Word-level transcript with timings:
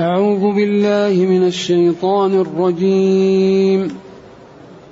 أعوذ 0.00 0.54
بالله 0.54 1.26
من 1.26 1.46
الشيطان 1.46 2.40
الرجيم. 2.40 3.88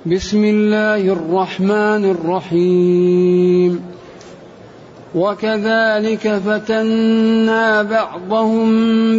بسم 0.05 0.43
الله 0.43 0.95
الرحمن 0.95 2.11
الرحيم. 2.11 3.81
وكذلك 5.15 6.41
فتنا 6.45 7.83
بعضهم 7.83 8.69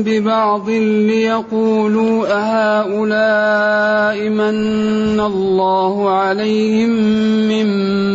ببعض 0.02 0.70
ليقولوا 0.70 2.26
أهؤلاء 2.28 4.28
من 4.28 5.20
الله 5.20 6.10
عليهم 6.10 6.90
من 7.48 7.66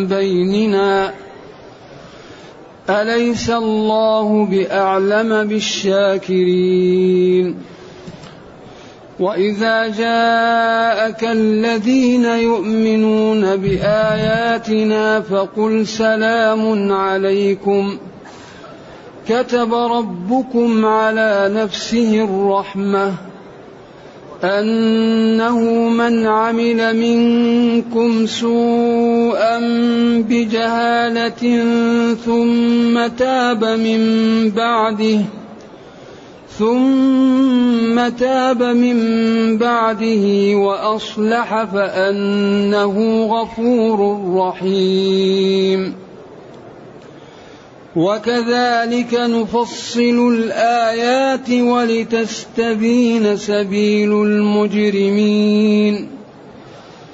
بيننا؟ 0.07 1.22
أليس 2.89 3.49
الله 3.49 4.45
بأعلم 4.45 5.47
بالشاكرين؟ 5.47 7.55
وإذا 9.19 9.87
جاءك 9.87 11.23
الذين 11.23 12.25
يؤمنون 12.25 13.55
بآياتنا 13.55 15.21
فقل 15.21 15.87
سلام 15.87 16.91
عليكم. 16.91 17.97
كتب 19.29 19.73
ربكم 19.73 20.85
على 20.85 21.51
نفسه 21.55 22.23
الرحمة 22.23 23.13
أنه 24.43 25.59
من 25.89 26.27
عمل 26.27 26.95
منكم 26.95 28.25
سوءا 28.25 29.12
بجهالة 30.21 31.63
ثم 32.25 33.07
تاب 33.07 33.65
من 33.65 34.01
بعده 34.49 35.19
ثم 36.59 38.09
تاب 38.09 38.63
من 38.63 38.97
بعده 39.57 40.55
وأصلح 40.55 41.63
فأنه 41.63 43.25
غفور 43.25 44.19
رحيم. 44.35 45.93
وكذلك 47.95 49.13
نفصل 49.13 50.33
الآيات 50.33 51.49
ولتستبين 51.49 53.37
سبيل 53.37 54.11
المجرمين. 54.13 56.07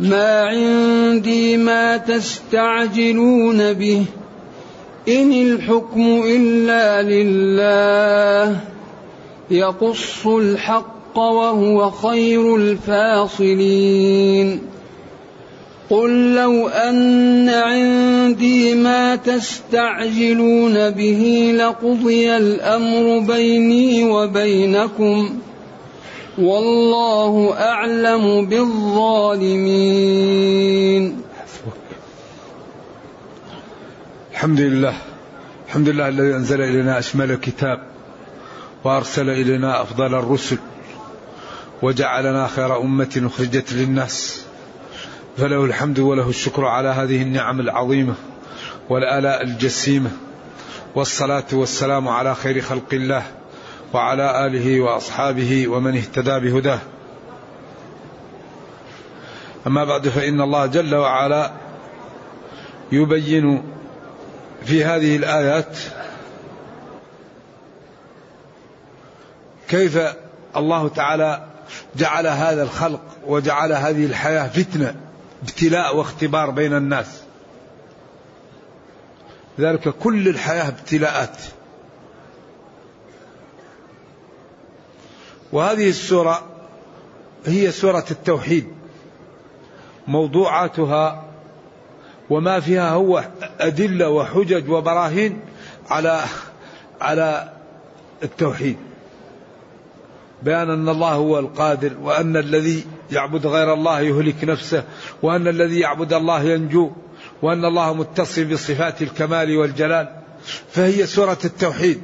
ما 0.00 0.42
عندي 0.42 1.56
ما 1.56 1.96
تستعجلون 1.96 3.72
به 3.72 4.04
إن 5.08 5.32
الحكم 5.32 6.22
إلا 6.26 7.02
لله 7.02 8.60
يقص 9.50 10.26
الحق 10.26 11.18
وهو 11.18 11.90
خير 11.90 12.56
الفاصلين. 12.56 14.60
قل 15.90 16.34
لو 16.34 16.68
أن 16.68 17.48
عندي 17.48 18.74
ما 18.74 19.16
تستعجلون 19.16 20.90
به 20.90 21.52
لقضي 21.56 22.36
الأمر 22.36 23.18
بيني 23.18 24.04
وبينكم. 24.04 25.38
والله 26.38 27.54
أعلم 27.60 28.46
بالظالمين. 28.46 29.62
الحمد 34.32 34.60
لله. 34.60 34.94
الحمد 35.66 35.88
لله 35.88 36.08
الذي 36.08 36.34
أنزل 36.34 36.60
إلينا 36.60 36.98
أشمل 36.98 37.30
الكتاب 37.30 37.82
وأرسل 38.84 39.30
إلينا 39.30 39.82
أفضل 39.82 40.14
الرسل 40.14 40.58
وجعلنا 41.82 42.46
خير 42.46 42.80
أمة 42.80 43.22
أخرجت 43.34 43.72
للناس. 43.72 44.44
فله 45.36 45.64
الحمد 45.64 45.98
وله 45.98 46.28
الشكر 46.28 46.64
على 46.64 46.88
هذه 46.88 47.22
النعم 47.22 47.60
العظيمة 47.60 48.14
والآلاء 48.88 49.42
الجسيمة 49.42 50.10
والصلاة 50.94 51.44
والسلام 51.52 52.08
على 52.08 52.34
خير 52.34 52.60
خلق 52.60 52.88
الله. 52.92 53.22
وعلى 53.96 54.46
آله 54.46 54.80
وأصحابه 54.80 55.68
ومن 55.68 55.96
اهتدى 55.96 56.50
بهداه. 56.50 56.78
أما 59.66 59.84
بعد 59.84 60.08
فإن 60.08 60.40
الله 60.40 60.66
جل 60.66 60.94
وعلا 60.94 61.52
يبين 62.92 63.62
في 64.64 64.84
هذه 64.84 65.16
الآيات 65.16 65.78
كيف 69.68 69.98
الله 70.56 70.88
تعالى 70.88 71.46
جعل 71.96 72.26
هذا 72.26 72.62
الخلق 72.62 73.02
وجعل 73.26 73.72
هذه 73.72 74.06
الحياة 74.06 74.48
فتنة 74.48 74.94
ابتلاء 75.42 75.96
واختبار 75.96 76.50
بين 76.50 76.74
الناس. 76.76 77.22
ذلك 79.60 79.88
كل 79.88 80.28
الحياة 80.28 80.68
ابتلاءات. 80.68 81.36
وهذه 85.52 85.88
السورة 85.88 86.42
هي 87.46 87.72
سورة 87.72 88.04
التوحيد 88.10 88.66
موضوعاتها 90.06 91.24
وما 92.30 92.60
فيها 92.60 92.90
هو 92.90 93.24
أدلة 93.60 94.08
وحجج 94.08 94.70
وبراهين 94.70 95.40
على 95.90 96.24
على 97.00 97.52
التوحيد. 98.22 98.76
بيان 100.42 100.70
أن 100.70 100.88
الله 100.88 101.12
هو 101.12 101.38
القادر 101.38 101.92
وأن 102.02 102.36
الذي 102.36 102.84
يعبد 103.10 103.46
غير 103.46 103.74
الله 103.74 104.00
يهلك 104.00 104.44
نفسه 104.44 104.84
وأن 105.22 105.48
الذي 105.48 105.80
يعبد 105.80 106.12
الله 106.12 106.42
ينجو 106.42 106.90
وأن 107.42 107.64
الله 107.64 107.94
متصف 107.94 108.52
بصفات 108.52 109.02
الكمال 109.02 109.56
والجلال 109.56 110.08
فهي 110.70 111.06
سورة 111.06 111.38
التوحيد. 111.44 112.00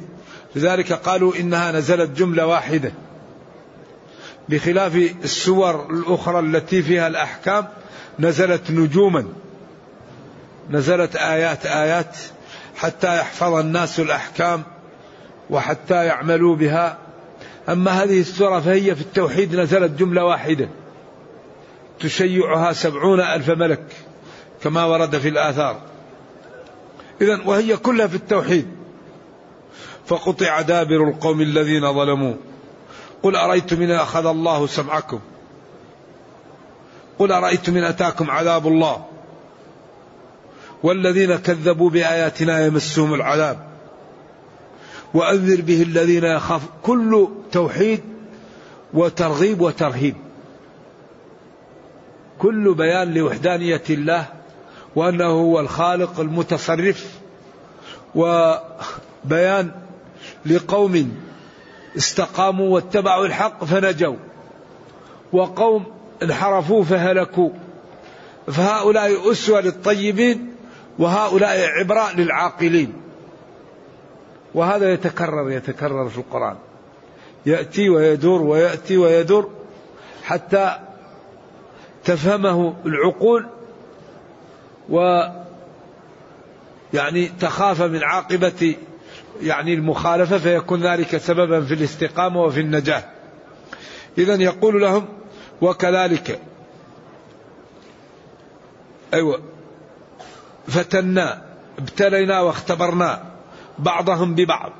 لذلك 0.56 0.92
قالوا 0.92 1.36
إنها 1.36 1.72
نزلت 1.72 2.10
جملة 2.10 2.47
واحدة. 2.47 2.92
بخلاف 4.48 4.97
السور 5.25 5.91
الأخرى 5.91 6.38
التي 6.38 6.82
فيها 6.82 7.06
الأحكام 7.06 7.69
نزلت 8.19 8.70
نجوما. 8.70 9.25
نزلت 10.70 11.16
آيات 11.16 11.66
آيات 11.66 12.16
حتى 12.76 13.19
يحفظ 13.19 13.54
الناس 13.54 14.00
الأحكام 14.00 14.62
وحتى 15.50 16.04
يعملوا 16.06 16.56
بها. 16.56 16.98
أما 17.69 17.91
هذه 17.91 18.20
السورة 18.20 18.60
فهي 18.60 18.94
في 18.94 19.00
التوحيد 19.00 19.56
نزلت 19.56 19.91
جملة 19.91 20.25
واحدة. 20.25 20.69
تشيعها 22.00 22.72
سبعون 22.72 23.20
ألف 23.20 23.50
ملك 23.50 23.84
كما 24.62 24.84
ورد 24.84 25.19
في 25.19 25.28
الآثار. 25.28 25.81
إذا 27.20 27.41
وهي 27.44 27.76
كلها 27.76 28.06
في 28.06 28.14
التوحيد. 28.14 28.66
فقطع 30.06 30.60
دابر 30.60 31.08
القوم 31.08 31.41
الذين 31.41 31.92
ظلموا. 31.92 32.34
قل 33.22 33.37
أرأيتم 33.37 33.83
إن 33.83 33.91
أخذ 33.91 34.27
الله 34.27 34.67
سمعكم؟ 34.67 35.20
قل 37.19 37.32
أرأيتم 37.32 37.76
إن 37.76 37.85
أتاكم 37.85 38.31
عذاب 38.31 38.67
الله؟ 38.67 39.05
والذين 40.82 41.37
كذبوا 41.37 41.91
بآياتنا 41.91 42.67
يمسهم 42.67 43.14
العذاب. 43.14 43.58
وأنذر 45.14 45.61
به 45.61 45.82
الذين 45.82 46.25
يخاف 46.25 46.62
كل 46.82 47.29
توحيد 47.52 48.00
وترغيب 48.94 49.61
وترهيب. 49.61 50.17
كل 52.38 52.75
بيان 52.75 53.14
لوحدانية 53.14 53.82
الله 53.91 54.26
وأنه 54.96 55.25
هو 55.25 55.61
الخالق 55.61 56.20
المتصرف. 56.20 57.19
وبيان 58.14 59.70
لقوم 60.46 61.17
استقاموا 61.97 62.75
واتبعوا 62.75 63.27
الحق 63.27 63.65
فنجوا. 63.65 64.17
وقوم 65.33 65.85
انحرفوا 66.23 66.85
فهلكوا. 66.85 67.50
فهؤلاء 68.47 69.33
أسوة 69.33 69.61
للطيبين 69.61 70.55
وهؤلاء 70.99 71.69
عبرة 71.69 72.12
للعاقلين. 72.17 72.93
وهذا 74.55 74.93
يتكرر 74.93 75.50
يتكرر 75.50 76.09
في 76.09 76.19
القرآن. 76.19 76.56
يأتي 77.47 77.91
ويدور 77.91 78.43
ويأتي 78.43 78.97
ويدور 78.97 79.50
حتى 80.25 80.79
تفهمه 82.05 82.75
العقول 82.87 83.47
و 84.89 85.23
يعني 86.94 87.27
تخاف 87.41 87.83
من 87.83 88.05
عاقبة 88.05 88.75
يعني 89.40 89.75
المخالفة 89.75 90.38
فيكون 90.38 90.82
ذلك 90.82 91.17
سببا 91.17 91.64
في 91.64 91.75
الاستقامة 91.75 92.40
وفي 92.40 92.61
النجاة. 92.61 93.05
إذا 94.19 94.34
يقول 94.34 94.81
لهم 94.81 95.08
وكذلك. 95.61 96.40
أيوة. 99.14 99.40
فتنا 100.69 101.43
ابتلينا 101.79 102.40
واختبرنا 102.40 103.25
بعضهم 103.79 104.34
ببعض. 104.34 104.73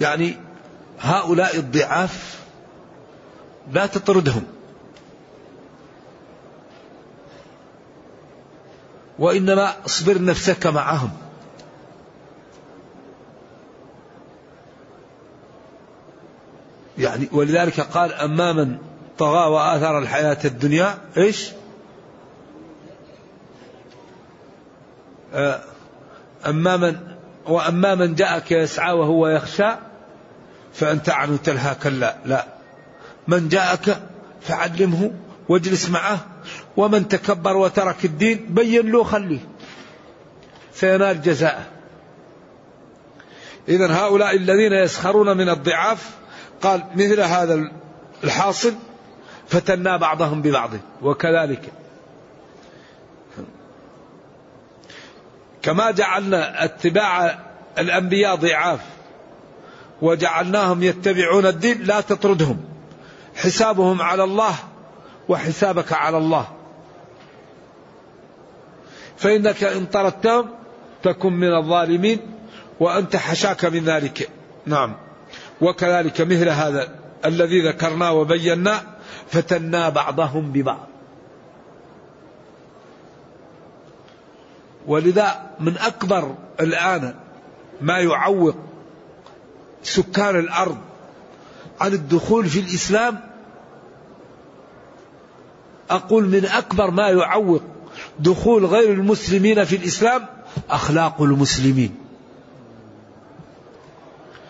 يعني 0.00 0.36
هؤلاء 1.00 1.56
الضعاف 1.56 2.40
لا 3.72 3.86
تطردهم. 3.86 4.44
وإنما 9.18 9.74
اصبر 9.86 10.22
نفسك 10.22 10.66
معهم. 10.66 11.10
يعني 16.98 17.28
ولذلك 17.32 17.80
قال 17.80 18.12
أما 18.12 18.52
من 18.52 18.78
طغى 19.18 19.50
وآثر 19.50 19.98
الحياة 19.98 20.38
الدنيا 20.44 20.98
إيش؟ 21.16 21.50
آه، 25.34 25.60
أما 26.46 26.76
من 26.76 26.96
وأما 27.46 27.94
من 27.94 28.14
جاءك 28.14 28.52
يسعى 28.52 28.92
وهو 28.92 29.28
يخشى 29.28 29.70
فأنت 30.74 31.08
عنه 31.08 31.36
تلهى 31.36 31.74
كلا. 31.74 32.16
لا. 32.24 32.46
من 33.28 33.48
جاءك 33.48 34.02
فعلمه 34.40 35.10
واجلس 35.48 35.90
معه 35.90 36.31
ومن 36.76 37.08
تكبر 37.08 37.56
وترك 37.56 38.04
الدين 38.04 38.46
بين 38.50 38.92
له 38.92 39.04
خليه. 39.04 39.38
سينال 40.74 41.22
جزاءه 41.22 41.66
إذا 43.68 43.92
هؤلاء 43.92 44.36
الذين 44.36 44.72
يسخرون 44.72 45.36
من 45.36 45.48
الضعاف 45.48 46.10
قال 46.62 46.84
مثل 46.94 47.20
هذا 47.20 47.70
الحاصل 48.24 48.74
فتنا 49.48 49.96
بعضهم 49.96 50.42
ببعض 50.42 50.70
وكذلك. 51.02 51.72
كما 55.62 55.90
جعلنا 55.90 56.64
اتباع 56.64 57.38
الأنبياء 57.78 58.34
ضعاف 58.34 58.80
وجعلناهم 60.02 60.82
يتبعون 60.82 61.46
الدين 61.46 61.82
لا 61.82 62.00
تطردهم. 62.00 62.64
حسابهم 63.36 64.02
على 64.02 64.24
الله 64.24 64.54
وحسابك 65.28 65.92
على 65.92 66.18
الله. 66.18 66.46
فإنك 69.22 69.64
إن 69.64 69.86
طردتهم 69.86 70.48
تكن 71.02 71.32
من 71.32 71.54
الظالمين 71.54 72.18
وأنت 72.80 73.16
حشاك 73.16 73.64
من 73.64 73.84
ذلك. 73.84 74.28
نعم. 74.66 74.96
وكذلك 75.60 76.20
مثل 76.20 76.48
هذا 76.48 76.88
الذي 77.24 77.68
ذكرناه 77.68 78.12
وبينا 78.12 78.82
فتنا 79.28 79.88
بعضهم 79.88 80.52
ببعض. 80.52 80.86
ولذا 84.86 85.50
من 85.60 85.78
أكبر 85.78 86.34
الآن 86.60 87.14
ما 87.80 87.98
يعوق 87.98 88.54
سكان 89.82 90.36
الأرض 90.38 90.78
عن 91.80 91.92
الدخول 91.92 92.46
في 92.46 92.60
الإسلام 92.60 93.20
أقول 95.90 96.28
من 96.28 96.44
أكبر 96.44 96.90
ما 96.90 97.08
يعوق 97.08 97.62
دخول 98.18 98.66
غير 98.66 98.92
المسلمين 98.92 99.64
في 99.64 99.76
الإسلام 99.76 100.26
أخلاق 100.70 101.22
المسلمين. 101.22 101.94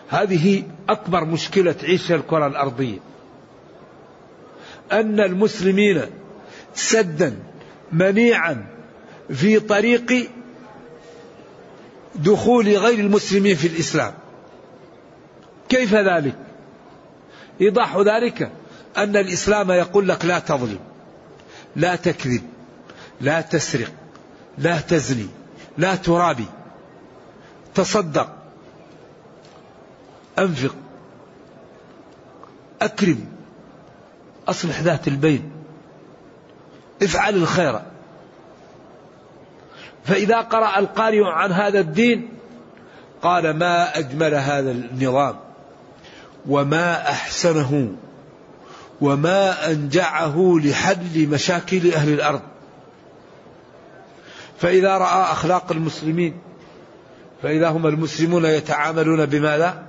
هذه 0.09 0.63
أكبر 0.89 1.25
مشكلة 1.25 1.71
تعيش 1.71 2.11
الكرة 2.11 2.47
الأرضية. 2.47 2.99
أن 4.91 5.19
المسلمين 5.19 6.01
سدا 6.75 7.39
منيعا 7.91 8.65
في 9.29 9.59
طريق 9.59 10.29
دخول 12.15 12.77
غير 12.77 12.99
المسلمين 12.99 13.55
في 13.55 13.67
الإسلام. 13.67 14.13
كيف 15.69 15.93
ذلك؟ 15.93 16.35
إيضاح 17.61 17.97
ذلك 17.97 18.51
أن 18.97 19.17
الإسلام 19.17 19.71
يقول 19.71 20.07
لك 20.07 20.25
لا 20.25 20.39
تظلم 20.39 20.79
لا 21.75 21.95
تكذب. 21.95 22.52
لا 23.23 23.41
تسرق 23.41 23.91
لا 24.57 24.79
تزني 24.79 25.27
لا 25.77 25.95
ترابي. 25.95 26.45
تصدق 27.75 28.29
أنفق 30.39 30.75
أكرم 32.81 33.25
أصلح 34.47 34.81
ذات 34.81 35.07
البين 35.07 35.51
افعل 37.03 37.35
الخير. 37.35 37.81
فإذا 40.05 40.41
قرأ 40.41 40.79
القارئ 40.79 41.23
عن 41.23 41.51
هذا 41.51 41.79
الدين 41.79 42.29
قال 43.21 43.57
ما 43.57 43.97
أجمل 43.97 44.33
هذا 44.33 44.71
النظام 44.71 45.35
وما 46.47 47.09
أحسنه 47.09 47.95
وما 49.01 49.71
أنجعه 49.71 50.59
لحل 50.63 51.27
مشاكل 51.27 51.93
أهل 51.93 52.13
الأرض. 52.13 52.52
فإذا 54.63 54.97
رأى 54.97 55.31
أخلاق 55.31 55.71
المسلمين 55.71 56.33
فإذا 57.41 57.69
هم 57.69 57.87
المسلمون 57.87 58.45
يتعاملون 58.45 59.25
بماذا؟ 59.25 59.83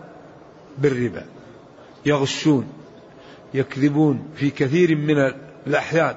بالربا. 0.79 1.25
يغشون 2.07 2.67
يكذبون 3.55 4.29
في 4.37 4.51
كثير 4.51 4.97
من 4.97 5.33
الأحيان. 5.67 6.15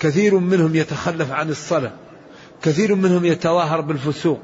كثير 0.00 0.38
منهم 0.38 0.74
يتخلف 0.74 1.32
عن 1.32 1.50
الصلاة 1.50 1.92
كثير 2.62 2.94
منهم 2.94 3.24
يتظاهر 3.24 3.80
بالفسوق. 3.80 4.40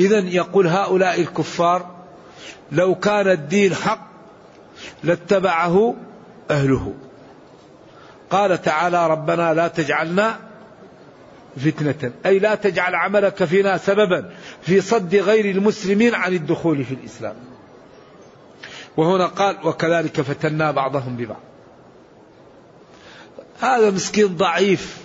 إذا 0.00 0.18
يقول 0.18 0.66
هؤلاء 0.66 1.20
الكفار 1.20 1.94
لو 2.72 2.94
كان 2.94 3.28
الدين 3.28 3.74
حق 3.74 4.08
لاتبعه 5.04 5.94
أهله. 6.50 6.94
قال 8.30 8.62
تعالى 8.62 9.06
ربنا 9.06 9.54
لا 9.54 9.68
تجعلنا 9.68 10.47
فتنة. 11.56 12.12
أي 12.26 12.38
لا 12.38 12.54
تجعل 12.54 12.94
عملك 12.94 13.44
فينا 13.44 13.76
سببا 13.76 14.30
في 14.62 14.80
صد 14.80 15.14
غير 15.14 15.44
المسلمين 15.44 16.14
عن 16.14 16.32
الدخول 16.32 16.84
في 16.84 16.94
الإسلام. 16.94 17.36
وهنا 18.96 19.26
قال 19.26 19.56
وكذلك 19.64 20.20
فتنا 20.20 20.70
بعضهم 20.70 21.16
ببعض. 21.16 21.40
هذا 23.60 23.90
مسكين 23.90 24.36
ضعيف 24.36 24.98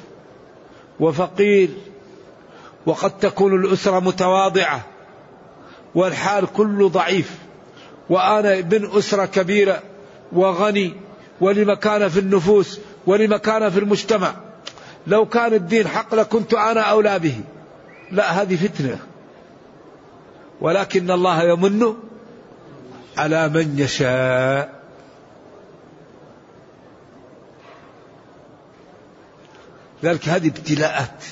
وفقير 0.99 1.69
وقد 2.85 3.17
تكون 3.19 3.65
الأسرة 3.65 3.99
متواضعة 3.99 4.85
والحال 5.95 6.47
كله 6.53 6.89
ضعيف. 6.89 7.37
وأنا 8.09 8.59
ابن 8.59 8.97
أسرة 8.97 9.25
كبيرة 9.25 9.83
وغني 10.31 10.93
ولمكانة 11.41 12.07
في 12.07 12.19
النفوس 12.19 12.79
ولمكانة 13.05 13.69
في 13.69 13.79
المجتمع. 13.79 14.33
لو 15.07 15.25
كان 15.25 15.53
الدين 15.53 15.87
حق 15.87 16.15
لكنت 16.15 16.53
أنا 16.53 16.81
أولى 16.81 17.19
به. 17.19 17.41
لا 18.11 18.41
هذه 18.41 18.55
فتنة. 18.55 18.99
ولكن 20.61 21.11
الله 21.11 21.43
يمن 21.43 21.95
على 23.17 23.49
من 23.49 23.79
يشاء. 23.79 24.83
ذلك 30.03 30.29
هذه 30.29 30.47
ابتلاءات. 30.47 31.23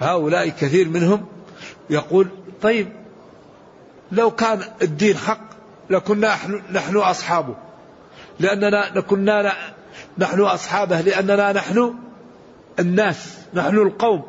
هؤلاء 0.00 0.48
كثير 0.48 0.88
منهم 0.88 1.26
يقول 1.90 2.28
طيب 2.62 2.88
لو 4.12 4.30
كان 4.30 4.62
الدين 4.82 5.16
حق 5.16 5.40
لكنا 5.90 6.36
نحن 6.72 6.96
أصحابه. 6.96 7.54
لأننا 8.40 9.00
كنا 9.00 9.52
نحن 10.18 10.40
أصحابه 10.40 11.00
لأننا 11.00 11.52
نحن 11.52 11.94
الناس 12.78 13.38
نحن 13.54 13.78
القوم. 13.78 14.22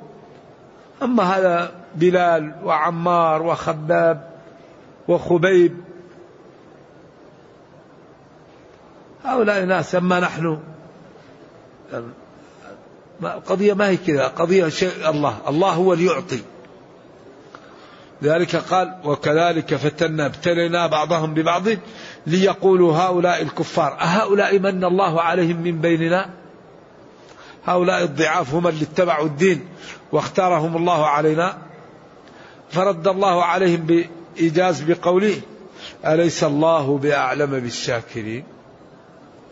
أما 1.04 1.24
هذا 1.24 1.72
بلال 1.96 2.56
وعمار 2.64 3.42
وخباب 3.42 4.30
وخبيب 5.08 5.78
هؤلاء 9.24 9.66
ناس 9.66 9.96
أما 9.96 10.20
نحن 10.20 10.60
القضية 13.24 13.74
ما 13.74 13.88
هي 13.88 13.98
كذا 13.98 14.28
قضية 14.28 14.70
شيء 14.70 15.10
الله 15.10 15.38
الله 15.48 15.70
هو 15.70 15.94
اللي 15.94 16.06
يعطي. 16.06 16.40
لذلك 18.24 18.56
قال 18.56 18.96
وكذلك 19.04 19.76
فتنا 19.76 20.26
ابتلينا 20.26 20.88
بعضهم 20.88 21.34
ببعض 21.34 21.64
ليقولوا 22.28 22.96
هؤلاء 22.96 23.42
الكفار 23.42 24.02
أهؤلاء 24.02 24.60
من 24.60 24.84
الله 24.84 25.22
عليهم 25.22 25.62
من 25.62 25.82
بيننا؟ 25.82 26.30
هؤلاء 27.66 28.04
الضعاف 28.04 28.54
هم 28.54 28.68
اللي 28.68 28.84
اتبعوا 28.84 29.26
الدين 29.26 29.66
واختارهم 30.12 30.78
الله 30.78 31.06
علينا؟ 31.08 31.58
فرد 32.70 33.08
الله 33.08 33.44
عليهم 33.44 34.06
بإيجاز 34.36 34.82
بقوله 34.82 35.36
أليس 36.06 36.44
الله 36.44 36.98
بأعلم 36.98 37.60
بالشاكرين؟ 37.60 38.44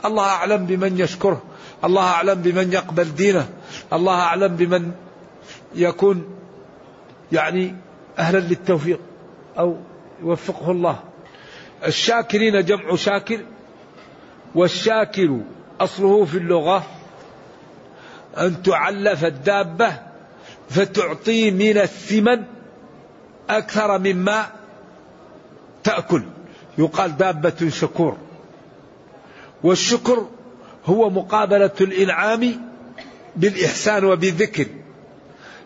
الله 0.06 0.24
أعلم 0.24 0.66
بمن 0.66 1.00
يشكره 1.00 1.42
الله 1.84 2.04
أعلم 2.04 2.42
بمن 2.42 2.74
يقبل 2.74 3.16
دينه 3.16 3.50
الله 3.94 4.14
أعلم 4.20 4.56
بمن 4.56 4.92
يكون 5.76 6.26
يعني 7.32 7.76
أهلا 8.22 8.38
للتوفيق 8.38 9.00
أو 9.60 9.78
يوفقه 10.22 10.72
الله. 10.72 11.00
الشاكرين 11.88 12.66
جمع 12.66 12.96
شاكر 12.96 13.40
والشاكر 14.56 15.40
أصله 15.80 16.26
في 16.26 16.38
اللغة 16.38 16.84
أن 18.38 18.64
تعلف 18.64 19.26
الدابة 19.26 19.94
فتعطي 20.70 21.52
من 21.52 21.78
الثمن 21.78 22.44
أكثر 23.50 23.98
مما 23.98 24.46
تأكل. 25.84 26.24
يقال 26.78 27.18
دابة 27.18 27.70
شكور. 27.70 28.18
والشكر 29.64 30.28
هو 30.86 31.10
مقابلة 31.10 31.72
الإنعام 31.82 32.72
بالإحسان 33.36 34.06
وبالذكر. 34.06 34.66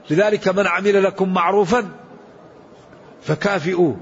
لذلك 0.09 0.47
من 0.47 0.67
عمل 0.67 1.03
لكم 1.03 1.33
معروفا 1.33 2.04
فكافئوه. 3.25 3.97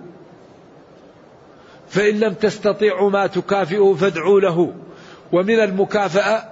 فإن 1.88 2.20
لم 2.20 2.34
تستطيعوا 2.34 3.10
ما 3.10 3.28
تكافئوا 3.28 3.96
فادعوا 3.96 4.40
له. 4.40 4.74
ومن 5.32 5.60
المكافأة 5.60 6.50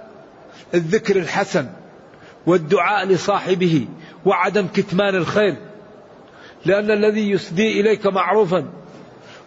الذكر 0.74 1.16
الحسن 1.16 1.66
والدعاء 2.46 3.06
لصاحبه 3.06 3.86
وعدم 4.24 4.66
كتمان 4.66 5.14
الخير. 5.14 5.56
لأن 6.64 6.90
الذي 6.90 7.30
يسدي 7.30 7.80
إليك 7.80 8.06
معروفا 8.06 8.68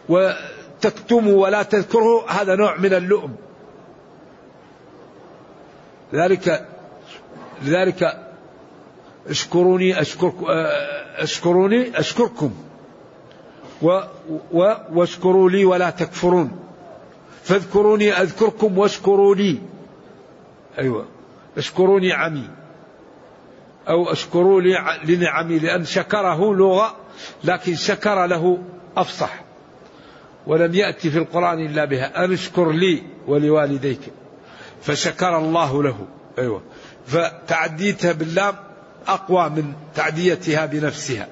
وتكتمه 0.10 1.32
ولا 1.32 1.63
تذكره 1.63 2.29
هذا 2.29 2.55
نوع 2.55 2.77
من 2.77 2.94
اللؤم. 2.94 3.36
لذلك 6.13 6.67
لذلك 7.63 8.27
اشكروني 9.27 10.01
أشكركم 10.01 10.46
أشكروني 11.17 12.00
أشكركم. 12.00 12.53
و 13.82 14.00
و 14.51 14.74
واشكروا 14.94 15.50
لي 15.50 15.65
ولا 15.65 15.89
تكفرون. 15.89 16.51
فاذكروني 17.44 18.12
أذكركم 18.12 18.77
واشكروا 18.77 19.36
لي. 19.36 19.60
أيوة. 20.79 21.05
اشكروني 21.58 22.13
عمي. 22.13 22.50
أو 23.89 24.12
اشكروا 24.12 24.62
لي 24.62 25.00
لنعمي 25.03 25.60
لأن 25.60 25.86
شكره 25.86 26.53
لغة 26.53 26.96
لكن 27.44 27.75
شكر 27.75 28.25
له 28.25 28.58
أفصح. 28.98 29.44
ولم 30.48 30.75
يأتي 30.75 31.10
في 31.10 31.17
القرآن 31.17 31.65
إلا 31.65 31.86
بها. 31.86 32.25
أن 32.25 32.34
اشكر 32.34 32.72
لي 32.72 33.03
ولوالديك. 33.27 34.01
فشكر 34.82 35.38
الله 35.38 35.84
له. 35.84 36.08
أيوة. 36.38 36.62
فتعديتها 37.08 38.12
باللام 38.12 38.55
أقوى 39.08 39.50
من 39.50 39.74
تعديتها 39.96 40.65
بنفسها. 40.65 41.27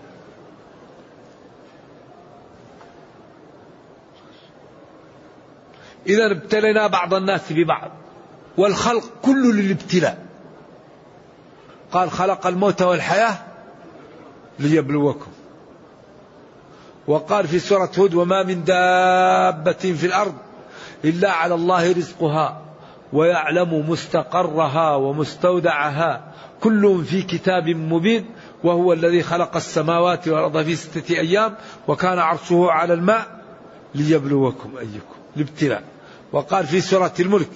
إذا 6.07 6.31
ابتلينا 6.31 6.87
بعض 6.87 7.13
الناس 7.13 7.41
ببعض 7.51 7.91
والخلق 8.57 9.03
كله 9.21 9.51
للابتلاء. 9.51 10.25
قال 11.91 12.11
خلق 12.11 12.47
الموت 12.47 12.81
والحياة 12.81 13.37
ليبلوكم. 14.59 15.31
وقال 17.07 17.47
في 17.47 17.59
سورة 17.59 17.91
هود 17.99 18.13
وما 18.13 18.43
من 18.43 18.63
دابة 18.63 19.71
في 19.73 20.05
الأرض 20.05 20.33
إلا 21.05 21.31
على 21.31 21.55
الله 21.55 21.91
رزقها 21.91 22.61
ويعلم 23.13 23.89
مستقرها 23.89 24.95
ومستودعها. 24.95 26.33
كل 26.61 27.03
في 27.05 27.21
كتاب 27.21 27.69
مبين 27.69 28.25
وهو 28.63 28.93
الذي 28.93 29.23
خلق 29.23 29.55
السماوات 29.55 30.27
والأرض 30.27 30.63
في 30.63 30.75
ستة 30.75 31.19
أيام 31.19 31.55
وكان 31.87 32.19
عرشه 32.19 32.67
على 32.71 32.93
الماء 32.93 33.41
ليبلوكم 33.95 34.77
أيكم. 34.77 35.12
الابتلاء. 35.37 35.83
وقال 36.31 36.67
في 36.67 36.81
سورة 36.81 37.13
الملك 37.19 37.49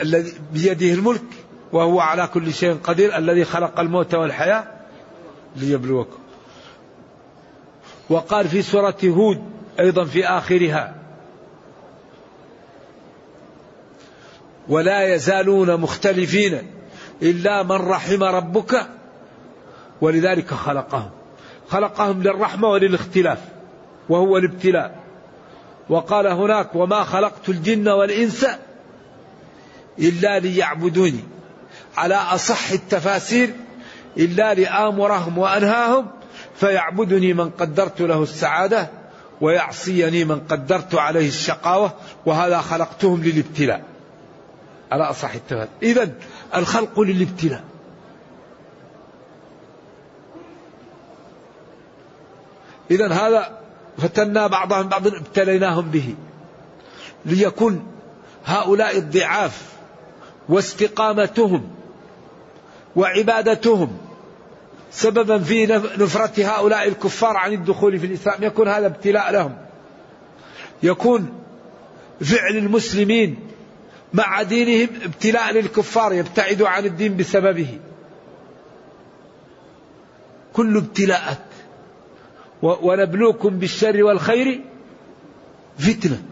الذي 0.00 0.32
بيده 0.52 0.94
الملك 0.94 1.24
وهو 1.72 2.00
على 2.00 2.26
كل 2.26 2.52
شيء 2.52 2.74
قدير 2.84 3.16
الذي 3.16 3.44
خلق 3.44 3.80
الموت 3.80 4.14
والحياة 4.14 4.64
ليبلوكم. 5.56 6.18
وقال 8.10 8.48
في 8.48 8.62
سورة 8.62 8.96
هود 9.04 9.42
أيضا 9.80 10.04
في 10.04 10.26
آخرها 10.26 10.94
ولا 14.68 15.14
يزالون 15.14 15.80
مختلفين 15.80 16.70
إلا 17.22 17.62
من 17.62 17.72
رحم 17.72 18.22
ربك 18.22 18.86
ولذلك 20.00 20.54
خلقهم. 20.54 21.10
خلقهم 21.68 22.22
للرحمة 22.22 22.68
وللاختلاف 22.68 23.38
وهو 24.08 24.36
الابتلاء. 24.36 25.07
وقال 25.88 26.26
هناك 26.26 26.74
وما 26.74 27.04
خلقت 27.04 27.48
الجن 27.48 27.88
والإنس 27.88 28.46
إلا 29.98 30.38
ليعبدوني. 30.38 31.24
على 31.96 32.14
أصح 32.14 32.70
التفاسير 32.70 33.50
إلا 34.16 34.54
لآمرهم 34.54 35.38
وأنهاهم 35.38 36.06
فيعبدني 36.56 37.32
من 37.32 37.50
قدرت 37.50 38.00
له 38.00 38.22
السعادة 38.22 38.90
ويعصيني 39.40 40.24
من 40.24 40.40
قدرت 40.40 40.94
عليه 40.94 41.28
الشقاوة 41.28 41.92
وهذا 42.26 42.60
خلقتهم 42.60 43.22
للابتلاء. 43.22 43.82
على 44.92 45.04
أصح 45.04 45.34
التفاسير. 45.34 45.68
إذا 45.82 46.12
الخلق 46.54 47.00
للابتلاء. 47.00 47.64
إذا 52.90 53.12
هذا 53.12 53.58
فتنا 53.98 54.46
بعضهم 54.46 54.88
بعضا 54.88 55.16
ابتليناهم 55.16 55.90
به 55.90 56.14
ليكون 57.26 57.86
هؤلاء 58.44 58.98
الضعاف 58.98 59.62
واستقامتهم 60.48 61.70
وعبادتهم 62.96 63.98
سببا 64.90 65.38
في 65.38 65.66
نفرة 65.98 66.44
هؤلاء 66.44 66.88
الكفار 66.88 67.36
عن 67.36 67.52
الدخول 67.52 67.98
في 67.98 68.06
الإسلام. 68.06 68.44
يكون 68.44 68.68
هذا 68.68 68.86
ابتلاء 68.86 69.32
لهم. 69.32 69.56
يكون 70.82 71.28
فعل 72.20 72.56
المسلمين 72.56 73.38
مع 74.14 74.42
دينهم 74.42 74.88
ابتلاء 75.04 75.52
للكفار 75.52 76.12
يبتعدوا 76.12 76.68
عن 76.68 76.84
الدين 76.84 77.16
بسببه. 77.16 77.78
كل 80.52 80.76
ابتلاءات 80.76 81.47
ونبلوكم 82.62 83.48
بالشر 83.48 84.02
والخير 84.02 84.60
فتنة. 85.78 86.22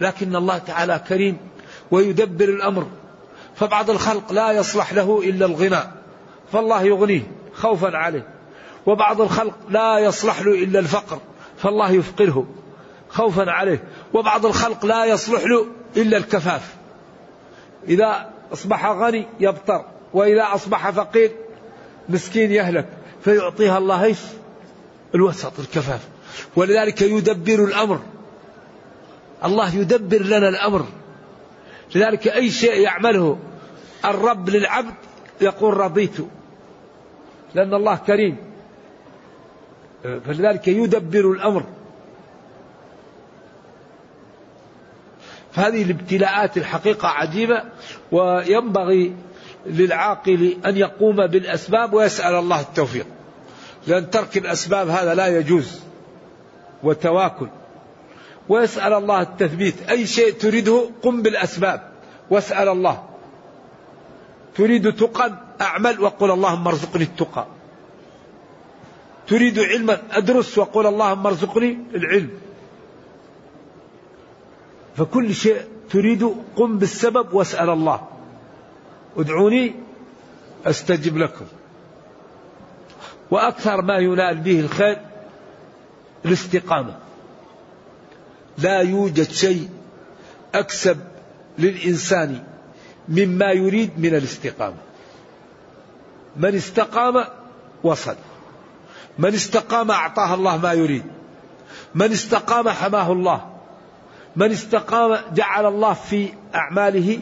لكن 0.00 0.36
الله 0.36 0.58
تعالى 0.58 1.00
كريم 1.08 1.36
ويدبر 1.90 2.44
الأمر. 2.44 2.86
فبعض 3.54 3.90
الخلق 3.90 4.32
لا 4.32 4.52
يصلح 4.52 4.92
له 4.92 5.22
إلا 5.24 5.46
الغنى 5.46 5.80
فالله 6.52 6.82
يغنيه 6.82 7.22
خوفا 7.54 7.96
عليه. 7.96 8.26
وبعض 8.86 9.20
الخلق 9.20 9.58
لا 9.68 9.98
يصلح 9.98 10.42
له 10.42 10.54
إلا 10.54 10.78
الفقر 10.78 11.18
فالله 11.58 11.90
يفقره 11.90 12.46
خوفا 13.08 13.50
عليه. 13.50 13.84
وبعض 14.14 14.46
الخلق 14.46 14.86
لا 14.86 15.04
يصلح 15.04 15.42
له 15.44 15.66
إلا 15.96 16.16
الكفاف. 16.16 16.74
إذا 17.88 18.30
أصبح 18.52 18.86
غني 18.86 19.26
يبطر 19.40 19.84
وإذا 20.14 20.54
أصبح 20.54 20.90
فقير 20.90 21.30
مسكين 22.08 22.52
يهلك 22.52 22.86
فيعطيها 23.24 23.78
الله 23.78 24.04
إيش؟ 24.04 24.18
الوسط 25.14 25.60
الكفاف. 25.60 26.08
ولذلك 26.56 27.02
يدبر 27.02 27.64
الأمر. 27.64 28.00
الله 29.44 29.74
يدبر 29.74 30.22
لنا 30.22 30.48
الأمر. 30.48 30.86
لذلك 31.94 32.28
أي 32.28 32.50
شيء 32.50 32.80
يعمله 32.80 33.38
الرب 34.04 34.48
للعبد 34.48 34.94
يقول 35.40 35.76
رضيت 35.76 36.16
لأن 37.54 37.74
الله 37.74 37.96
كريم. 37.96 38.36
فلذلك 40.02 40.68
يدبر 40.68 41.32
الأمر. 41.32 41.64
فهذه 45.52 45.82
الابتلاءات 45.82 46.56
الحقيقة 46.56 47.08
عجيبة 47.08 47.62
وينبغي 48.12 49.14
للعاقل 49.66 50.56
أن 50.66 50.76
يقوم 50.76 51.26
بالأسباب 51.26 51.92
ويسأل 51.92 52.34
الله 52.34 52.60
التوفيق. 52.60 53.06
لأن 53.86 54.10
ترك 54.10 54.36
الأسباب 54.36 54.88
هذا 54.88 55.14
لا 55.14 55.26
يجوز. 55.26 55.80
وتواكل. 56.82 57.48
ويسأل 58.48 58.92
الله 58.92 59.20
التثبيت. 59.20 59.90
أي 59.90 60.06
شيء 60.06 60.32
تريده 60.32 60.90
قم 61.02 61.22
بالأسباب. 61.22 61.92
واسأل 62.30 62.68
الله. 62.68 63.04
تريد 64.54 64.92
تقى 64.92 65.32
أعمل 65.60 66.00
وقل 66.00 66.30
اللهم 66.30 66.68
ارزقني 66.68 67.02
التقى. 67.02 67.46
تريد 69.28 69.58
علما 69.58 69.98
أدرس 70.10 70.58
وقل 70.58 70.86
اللهم 70.86 71.26
ارزقني 71.26 71.78
العلم. 71.94 72.30
فكل 74.96 75.34
شيء 75.34 75.62
تريد 75.90 76.34
قم 76.56 76.78
بالسبب 76.78 77.34
واسأل 77.34 77.70
الله. 77.70 78.11
ادعوني 79.16 79.74
استجب 80.66 81.16
لكم. 81.16 81.44
وأكثر 83.30 83.82
ما 83.82 83.98
ينال 83.98 84.36
به 84.36 84.60
الخير 84.60 85.00
الاستقامة. 86.24 86.98
لا 88.58 88.80
يوجد 88.80 89.30
شيء 89.30 89.68
اكسب 90.54 91.00
للإنسان 91.58 92.44
مما 93.08 93.52
يريد 93.52 93.90
من 93.98 94.14
الاستقامة. 94.14 94.76
من 96.36 96.54
استقام 96.54 97.24
وصل. 97.82 98.16
من 99.18 99.34
استقام 99.34 99.90
أعطاه 99.90 100.34
الله 100.34 100.56
ما 100.56 100.72
يريد. 100.72 101.04
من 101.94 102.12
استقام 102.12 102.68
حماه 102.68 103.12
الله. 103.12 103.52
من 104.36 104.50
استقام 104.50 105.18
جعل 105.34 105.66
الله 105.66 105.92
في 105.92 106.32
أعماله 106.54 107.18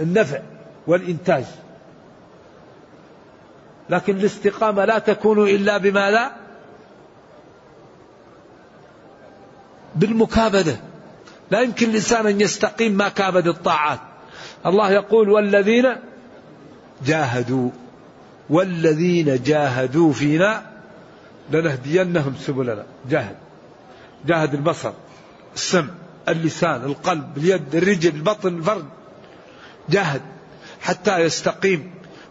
النفع. 0.00 0.40
والإنتاج. 0.86 1.44
لكن 3.90 4.16
الاستقامة 4.16 4.84
لا 4.84 4.98
تكون 4.98 5.48
إلا 5.48 5.78
بما 5.78 6.10
لا 6.10 6.32
بالمكابدة. 9.94 10.76
لا 11.50 11.60
يمكن 11.60 11.90
الإنسان 11.90 12.26
أن 12.26 12.40
يستقيم 12.40 12.92
ما 12.92 13.08
كابد 13.08 13.46
الطاعات. 13.46 14.00
الله 14.66 14.90
يقول 14.90 15.28
والذين 15.28 15.96
جاهدوا 17.06 17.70
والذين 18.50 19.42
جاهدوا 19.42 20.12
فينا 20.12 20.62
لنهدينهم 21.50 22.34
سبلنا. 22.40 22.84
جاهد. 23.10 23.36
جاهد 24.26 24.54
البصر 24.54 24.92
السمع 25.54 25.88
اللسان 26.28 26.84
القلب 26.84 27.38
اليد 27.38 27.74
الرجل 27.74 28.14
البطن 28.14 28.56
الفرد 28.56 28.84
جاهد. 29.88 30.22
حتى 30.82 31.18
يستقيم 31.18 31.90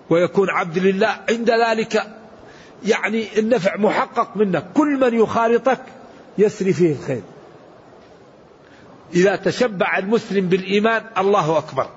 ويكون 0.09 0.49
عبد 0.49 0.77
لله. 0.77 1.17
عند 1.29 1.51
ذلك 1.51 2.03
يعني 2.85 3.39
النفع 3.39 3.77
محقق 3.77 4.37
منك. 4.37 4.65
كل 4.73 4.99
من 4.99 5.19
يخالطك 5.19 5.81
يسري 6.37 6.73
فيه 6.73 6.91
الخير. 6.93 7.21
إذا 9.13 9.35
تشبع 9.35 9.97
المسلم 9.97 10.47
بالإيمان 10.47 11.03
الله 11.17 11.57
أكبر. 11.57 11.89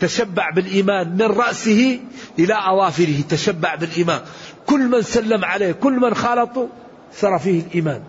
تشبع 0.00 0.50
بالإيمان 0.50 1.12
من 1.12 1.22
رأسه 1.22 2.00
إلى 2.38 2.54
أظافره. 2.54 3.20
تشبع 3.28 3.74
بالإيمان. 3.74 4.20
كل 4.66 4.80
من 4.80 5.02
سلم 5.02 5.44
عليه 5.44 5.72
كل 5.72 5.92
من 5.92 6.14
خالطه 6.14 6.68
سر 7.12 7.38
فيه 7.38 7.60
الإيمان. 7.60 8.02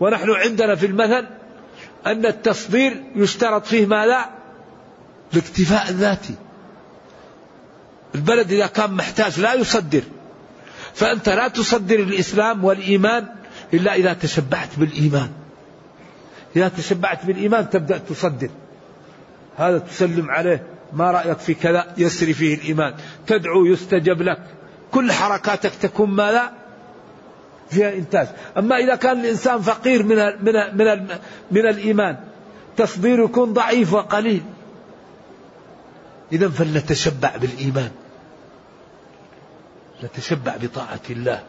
ونحن 0.00 0.30
عندنا 0.30 0.74
في 0.74 0.86
المثل 0.86 1.26
أن 2.06 2.26
التصدير 2.26 3.02
يشترط 3.14 3.66
فيه 3.66 3.86
ما 3.86 4.06
لا 4.06 4.35
الاكتفاء 5.32 5.88
الذاتي 5.88 6.34
البلد 8.14 8.52
إذا 8.52 8.66
كان 8.66 8.90
محتاج 8.90 9.40
لا 9.40 9.54
يصدر. 9.54 10.02
فأنت 10.94 11.28
لا 11.28 11.48
تصدر 11.48 11.98
الإسلام 11.98 12.64
والإيمان 12.64 13.26
إلا 13.74 13.94
إذا 13.94 14.12
تشبعت 14.12 14.68
بالإيمان. 14.76 15.30
إذا 16.56 16.68
تشبعت 16.68 17.26
بالإيمان 17.26 17.70
تبدأ 17.70 17.98
تصدر. 17.98 18.50
هذا 19.56 19.78
تسلم 19.78 20.30
عليه. 20.30 20.62
ما 20.92 21.10
رأيك 21.10 21.38
في 21.38 21.54
كذا؟ 21.54 21.94
يسري 21.98 22.32
فيه 22.32 22.54
الإيمان. 22.54 22.94
تدعو 23.26 23.64
يستجب 23.64 24.22
لك. 24.22 24.42
كل 24.92 25.12
حركاتك 25.12 25.72
تكون 25.82 26.10
ما 26.10 26.32
لا 26.32 26.52
فيها 27.70 27.92
إنتاج. 27.92 28.28
أما 28.56 28.76
إذا 28.76 28.94
كان 28.94 29.20
الإنسان 29.20 29.60
فقير 29.60 30.02
من 30.02 30.16
من 30.16 30.76
من, 30.76 31.06
من 31.50 31.66
الإيمان 31.66 32.16
تصدير 32.76 33.24
يكون 33.24 33.52
ضعيف 33.52 33.92
وقليل. 33.92 34.42
إذا 36.32 36.48
فلنتشبع 36.48 37.36
بالإيمان. 37.36 37.90
نتشبع 40.04 40.56
بطاعة 40.56 41.00
الله. 41.10 41.42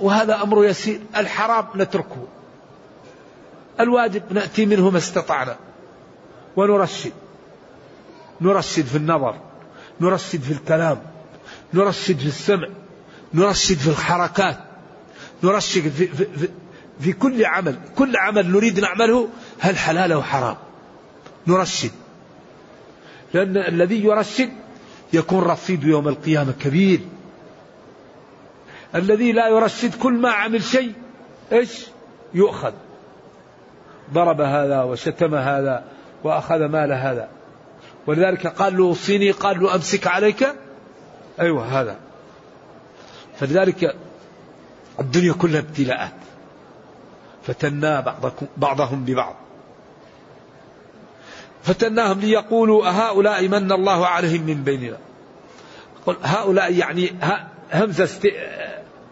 وهذا 0.00 0.42
أمر 0.42 0.64
يسير. 0.64 1.00
الحرام 1.16 1.66
نتركه. 1.76 2.28
الواجب 3.80 4.22
نأتي 4.32 4.66
منه 4.66 4.90
ما 4.90 4.98
استطعنا. 4.98 5.56
ونرشد. 6.56 7.12
نرشد 8.40 8.84
في 8.84 8.96
النظر. 8.96 9.36
نرشد 10.00 10.42
في 10.42 10.52
الكلام. 10.52 11.02
نرشد 11.74 12.18
في 12.18 12.26
السمع. 12.26 12.68
نرشد 13.34 13.76
في 13.76 13.88
الحركات. 13.88 14.58
نرشد 15.42 15.88
في, 15.88 16.06
في, 16.06 16.24
في, 16.24 16.48
في 17.00 17.12
كل 17.12 17.44
عمل. 17.44 17.78
كل 17.96 18.16
عمل 18.16 18.50
نريد 18.50 18.80
نعمله 18.80 19.28
هل 19.58 19.78
حلال 19.78 20.12
أو 20.12 20.22
حرام. 20.22 20.56
نرشد. 21.46 21.90
لأن 23.34 23.56
الذي 23.56 24.04
يرشد 24.04 24.50
يكون 25.12 25.40
رصيد 25.42 25.84
يوم 25.84 26.08
القيامة 26.08 26.52
كبير. 26.52 27.00
الذي 28.94 29.32
لا 29.32 29.48
يرشد 29.48 29.94
كل 29.94 30.12
ما 30.12 30.30
عمل 30.30 30.62
شيء 30.62 30.92
إيش؟ 31.52 31.86
يؤخذ. 32.34 32.72
ضرب 34.12 34.40
هذا 34.40 34.82
وشتم 34.82 35.34
هذا 35.34 35.84
وأخذ 36.24 36.64
مال 36.64 36.92
هذا. 36.92 37.28
ولذلك 38.06 38.46
قال 38.46 38.76
له 38.76 38.84
أوصيني 38.84 39.30
قال 39.30 39.62
له 39.62 39.74
أمسك 39.74 40.06
عليك. 40.06 40.54
أيوه 41.40 41.80
هذا. 41.80 41.96
فلذلك 43.38 43.96
الدنيا 45.00 45.32
كلها 45.32 45.60
ابتلاءات. 45.60 46.12
فتنا 47.42 48.00
بعضكم 48.00 48.46
بعضهم 48.56 49.04
ببعض. 49.04 49.36
فتناهم 51.62 52.20
ليقولوا 52.20 52.88
أهؤلاء 52.88 53.48
من 53.48 53.72
الله 53.72 54.06
عليهم 54.06 54.42
من 54.42 54.64
بيننا. 54.64 54.96
قل 56.06 56.16
هؤلاء 56.22 56.72
يعني 56.72 57.12
همزة 57.72 58.04
است... 58.04 58.26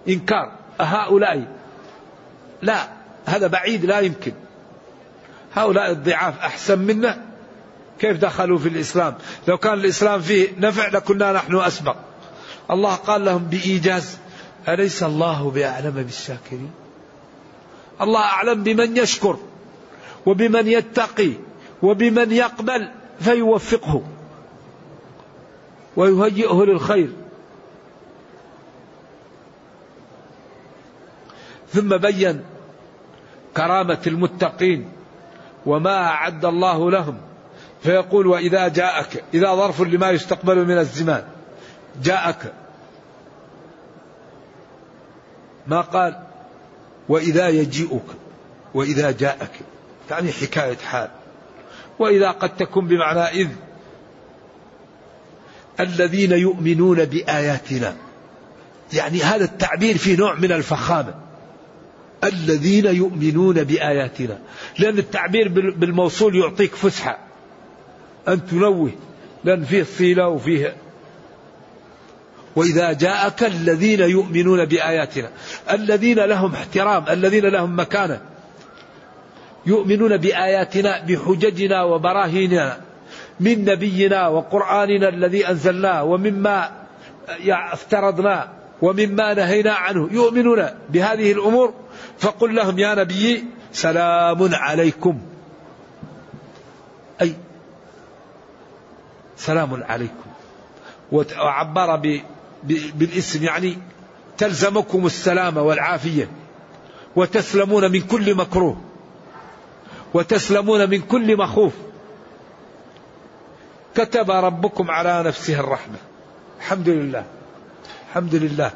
إنكار. 0.08 0.52
أهؤلاء 0.80 1.46
لا 2.62 2.88
هذا 3.26 3.46
بعيد 3.46 3.84
لا 3.84 4.00
يمكن. 4.00 4.32
هؤلاء 5.54 5.90
الضعاف 5.90 6.40
أحسن 6.40 6.78
منا. 6.78 7.24
كيف 7.98 8.16
دخلوا 8.16 8.58
في 8.58 8.68
الإسلام؟ 8.68 9.14
لو 9.48 9.58
كان 9.58 9.74
الإسلام 9.74 10.20
فيه 10.20 10.48
نفع 10.58 10.88
لكنا 10.88 11.32
نحن 11.32 11.56
أسبق. 11.56 11.96
الله 12.70 12.94
قال 12.94 13.24
لهم 13.24 13.44
بإيجاز 13.44 14.18
أليس 14.68 15.02
الله 15.02 15.50
بأعلم 15.50 15.90
بالشاكرين؟ 15.90 16.70
الله 18.00 18.20
أعلم 18.20 18.62
بمن 18.62 18.96
يشكر 18.96 19.36
وبمن 20.26 20.68
يتقي. 20.68 21.32
وبمن 21.82 22.32
يقبل 22.32 22.88
فيوفقه 23.20 24.02
ويهيئه 25.96 26.64
للخير. 26.64 27.10
ثم 31.72 31.96
بين 31.96 32.44
كرامة 33.56 33.98
المتقين 34.06 34.88
وما 35.66 35.96
أعد 35.96 36.44
الله 36.44 36.90
لهم. 36.90 37.20
فيقول 37.82 38.26
وإذا 38.26 38.68
جاءك 38.68 39.24
إذا 39.34 39.54
ظرف 39.54 39.82
لما 39.82 40.10
يستقبل 40.10 40.66
من 40.66 40.78
الزمان 40.78 41.24
جاءك. 42.02 42.52
ما 45.66 45.80
قال؟ 45.80 46.22
وإذا 47.08 47.48
يجيئك 47.48 48.06
وإذا 48.74 49.10
جاءك. 49.10 49.50
يعني 50.10 50.32
حكاية 50.32 50.76
حال. 50.76 51.10
وإذا 51.98 52.30
قد 52.30 52.56
تكون 52.56 52.86
بمعنى 52.86 53.20
إذ. 53.20 53.48
الذين 55.80 56.32
يؤمنون 56.32 57.04
بآياتنا. 57.04 57.96
يعني 58.92 59.22
هذا 59.22 59.44
التعبير 59.44 59.98
فيه 59.98 60.16
نوع 60.16 60.34
من 60.34 60.52
الفخامة. 60.52 61.14
الذين 62.24 62.86
يؤمنون 62.86 63.64
بآياتنا. 63.64 64.38
لأن 64.78 64.98
التعبير 64.98 65.48
بالموصول 65.48 66.36
يعطيك 66.36 66.74
فسحة. 66.74 67.18
أن 68.28 68.46
تنوه. 68.46 68.90
لأن 69.44 69.64
فيه 69.64 69.82
صيلة 69.82 70.28
وفيه. 70.28 70.76
وإذا 72.56 72.92
جاءك 72.92 73.44
الذين 73.44 74.00
يؤمنون 74.00 74.64
بآياتنا. 74.64 75.30
الذين 75.70 76.18
لهم 76.18 76.54
احترام. 76.54 77.04
الذين 77.08 77.46
لهم 77.46 77.80
مكانة. 77.80 78.20
يؤمنون 79.68 80.16
بآياتنا 80.16 81.04
بحججنا 81.08 81.82
وبراهيننا 81.82 82.80
من 83.40 83.64
نبينا 83.64 84.28
وقرآننا 84.28 85.08
الذي 85.08 85.48
أنزلناه 85.48 86.04
ومما 86.04 86.70
افترضناه 87.48 88.48
ومما 88.82 89.34
نهينا 89.34 89.72
عنه. 89.72 90.08
يؤمنون 90.12 90.68
بهذه 90.90 91.32
الأمور؟ 91.32 91.74
فقل 92.18 92.54
لهم 92.54 92.78
يا 92.78 92.94
نبي 92.94 93.44
سلام 93.72 94.54
عليكم. 94.54 95.20
أي 97.22 97.34
سلام 99.36 99.82
عليكم. 99.84 100.28
وعبر 101.12 101.96
بالاسم 102.94 103.44
يعني 103.44 103.78
تلزمكم 104.38 105.06
السلامة 105.06 105.62
والعافية 105.62 106.28
وتسلمون 107.16 107.92
من 107.92 108.00
كل 108.00 108.34
مكروه. 108.34 108.87
وتسلمون 110.14 110.90
من 110.90 111.00
كل 111.00 111.36
مخوف. 111.36 111.72
كتب 113.94 114.30
ربكم 114.30 114.90
على 114.90 115.22
نفسه 115.22 115.60
الرحمة. 115.60 115.96
الحمد 116.58 116.88
لله. 116.88 117.24
الحمد 118.08 118.34
لله. 118.34 118.70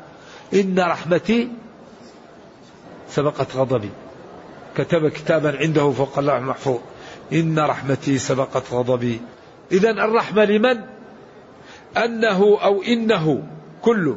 إن 0.55 0.81
رحمتي 0.81 1.49
سبقت 3.09 3.57
غضبي. 3.57 3.91
كتب 4.77 5.09
كتابا 5.09 5.57
عنده 5.59 5.91
فوق 5.91 6.19
الله 6.19 6.39
المحفوظ. 6.39 6.81
إن 7.33 7.59
رحمتي 7.59 8.19
سبقت 8.19 8.73
غضبي. 8.73 9.21
إذا 9.73 9.91
الرحمة 9.91 10.45
لمن؟ 10.45 10.81
أنه 11.97 12.59
أو 12.63 12.83
إنه 12.83 13.43
كل 13.83 14.17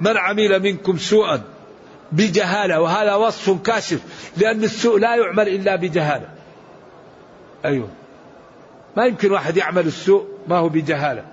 من 0.00 0.16
عمل 0.16 0.62
منكم 0.62 0.98
سوءا 0.98 1.42
بجهالة 2.12 2.80
وهذا 2.80 3.14
وصف 3.14 3.62
كاشف 3.62 4.00
لأن 4.36 4.64
السوء 4.64 4.98
لا 4.98 5.16
يعمل 5.16 5.48
إلا 5.48 5.76
بجهالة. 5.76 6.28
أيوه. 7.64 7.88
ما 8.96 9.06
يمكن 9.06 9.32
واحد 9.32 9.56
يعمل 9.56 9.86
السوء 9.86 10.26
ما 10.48 10.56
هو 10.56 10.68
بجهالة. 10.68 11.24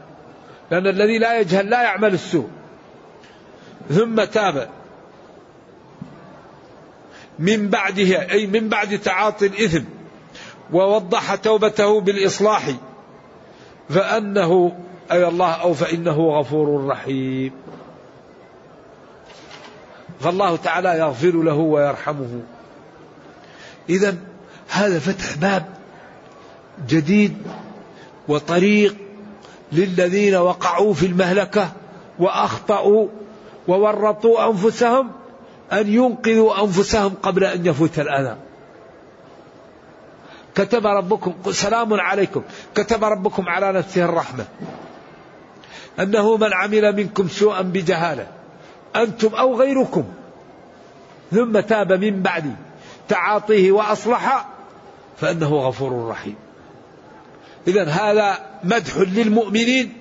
لأن 0.72 0.88
الذي 0.88 1.18
لا 1.18 1.40
يجهل 1.40 1.70
لا 1.70 1.84
يعمل 1.84 2.14
السوء. 2.14 2.50
ثم 3.90 4.24
تاب. 4.24 4.70
من 7.40 7.70
بعدها 7.70 8.32
أي 8.32 8.48
من 8.48 8.70
بعد 8.70 9.00
تعاطي 9.00 9.46
الإثم 9.46 9.84
ووضح 10.74 11.36
توبته 11.36 12.02
بالإصلاح. 12.02 12.70
فأنه 13.90 14.78
أي 15.12 15.28
الله 15.28 15.52
أو 15.52 15.74
فإنه 15.74 16.40
غفور 16.40 16.88
رحيم. 16.88 17.52
فالله 20.20 20.56
تعالى 20.56 20.90
يغفر 20.90 21.44
له 21.44 21.56
ويرحمه. 21.56 22.42
إذا 23.90 24.18
هذا 24.70 25.00
فتح 25.00 25.38
باب 25.38 25.79
جديد 26.88 27.38
وطريق 28.28 28.96
للذين 29.72 30.36
وقعوا 30.36 30.94
في 30.94 31.06
المهلكة 31.06 31.72
وأخطأوا 32.20 33.08
وورطوا 33.68 34.50
أنفسهم 34.50 35.12
أن 35.74 35.88
ينقذوا 35.88 36.64
أنفسهم 36.64 37.14
قبل 37.24 37.44
أن 37.44 37.66
يفوت 37.66 38.00
الأذى. 38.00 38.36
كتب 40.56 40.88
ربكم 40.88 41.52
سلام 41.52 41.94
عليكم. 41.94 42.42
كتب 42.76 43.04
ربكم 43.04 43.50
على 43.50 43.72
نفسه 43.72 44.06
الرحمة. 44.06 44.46
أنه 46.00 46.38
من 46.38 46.54
عمل 46.54 46.96
منكم 46.96 47.28
سوءا 47.28 47.62
بجهالة 47.62 48.28
أنتم 48.96 49.36
أو 49.36 49.60
غيركم. 49.60 50.04
ثم 51.32 51.60
تاب 51.60 51.92
من 51.94 52.22
بعد 52.22 52.56
تعاطيه 53.08 53.72
وأصلح 53.72 54.46
فإنه 55.18 55.56
غفور 55.56 56.08
رحيم. 56.08 56.36
إذا 57.68 57.84
هذا 57.84 58.38
مدح 58.64 58.98
للمؤمنين 58.98 59.94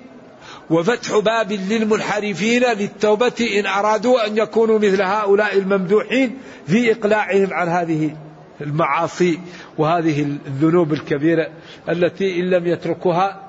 وفتح 0.71 1.19
باب 1.19 1.53
للمنحرفين 1.53 2.63
للتوبة 2.63 3.59
إن 3.59 3.67
أرادوا 3.67 4.27
أن 4.27 4.39
يكونوا 4.39 4.79
مثل 4.79 5.03
هؤلاء 5.03 5.59
الممدوحين 5.59 6.39
في 6.67 6.93
إقلاعهم 6.93 7.53
عن 7.53 7.69
هذه 7.69 8.17
المعاصي 8.61 9.41
وهذه 9.79 10.23
الذنوب 10.23 10.93
الكبيرة 10.93 11.49
التي 11.89 12.41
إن 12.41 12.51
لم 12.51 12.67
يتركوها 12.67 13.41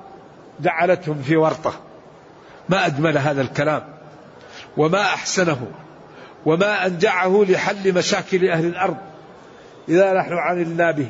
جعلتهم 0.60 1.22
في 1.22 1.36
ورطة. 1.36 1.74
ما 2.68 2.86
أجمل 2.86 3.18
هذا 3.18 3.42
الكلام 3.42 3.82
وما 4.76 5.00
أحسنه 5.00 5.66
وما 6.46 6.86
أنجعه 6.86 7.44
لحل 7.48 7.94
مشاكل 7.94 8.48
أهل 8.48 8.66
الأرض. 8.66 8.96
إذا 9.88 10.12
نحن 10.12 10.32
عملنا 10.32 10.90
به 10.90 11.08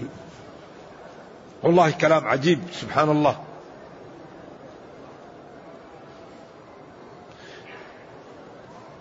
والله 1.62 1.90
كلام 1.90 2.26
عجيب 2.26 2.60
سبحان 2.72 3.08
الله 3.08 3.38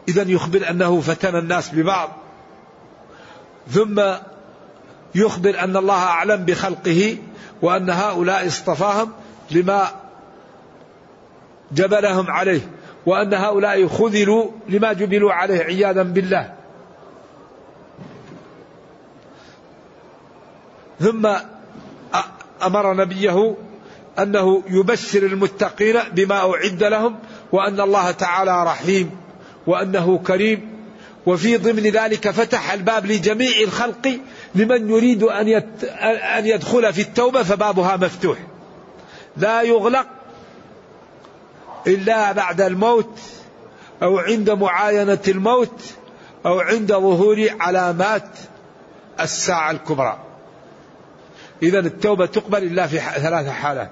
إذا 0.08 0.24
يخبر 0.24 0.70
أنه 0.70 1.02
فتن 1.02 1.36
الناس 1.36 1.76
ببعض 1.76 2.10
ثم 3.70 4.02
يخبر 5.16 5.60
أن 5.60 5.78
الله 5.78 6.04
أعلم 6.04 6.46
بخلقه 6.46 7.18
وأن 7.62 7.90
هؤلاء 7.90 8.48
اصطفاهم 8.48 9.12
لما 9.52 9.88
جبلهم 11.72 12.32
عليه 12.32 12.62
وأن 13.06 13.34
هؤلاء 13.34 13.88
خذلوا 13.88 14.52
لما 14.70 14.94
جبلوا 14.94 15.34
عليه 15.34 15.60
عياذا 15.60 16.04
بالله. 16.04 16.54
ثم 21.00 21.30
أمر 22.64 22.94
نبيه 22.94 23.56
أنه 24.20 24.64
يبشر 24.70 25.24
المتقين 25.24 25.96
بما 26.14 26.54
أعد 26.54 26.84
لهم 26.84 27.20
وأن 27.52 27.82
الله 27.82 28.12
تعالى 28.12 28.64
رحيم 28.64 29.12
وأنه 29.68 30.18
كريم. 30.18 30.80
وفي 31.26 31.58
ضمن 31.58 31.84
ذلك 31.84 32.30
فتح 32.30 32.72
الباب 32.72 33.06
لجميع 33.06 33.60
الخلق 33.60 34.20
لمن 34.56 34.90
يريد 34.90 35.24
أن 35.24 35.48
أن 36.38 36.46
يدخل 36.46 36.94
في 36.94 37.02
التوبة 37.02 37.44
فبابها 37.44 37.98
مفتوح. 37.98 38.38
لا 39.38 39.62
يغلق 39.62 40.08
إلا 41.88 42.32
بعد 42.32 42.62
الموت 42.62 43.20
أو 44.04 44.20
عند 44.20 44.50
معاينة 44.50 45.20
الموت 45.28 45.82
أو 46.46 46.60
عند 46.60 46.94
ظهور 46.94 47.48
علامات 47.60 48.30
الساعة 49.20 49.72
الكبرى. 49.72 50.29
إذا 51.64 51.80
التوبة 51.80 52.26
تقبل 52.26 52.64
إلا 52.64 52.88
في 52.88 53.00
ثلاث 53.00 53.50
حالات. 53.50 53.90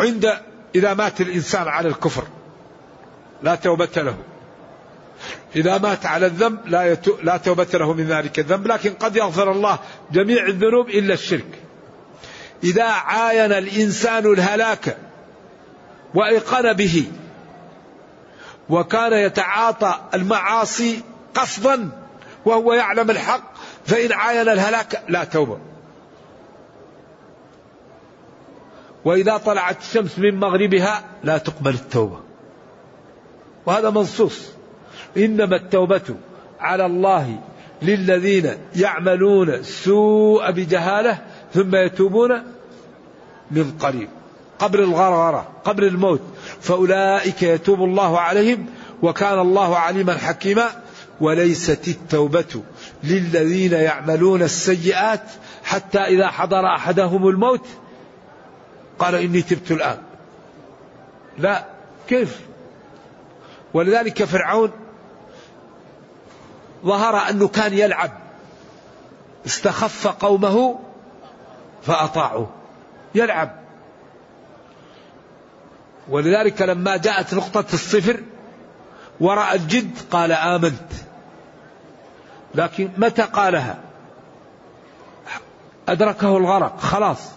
عند 0.00 0.26
إذا 0.74 0.94
مات 0.94 1.20
الإنسان 1.20 1.68
على 1.68 1.88
الكفر 1.88 2.24
لا 3.42 3.54
توبة 3.54 3.88
له. 3.96 4.16
إذا 5.56 5.78
مات 5.78 6.06
على 6.06 6.26
الذنب 6.26 6.58
لا, 6.66 6.92
يتو... 6.92 7.16
لا 7.22 7.36
توبة 7.36 7.66
له 7.74 7.92
من 7.92 8.06
ذلك 8.06 8.38
الذنب 8.38 8.66
لكن 8.66 8.92
قد 8.92 9.16
يغفر 9.16 9.52
الله 9.52 9.78
جميع 10.12 10.46
الذنوب 10.46 10.88
إلا 10.88 11.14
الشرك. 11.14 11.58
إذا 12.64 12.84
عاين 12.84 13.52
الإنسان 13.52 14.32
الهلاك 14.32 14.96
وأيقن 16.14 16.72
به 16.72 17.04
وكان 18.68 19.12
يتعاطى 19.12 20.00
المعاصي 20.14 21.02
قصدا 21.34 21.99
وهو 22.44 22.72
يعلم 22.72 23.10
الحق 23.10 23.52
فإن 23.86 24.12
عاين 24.12 24.48
الهلاك 24.48 25.02
لا 25.08 25.24
توبة. 25.24 25.58
وإذا 29.04 29.36
طلعت 29.36 29.80
الشمس 29.80 30.18
من 30.18 30.34
مغربها 30.34 31.04
لا 31.24 31.38
تقبل 31.38 31.74
التوبة. 31.74 32.18
وهذا 33.66 33.90
منصوص. 33.90 34.48
إنما 35.16 35.56
التوبة 35.56 36.16
على 36.60 36.86
الله 36.86 37.38
للذين 37.82 38.50
يعملون 38.76 39.50
السوء 39.50 40.50
بجهالة 40.50 41.18
ثم 41.54 41.76
يتوبون 41.76 42.42
من 43.50 43.72
قريب. 43.80 44.08
قبل 44.58 44.80
الغرغرة 44.80 45.48
قبل 45.64 45.84
الموت. 45.84 46.20
فأولئك 46.60 47.42
يتوب 47.42 47.82
الله 47.82 48.20
عليهم 48.20 48.66
وكان 49.02 49.38
الله 49.38 49.76
عليما 49.76 50.14
حكيما. 50.14 50.70
وليست 51.20 51.88
التوبة 51.88 52.62
للذين 53.04 53.72
يعملون 53.72 54.42
السيئات 54.42 55.24
حتى 55.64 55.98
إذا 55.98 56.26
حضر 56.26 56.66
أحدهم 56.66 57.28
الموت 57.28 57.66
قال 58.98 59.14
إني 59.14 59.42
تبت 59.42 59.70
الآن. 59.70 59.98
لا 61.38 61.64
كيف؟ 62.08 62.40
ولذلك 63.74 64.24
فرعون 64.24 64.70
ظهر 66.84 67.30
أنه 67.30 67.48
كان 67.48 67.72
يلعب. 67.72 68.10
استخف 69.46 70.06
قومه 70.06 70.80
فأطاعوه. 71.82 72.50
يلعب. 73.14 73.60
ولذلك 76.08 76.62
لما 76.62 76.96
جاءت 76.96 77.34
نقطة 77.34 77.64
الصفر 77.72 78.20
ورأى 79.20 79.56
الجد 79.56 79.98
قال 80.10 80.32
آمنت. 80.32 81.09
لكن 82.54 82.90
متى 82.96 83.22
قالها؟ 83.22 83.78
أدركه 85.88 86.36
الغرق 86.36 86.80
خلاص. 86.80 87.30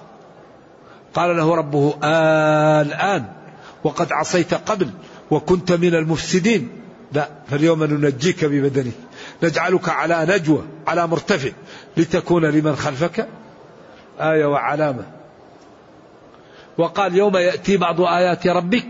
قال 1.13 1.37
له 1.37 1.55
ربه 1.55 1.95
آلآن 2.03 3.25
وقد 3.83 4.11
عصيت 4.11 4.53
قبل 4.53 4.89
وكنت 5.31 5.71
من 5.71 5.95
المفسدين. 5.95 6.69
لا 7.11 7.29
فاليوم 7.47 7.83
ننجيك 7.83 8.45
ببدنك 8.45 8.93
نجعلك 9.43 9.89
على 9.89 10.25
نجوى 10.29 10.63
على 10.87 11.07
مرتفع 11.07 11.49
لتكون 11.97 12.45
لمن 12.45 12.75
خلفك 12.75 13.27
آية 14.19 14.45
وعلامة. 14.45 15.03
وقال 16.77 17.15
يوم 17.15 17.37
يأتي 17.37 17.77
بعض 17.77 18.01
آيات 18.01 18.47
ربك 18.47 18.85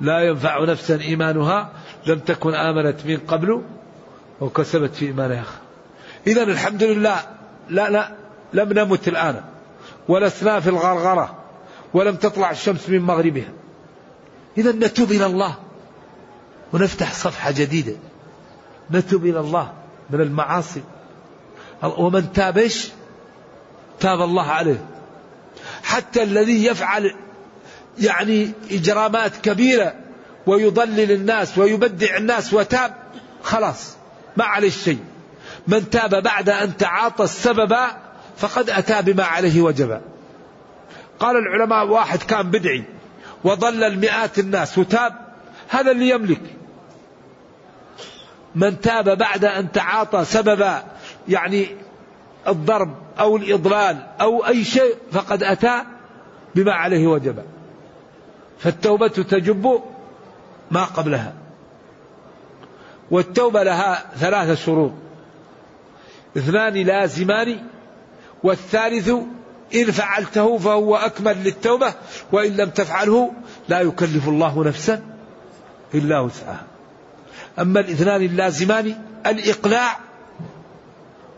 لا 0.00 0.20
ينفع 0.20 0.64
نفسا 0.64 1.00
إيمانها 1.00 1.70
لم 2.06 2.18
تكن 2.18 2.54
آمنت 2.54 3.06
من 3.06 3.16
قبل. 3.16 3.62
وكسبت 4.40 4.94
في 4.94 5.06
إيمانها 5.06 5.44
إذا 6.26 6.42
الحمد 6.42 6.82
لله 6.82 7.20
لا 7.68 7.90
لا 7.90 8.14
لم 8.52 8.72
نمت 8.72 9.08
الآن 9.08 9.40
ولسنا 10.08 10.60
في 10.60 10.70
الغرغرة 10.70 11.38
ولم 11.94 12.16
تطلع 12.16 12.50
الشمس 12.50 12.88
من 12.88 13.00
مغربها. 13.00 13.52
إذا 14.58 14.72
نتوب 14.72 15.12
إلى 15.12 15.26
الله 15.26 15.54
ونفتح 16.72 17.12
صفحة 17.12 17.50
جديدة. 17.50 17.96
نتوب 18.90 19.26
إلى 19.26 19.40
الله 19.40 19.72
من 20.10 20.20
المعاصي. 20.20 20.82
ومن 21.82 22.32
تاب 22.32 22.58
إيش؟ 22.58 22.88
تاب 24.00 24.20
الله 24.20 24.46
عليه. 24.46 24.86
حتى 25.82 26.22
الذي 26.22 26.64
يفعل 26.66 27.14
يعني 27.98 28.50
إجرامات 28.70 29.36
كبيرة 29.36 29.94
ويضلل 30.46 31.12
الناس 31.12 31.58
ويبدع 31.58 32.16
الناس 32.16 32.54
وتاب 32.54 32.94
خلاص. 33.42 33.96
ما 34.36 34.44
عليه 34.44 34.70
شيء. 34.70 34.98
من 35.66 35.90
تاب 35.90 36.22
بعد 36.22 36.48
أن 36.48 36.76
تعاطى 36.76 37.24
السبب 37.24 37.76
فقد 38.36 38.70
أتى 38.70 39.02
بما 39.02 39.24
عليه 39.24 39.62
وجب. 39.62 40.00
قال 41.20 41.36
العلماء 41.36 41.86
واحد 41.86 42.22
كان 42.22 42.50
بدعي 42.50 42.84
وضلل 43.44 43.98
مئات 43.98 44.38
الناس 44.38 44.78
وتاب 44.78 45.12
هذا 45.68 45.90
اللي 45.90 46.08
يملك. 46.08 46.42
من 48.54 48.80
تاب 48.80 49.18
بعد 49.18 49.44
أن 49.44 49.72
تعاطى 49.72 50.24
سبب 50.24 50.66
يعني 51.28 51.66
الضرب 52.48 52.94
أو 53.20 53.36
الإضلال 53.36 54.06
أو 54.20 54.46
أي 54.46 54.64
شيء 54.64 54.94
فقد 55.12 55.42
أتى 55.42 55.82
بما 56.54 56.72
عليه 56.72 57.06
وجب. 57.06 57.44
فالتوبة 58.58 59.08
تجب 59.08 59.82
ما 60.70 60.84
قبلها. 60.84 61.43
والتوبة 63.10 63.62
لها 63.62 64.04
ثلاثة 64.16 64.54
شروط. 64.54 64.92
اثنان 66.36 66.74
لازمان 66.74 67.58
والثالث 68.42 69.08
إن 69.74 69.90
فعلته 69.90 70.58
فهو 70.58 70.96
أكمل 70.96 71.44
للتوبة 71.44 71.94
وإن 72.32 72.56
لم 72.56 72.70
تفعله 72.70 73.32
لا 73.68 73.80
يكلف 73.80 74.28
الله 74.28 74.64
نفسا 74.64 75.02
إلا 75.94 76.20
وسعها. 76.20 76.66
أما 77.58 77.80
الاثنان 77.80 78.22
اللازمان 78.22 78.94
الإقلاع 79.26 79.98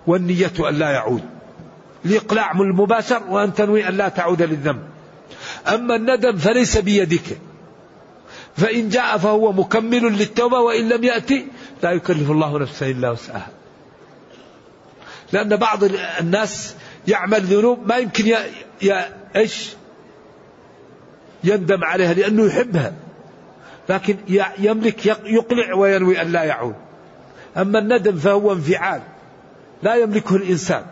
والنية 0.07 0.53
أن 0.69 0.75
لا 0.75 0.91
يعود. 0.91 1.23
الإقلاع 2.05 2.53
المباشر 2.53 3.23
وأن 3.29 3.55
تنوي 3.55 3.89
أن 3.89 3.95
لا 3.95 4.09
تعود 4.09 4.43
للذنب. 4.43 4.83
أما 5.69 5.97
الندم 5.97 6.37
فليس 6.37 6.79
بيدك. 6.79 7.39
فإن 8.57 8.89
جاء 8.89 9.19
فهو 9.19 9.53
مكمل 9.53 10.03
للتوبة 10.03 10.61
وإن 10.61 10.89
لم 10.89 11.05
يأتي 11.05 11.47
لا 11.83 11.93
يكلف 11.93 12.31
الله 12.31 12.59
نفسا 12.59 12.87
إلا 12.87 13.11
وسعها. 13.11 13.49
لأن 15.33 15.57
بعض 15.57 15.85
الناس 16.21 16.77
يعمل 17.09 17.41
ذنوب 17.41 17.89
ما 17.89 17.97
يمكن 17.97 18.27
ي... 18.27 18.37
ي... 18.83 18.95
إيش؟ 19.37 19.73
يندم 21.45 21.85
عليها 21.85 22.15
لأنه 22.15 22.47
يحبها. 22.47 22.93
لكن 23.89 24.17
يملك 24.59 25.07
يقلع 25.07 25.75
وينوي 25.75 26.23
أن 26.23 26.33
لا 26.33 26.45
يعود. 26.45 26.75
أما 27.57 27.79
الندم 27.79 28.17
فهو 28.17 28.53
انفعال. 28.53 29.03
لا 29.83 29.95
يملكه 29.95 30.37
الإنسان. 30.37 30.87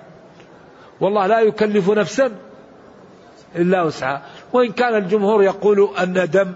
والله 1.01 1.27
لا 1.27 1.41
يكلف 1.41 1.91
نفسا 1.91 2.33
إلا 3.57 3.83
وسعها. 3.83 4.23
وإن 4.53 4.73
كان 4.73 4.95
الجمهور 4.95 5.43
يقول 5.43 5.91
الندم 6.01 6.55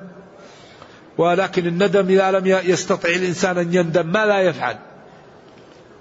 ولكن 1.19 1.67
الندم 1.67 2.09
إذا 2.09 2.31
لم 2.31 2.47
يستطع 2.47 3.09
الإنسان 3.09 3.59
أن 3.59 3.75
يندم 3.75 4.07
ما 4.07 4.27
لا 4.27 4.41
يفعل. 4.41 4.77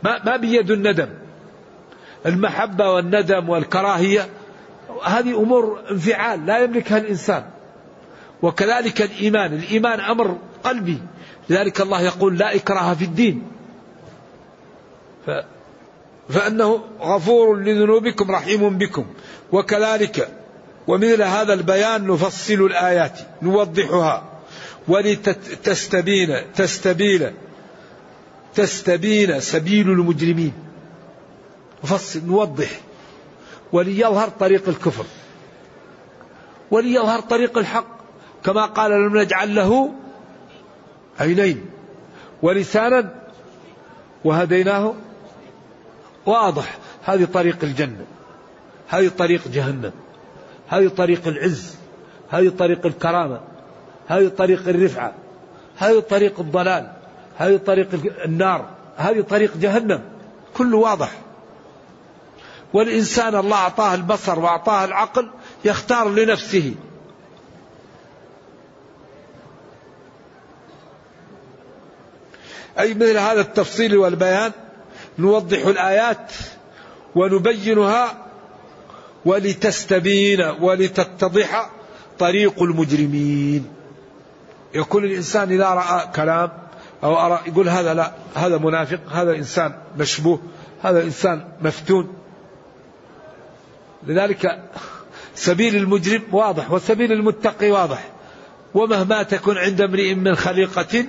ما, 0.04 0.24
ما 0.24 0.38
بيد 0.38 0.72
الندم. 0.72 1.10
المحبة 2.26 2.92
والندم 2.92 3.50
والكراهية 3.50 4.28
هذه 5.04 5.40
أمور 5.40 5.80
انفعال 5.92 6.46
لا 6.46 6.60
يملكها 6.60 6.98
الإنسان. 6.98 7.44
وكذلك 8.42 9.02
الإيمان 9.02 9.54
الإيمان 9.54 10.00
أمر 10.00 10.38
قلبي. 10.64 11.02
لذلك 11.50 11.82
الله 11.82 12.02
يقول 12.02 12.38
لا 12.38 12.56
إكراه 12.56 12.94
في 12.94 13.04
الدين. 13.04 13.48
ف 15.26 15.32
فأنه 16.30 16.84
غفور 17.02 17.58
لذنوبكم 17.60 18.32
رحيم 18.32 18.78
بكم. 18.78 19.06
وكذلك 19.52 20.30
ومثل 20.88 21.22
هذا 21.22 21.54
البيان 21.54 22.08
نفصل 22.08 22.54
الآيات 22.54 23.20
نوضحها. 23.42 24.37
ولتستبين 24.88 26.54
تستبين 26.56 27.34
تستبين 28.56 29.40
سبيل 29.40 29.90
المجرمين. 29.90 30.54
نفصل 31.84 32.26
نوضح. 32.26 32.70
وليظهر 33.72 34.30
طريق 34.30 34.70
الكفر. 34.70 35.06
وليظهر 36.72 37.20
طريق 37.20 37.58
الحق. 37.58 37.98
كما 38.44 38.66
قال 38.66 38.92
لم 38.92 39.18
نجعل 39.18 39.56
له 39.56 39.94
عينين. 41.20 41.66
ولسانا 42.42 43.14
وهديناه. 44.24 44.94
واضح. 46.26 46.78
هذه 47.04 47.26
طريق 47.26 47.58
الجنة. 47.64 48.06
هذه 48.88 49.08
طريق 49.08 49.48
جهنم. 49.48 49.92
هذه 50.68 50.88
طريق 50.88 51.28
العز. 51.28 51.76
هذه 52.30 52.50
طريق 52.50 52.86
الكرامة. 52.86 53.42
هذه 54.08 54.28
طريق 54.28 54.68
الرفعة 54.68 55.14
هذه 55.78 56.00
طريق 56.00 56.40
الضلال 56.40 56.92
هذه 57.38 57.58
طريق 57.58 57.88
النار 58.26 58.70
هذه 58.98 59.22
طريق 59.22 59.58
جهنم. 59.58 60.02
كله 60.54 60.78
واضح. 60.78 61.12
والإنسان 62.74 63.36
الله 63.36 63.58
أعطاه 63.58 63.96
البصر 63.96 64.40
وأعطاه 64.40 64.86
العقل 64.86 65.30
يختار 65.66 66.10
لنفسه. 66.10 66.76
أي 72.80 72.94
مثل 72.94 73.18
هذا 73.18 73.42
التفصيل 73.42 73.98
والبيان؟ 73.98 74.52
نوضح 75.20 75.66
الآيات 75.66 76.32
ونبينها 77.16 78.26
ولتستبين 79.26 80.42
ولتتضح 80.42 81.70
طريق 82.20 82.64
المجرمين. 82.64 83.77
يقول 84.76 85.06
الإنسان 85.06 85.52
إذا 85.52 85.70
رأى 85.70 86.08
كلام 86.16 86.52
أو 87.04 87.20
أرى 87.20 87.40
يقول 87.48 87.70
هذا 87.70 87.94
لا 87.94 88.12
هذا 88.36 88.58
منافق 88.58 89.00
هذا 89.12 89.36
إنسان 89.36 89.76
مشبوه 89.98 90.40
هذا 90.84 91.04
إنسان 91.04 91.48
مفتون. 91.62 92.14
لذلك 94.08 94.64
سبيل 95.36 95.76
المجرم 95.76 96.24
واضح 96.32 96.72
وسبيل 96.72 97.12
المتقي 97.12 97.72
واضح. 97.72 98.10
ومهما 98.74 99.24
تكن 99.24 99.58
عند 99.58 99.82
امرئ 99.82 100.14
من 100.14 100.36
خليقة 100.36 101.06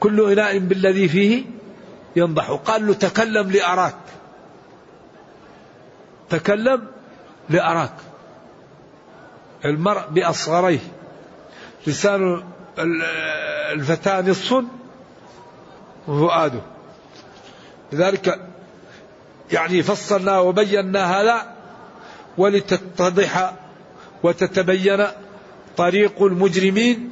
كل 0.00 0.32
إناء 0.32 0.58
بالذي 0.58 1.08
فيه 1.08 1.44
ينضح. 2.16 2.50
قال 2.50 2.86
له 2.86 2.94
تكلم 2.94 3.50
لأراك. 3.50 3.96
تكلم 6.30 6.86
لأراك. 7.50 7.94
المرء 9.64 10.02
بأصغريه. 10.10 10.93
لسان 11.86 12.42
الفتاة 13.72 14.20
نصف 14.20 14.64
وفؤاده. 16.08 16.60
لذلك 17.92 18.40
يعني 19.52 19.82
فصلنا 19.82 20.38
وبينا 20.38 21.20
هذا 21.20 21.54
ولتتضح 22.38 23.54
وتتبين 24.22 25.06
طريق 25.76 26.22
المجرمين 26.22 27.10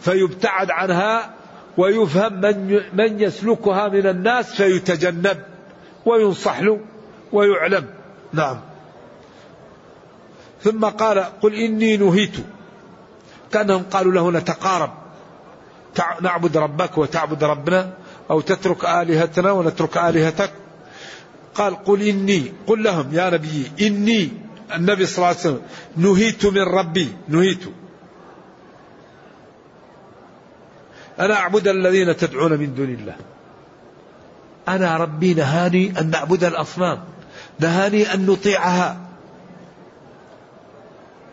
فيبتعد 0.00 0.70
عنها 0.70 1.34
ويفهم 1.76 2.40
من 2.40 2.80
من 2.92 3.20
يسلكها 3.20 3.88
من 3.88 4.06
الناس 4.06 4.54
فيتجنب 4.54 5.42
وينصح 6.06 6.60
له 6.60 6.80
ويعلم. 7.32 7.86
نعم. 8.32 8.60
ثم 10.62 10.84
قال 10.84 11.18
قل 11.18 11.54
إني 11.54 11.96
نهيت. 11.96 12.36
كأنهم 13.54 13.82
قالوا 13.82 14.12
له 14.12 14.30
نتقارب. 14.30 14.90
نعبد 16.20 16.56
ربك 16.56 16.98
وتعبد 16.98 17.44
ربنا 17.44 17.92
أو 18.30 18.40
تترك 18.40 18.84
آلهتنا 18.84 19.52
ونترك 19.52 19.96
آلهتك. 19.96 20.50
قال 21.54 21.84
قل 21.84 22.02
إني 22.02 22.52
قل 22.66 22.82
لهم 22.82 23.14
يا 23.14 23.30
نبي 23.30 23.70
إني 23.80 24.28
النبي 24.74 25.06
صلى 25.06 25.16
الله 25.16 25.28
عليه 25.28 25.38
وسلم 25.38 25.62
نهيت 25.96 26.46
من 26.46 26.62
ربي 26.62 27.08
نهيت. 27.28 27.64
أنا 31.20 31.34
أعبد 31.34 31.68
الذين 31.68 32.16
تدعون 32.16 32.52
من 32.58 32.74
دون 32.74 32.90
الله. 32.90 33.16
أنا 34.68 34.96
ربي 34.96 35.34
نهاني 35.34 36.00
أن 36.00 36.10
نعبد 36.10 36.44
الأصنام 36.44 37.04
نهاني 37.58 38.14
أن 38.14 38.26
نطيعها. 38.26 39.00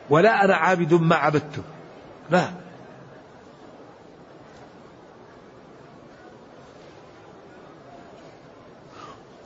ولا 0.09 0.45
أنا 0.45 0.55
عابد 0.55 0.93
ما 0.93 1.15
عبدتم. 1.15 1.61
لا. 2.31 2.51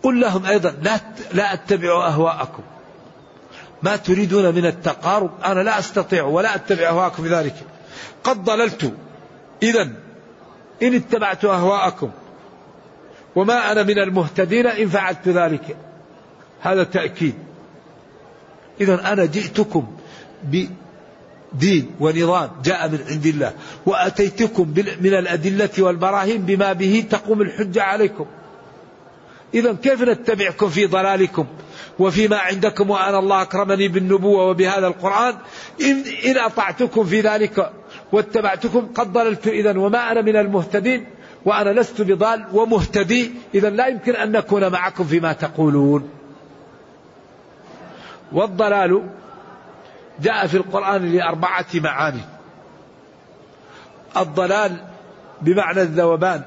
قل 0.04 0.20
لهم 0.20 0.46
أيضا 0.46 0.70
لا 0.82 1.00
لا 1.34 1.54
أتبع 1.54 2.08
أهواءكم. 2.08 2.64
ما 3.84 3.96
تريدون 3.96 4.56
من 4.56 4.66
التقارب 4.66 5.32
أنا 5.46 5.60
لا 5.60 5.80
أستطيع 5.80 6.24
ولا 6.24 6.56
أتبع 6.56 6.88
أهواءكم 6.88 7.24
في 7.24 7.30
ذلك. 7.30 7.56
قد 8.24 8.44
ضللت. 8.44 8.94
إذا 9.64 9.82
إن 10.84 10.94
اتبعت 10.94 11.46
أهواءكم. 11.46 12.12
وما 13.36 13.72
أنا 13.72 13.84
من 13.84 14.00
المهتدين 14.00 14.68
إن 14.68 14.90
فعلت 14.90 15.28
ذلك. 15.28 15.78
هذا 16.62 16.84
تأكيد. 16.84 17.36
إذا 18.82 19.14
أنا 19.14 19.26
جئتكم 19.26 19.98
بدين 21.56 21.92
ونظام 22.00 22.50
جاء 22.64 22.90
من 22.90 23.00
عند 23.10 23.26
الله. 23.26 23.54
وأتيتكم 23.86 24.74
من 25.02 25.14
الأدلة 25.14 25.70
والبراهين 25.80 26.42
بما 26.42 26.74
به 26.74 27.06
تقوم 27.10 27.42
الحجة 27.42 27.84
عليكم. 27.84 28.26
إذا 29.54 29.74
كيف 29.74 30.02
نتبعكم 30.02 30.70
في 30.70 30.86
ضلالكم؟ 30.86 31.46
وفيما 32.00 32.38
عندكم 32.38 32.90
وأنا 32.90 33.20
الله 33.20 33.42
أكرمني 33.42 33.88
بالنبوة 33.88 34.46
وبهذا 34.46 34.88
القرآن. 34.88 35.34
إن, 35.82 36.04
إن 36.26 36.38
أطعتكم 36.38 37.04
في 37.04 37.22
ذلك 37.22 37.72
واتبعتكم 38.12 38.88
قد 38.96 39.14
ضللت 39.14 39.48
إذا 39.48 39.78
وما 39.78 40.12
أنا 40.12 40.22
من 40.22 40.36
المهتدين. 40.36 41.06
وأنا 41.46 41.80
لست 41.80 42.02
بضال 42.02 42.46
ومهتدي. 42.54 43.32
إذا 43.56 43.70
لا 43.70 43.88
يمكن 43.88 44.16
أن 44.16 44.32
نكون 44.32 44.72
معكم 44.72 45.04
فيما 45.04 45.34
تقولون. 45.34 46.10
والضلال 48.32 49.02
جاء 50.20 50.48
في 50.48 50.58
القرآن 50.58 51.12
لأربعة 51.12 51.66
معاني. 51.76 52.22
الضلال 54.18 54.78
بمعنى 55.42 55.82
الذوبان 55.82 56.42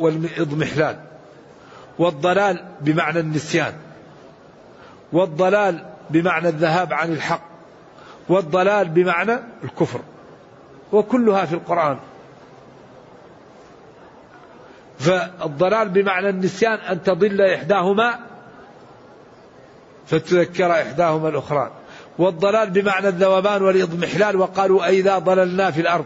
والإضمحلال 0.00 1.00
والضلال 1.98 2.64
بمعنى 2.80 3.20
النسيان. 3.20 3.72
والضلال 5.12 5.86
بمعنى 6.10 6.48
الذهاب 6.48 6.92
عن 6.92 7.12
الحق. 7.12 7.42
والضلال 8.28 8.88
بمعنى 8.88 9.38
الكفر. 9.64 10.00
وكلها 10.92 11.44
في 11.44 11.54
القرآن. 11.54 11.98
فالضلال 14.98 15.88
بمعنى 15.88 16.28
النسيان 16.28 16.78
أن 16.78 17.02
تضل 17.02 17.40
إحداهما 17.40 18.18
فتذكر 20.06 20.72
إحداهما 20.72 21.28
الأخرى. 21.28 21.70
والضلال 22.18 22.70
بمعنى 22.70 23.08
الذوبان 23.08 23.62
والإضمحلال 23.62 24.36
وقالوا 24.36 24.86
أئذا 24.86 25.18
ضللنا 25.18 25.70
في 25.70 25.80
الأرض. 25.80 26.04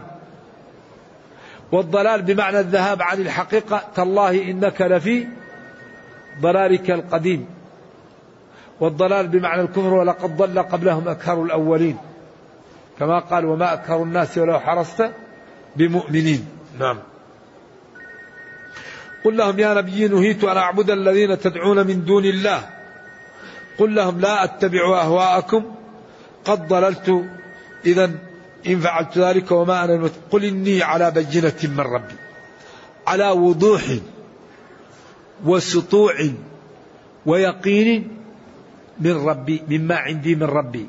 والضلال 1.71 2.21
بمعنى 2.21 2.59
الذهاب 2.59 3.01
عن 3.01 3.21
الحقيقة 3.21 3.83
تالله 3.95 4.51
إنك 4.51 4.81
لفي 4.81 5.27
ضلالك 6.41 6.91
القديم. 6.91 7.45
والضلال 8.79 9.27
بمعنى 9.27 9.61
الكفر 9.61 9.93
ولقد 9.93 10.37
ضل 10.37 10.59
قبلهم 10.59 11.07
أكثر 11.07 11.43
الأولين. 11.43 11.97
كما 12.99 13.19
قال 13.19 13.45
وما 13.45 13.73
أكثر 13.73 14.03
الناس 14.03 14.37
ولو 14.37 14.59
حرصت 14.59 15.11
بمؤمنين. 15.75 16.47
نعم. 16.79 16.99
قل 19.25 19.37
لهم 19.37 19.59
يا 19.59 19.73
نبي 19.73 20.07
نهيت 20.07 20.43
أن 20.43 20.57
أعبد 20.57 20.89
الذين 20.89 21.39
تدعون 21.39 21.87
من 21.87 22.05
دون 22.05 22.25
الله. 22.25 22.69
قل 23.77 23.95
لهم 23.95 24.19
لا 24.19 24.43
أتبع 24.43 25.01
أهواءكم 25.01 25.78
قد 26.45 26.67
ضللت 26.67 27.25
إذا 27.85 28.11
إن 28.67 28.79
فعلت 28.79 29.17
ذلك 29.17 29.51
وما 29.51 29.83
أنا 29.85 30.09
قل 30.31 30.45
إني 30.45 30.83
على 30.83 31.11
بينة 31.11 31.59
من 31.63 31.79
ربي 31.79 32.15
على 33.07 33.29
وضوح 33.29 33.81
وسطوع 35.45 36.13
ويقين 37.25 38.17
من 38.99 39.11
ربي 39.11 39.63
مما 39.69 39.95
عندي 39.95 40.35
من 40.35 40.43
ربي. 40.43 40.87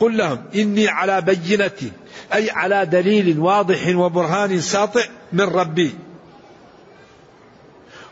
قل 0.00 0.16
لهم 0.16 0.44
إني 0.54 0.88
على 0.88 1.20
بينة 1.20 1.92
أي 2.34 2.50
على 2.50 2.86
دليل 2.86 3.38
واضح 3.38 3.96
وبرهان 3.96 4.60
ساطع 4.60 5.04
من 5.32 5.44
ربي. 5.44 5.94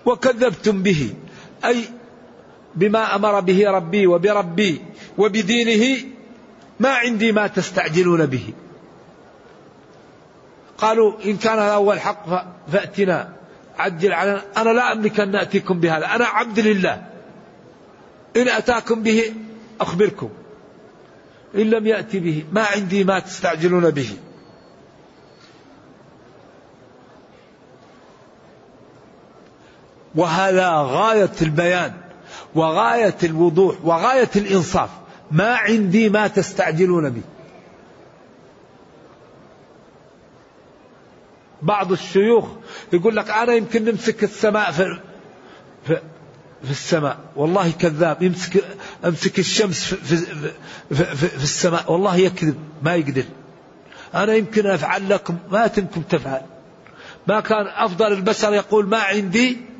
وكذبتم 0.07 0.83
به 0.83 1.15
أي 1.65 1.85
بما 2.75 3.15
أمر 3.15 3.41
به 3.41 3.71
ربي 3.71 4.07
وبربي 4.07 4.81
وبدينه 5.19 6.05
ما 6.81 6.89
عندي 6.89 7.33
ما 7.33 7.47
تستعجلون 7.47 8.27
به. 8.27 8.53
قالوا 10.79 11.13
إن 11.25 11.37
كان 11.37 11.59
هذا 11.59 11.75
هو 11.75 11.93
الحق 11.93 12.47
فأتنا. 12.73 13.33
عجل 13.79 14.13
علينا. 14.13 14.43
أنا 14.57 14.71
لا 14.71 14.93
أملك 14.93 15.21
أن 15.21 15.31
نأتيكم 15.31 15.81
بهذا. 15.81 16.07
أنا 16.07 16.25
عبد 16.25 16.61
لله. 16.61 17.03
إن 18.37 18.49
أتاكم 18.49 19.03
به 19.03 19.35
أخبركم. 19.81 20.31
إن 21.55 21.71
لم 21.71 21.87
يأتي 21.87 22.21
به 22.21 22.45
ما 22.53 22.63
عندي 22.63 23.05
ما 23.05 23.19
تستعجلون 23.19 23.91
به. 23.91 24.11
وهذا 30.15 30.71
غاية 30.71 31.37
البيان. 31.43 31.93
وغاية 32.55 33.17
الوضوح 33.25 33.77
وغاية 33.85 34.31
الإنصاف. 34.37 34.91
ما 35.31 35.55
عندي 35.55 36.09
ما 36.09 36.27
تستعجلون 36.27 37.11
به 37.11 37.23
بعض 41.63 41.93
الشيوخ 41.93 42.49
يقول 42.93 43.17
لك 43.17 43.31
أنا 43.31 43.53
يمكن 43.55 43.85
نمسك 43.85 44.25
السماء 44.25 44.71
في, 44.71 44.99
في, 45.87 46.01
في 46.65 46.71
السماء. 46.71 47.19
والله 47.37 47.71
كذاب. 47.71 48.23
يمسك 48.23 48.65
أمسك 49.05 49.39
الشمس 49.39 49.85
في, 49.85 49.97
في, 49.97 50.17
في, 50.95 51.05
في, 51.05 51.29
في 51.29 51.43
السماء. 51.43 51.93
والله 51.93 52.17
يكذب. 52.17 52.57
ما 52.83 52.95
يقدر. 52.95 53.25
أنا 54.15 54.35
يمكن 54.35 54.67
أفعل 54.67 55.09
لكم 55.09 55.39
ما 55.51 55.67
تمكن 55.67 56.09
تفعل. 56.09 56.43
ما 57.27 57.41
كان 57.41 57.67
أفضل 57.67 58.13
البشر 58.13 58.55
يقول 58.55 58.89
ما 58.89 58.99
عندي 58.99 59.72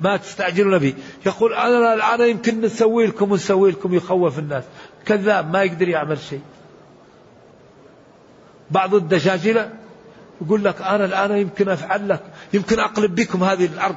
ما 0.00 0.16
تستعجلون 0.16 0.78
به. 0.78 0.94
يقول 1.26 1.54
أنا 1.54 1.94
الآن 1.94 2.28
يمكن 2.28 2.60
نسوي 2.60 3.06
لكم 3.06 3.32
ونسوي 3.32 3.70
لكم 3.70 3.94
يخوف 3.94 4.38
الناس. 4.38 4.64
كذاب 5.06 5.52
ما 5.52 5.62
يقدر 5.62 5.88
يعمل 5.88 6.18
شيء. 6.18 6.40
بعض 8.70 8.94
الدجاجلة 8.94 9.72
يقول 10.40 10.64
لك 10.64 10.82
أنا 10.82 11.04
الآن 11.04 11.38
يمكن 11.38 11.68
أفعل 11.68 12.08
لك 12.08 12.22
يمكن 12.52 12.80
أقلب 12.80 13.14
بكم 13.14 13.44
هذه 13.44 13.64
الأرض. 13.64 13.96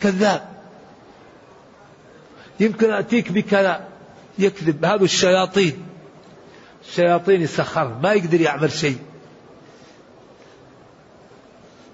كذاب. 0.00 0.48
يمكن 2.60 2.90
أتيك 2.90 3.32
بكذا. 3.32 3.88
يكذب. 4.38 4.84
هذا 4.84 5.04
الشياطين. 5.04 5.86
الشياطين 6.88 7.42
يسخر 7.42 7.98
ما 8.02 8.12
يقدر 8.12 8.40
يعمل 8.40 8.72
شيء. 8.72 8.98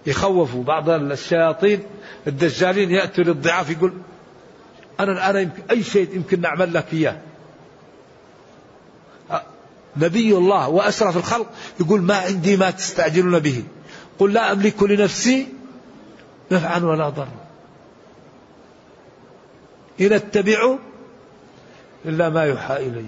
يخوفوا 0.06 0.64
بعض 0.64 0.90
الشياطين 0.90 1.82
الدجالين 2.26 2.90
يأتوا 2.90 3.24
للضعاف 3.24 3.70
يقول 3.70 3.92
أنا 5.00 5.12
الآن 5.12 5.42
يمكن 5.42 5.62
أي 5.70 5.82
شيء 5.82 6.14
يمكن 6.14 6.40
نعمل 6.40 6.74
لك 6.74 6.86
إياه؟ 6.92 7.16
نبي 9.96 10.36
الله 10.36 10.68
وأشرف 10.68 11.16
الخلق 11.16 11.46
يقول 11.80 12.02
ما 12.02 12.16
عندي 12.16 12.56
ما 12.56 12.70
تستعجلون 12.70 13.38
به. 13.38 13.64
قل 14.18 14.32
لا 14.32 14.52
أملك 14.52 14.82
لنفسي 14.82 15.48
نفعا 16.52 16.78
ولا 16.78 17.08
ضرا. 17.08 17.46
إن 20.00 20.12
اتبع 20.12 20.76
إلا 22.04 22.28
ما 22.28 22.44
يوحى 22.44 22.76
إلي. 22.76 23.04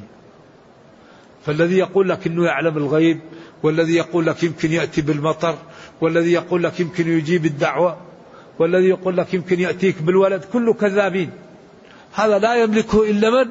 فالذي 1.46 1.78
يقول 1.78 2.08
لك 2.08 2.26
أنه 2.26 2.44
يعلم 2.44 2.76
الغيب 2.76 3.20
والذي 3.62 3.94
يقول 3.94 4.26
لك 4.26 4.42
يمكن 4.42 4.72
يأتي 4.72 5.00
بالمطر 5.02 5.58
والذي 6.02 6.32
يقول 6.32 6.62
لك 6.62 6.80
يمكن 6.80 7.08
يجيب 7.08 7.46
الدعوة 7.46 7.96
والذي 8.58 8.88
يقول 8.88 9.16
لك 9.16 9.34
يمكن 9.34 9.60
يأتيك 9.60 10.02
بالولد 10.02 10.44
كله 10.44 10.74
كذابين. 10.74 11.30
هذا 12.14 12.38
لا 12.38 12.54
يملكه 12.54 13.10
إلا 13.10 13.30
من؟ 13.30 13.50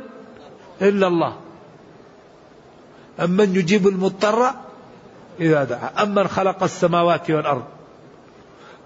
إلا 0.81 1.07
الله. 1.07 1.37
أمن 3.19 3.55
يجيب 3.55 3.87
المضطر 3.87 4.51
إذا 5.39 5.63
دعا. 5.63 6.03
أمن 6.03 6.27
خلق 6.27 6.63
السماوات 6.63 7.31
والأرض. 7.31 7.63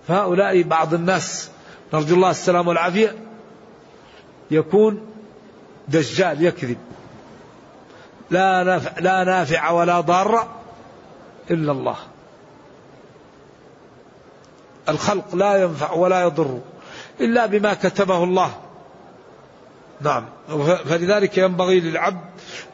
فهؤلاء 0.07 0.61
بعض 0.61 0.93
الناس 0.93 1.51
نرجو 1.93 2.16
الله 2.16 2.30
السلام 2.30 2.68
والعافية 2.68 3.16
يكون 4.51 5.01
دجال 5.88 6.45
يكذب. 6.45 6.78
لا 8.30 8.63
نافع, 8.63 8.99
لا 8.99 9.24
نافع 9.24 9.72
ولا 9.72 10.01
ضار 10.01 10.47
إلا 11.51 11.72
الله. 11.72 11.97
الخلق 14.90 15.36
لا 15.36 15.64
ينفع 15.64 15.92
ولا 15.92 16.22
يضر 16.22 16.60
إلا 17.22 17.46
بما 17.46 17.74
كتبه 17.74 18.24
الله. 18.24 18.52
نعم. 20.02 20.26
فلذلك 20.90 21.38
ينبغي 21.38 21.80
للعبد 21.80 22.26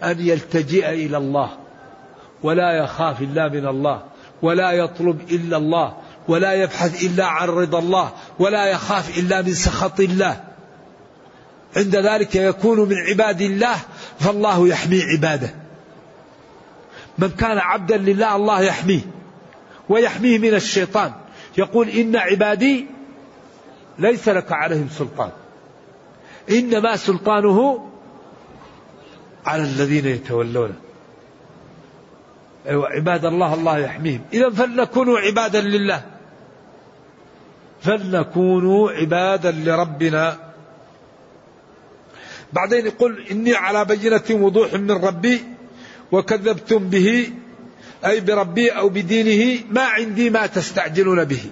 أن 0.04 0.20
يلتجئ 0.20 0.90
إلى 0.90 1.18
الله 1.18 1.50
ولا 2.44 2.72
يخاف 2.84 3.22
إلا 3.22 3.50
من 3.50 3.68
الله 3.68 4.02
ولا 4.42 4.72
يطلب 4.72 5.22
إلا 5.32 5.58
الله 5.58 5.94
ولا 6.28 6.54
يبحث 6.54 7.04
إلا 7.04 7.26
عن 7.26 7.48
رضا 7.48 7.80
الله 7.80 8.12
ولا 8.40 8.66
يخاف 8.66 9.18
إلا 9.18 9.42
من 9.42 9.54
سخط 9.54 10.00
الله. 10.00 10.44
عند 11.78 11.96
ذلك 11.96 12.36
يكون 12.36 12.90
من 12.90 12.96
عباد 13.10 13.42
الله 13.42 13.76
فالله 14.20 14.68
يحمي 14.68 15.02
عباده. 15.04 15.54
من 17.18 17.30
كان 17.30 17.58
عبدا 17.58 17.98
لله 17.98 18.36
الله 18.36 18.62
يحميه 18.62 19.02
ويحميه 19.90 20.40
من 20.40 20.54
الشيطان. 20.54 21.12
يقول 21.58 21.90
إن 21.90 22.16
عبادي 22.16 22.86
ليس 24.00 24.30
لك 24.30 24.52
عليهم 24.52 24.90
سلطان. 24.90 25.30
إنما 26.50 26.96
سلطانه 26.96 27.90
على 29.46 29.64
الذين 29.64 30.06
يتولونه 30.06 30.74
أيوة 32.68 32.90
عباد 32.90 33.26
الله 33.26 33.54
الله 33.54 33.78
يحميهم. 33.78 34.22
إذا 34.34 34.50
فلنكونوا 34.50 35.20
عبادا 35.20 35.62
لله. 35.62 36.02
فلنكونوا 37.82 38.92
عبادا 38.92 39.52
لربنا. 39.52 40.38
بعدين 42.54 42.86
يقول 42.86 43.26
إني 43.32 43.56
على 43.56 43.86
بينة 43.86 44.24
وضوح 44.32 44.74
من 44.74 44.92
ربي 44.92 45.42
وكذبتم 46.12 46.90
به. 46.90 47.32
أي 48.06 48.20
بربي 48.20 48.70
أو 48.70 48.90
بدينه 48.90 49.64
ما 49.70 49.82
عندي 49.82 50.30
ما 50.30 50.48
تستعجلون 50.48 51.26
به. 51.26 51.44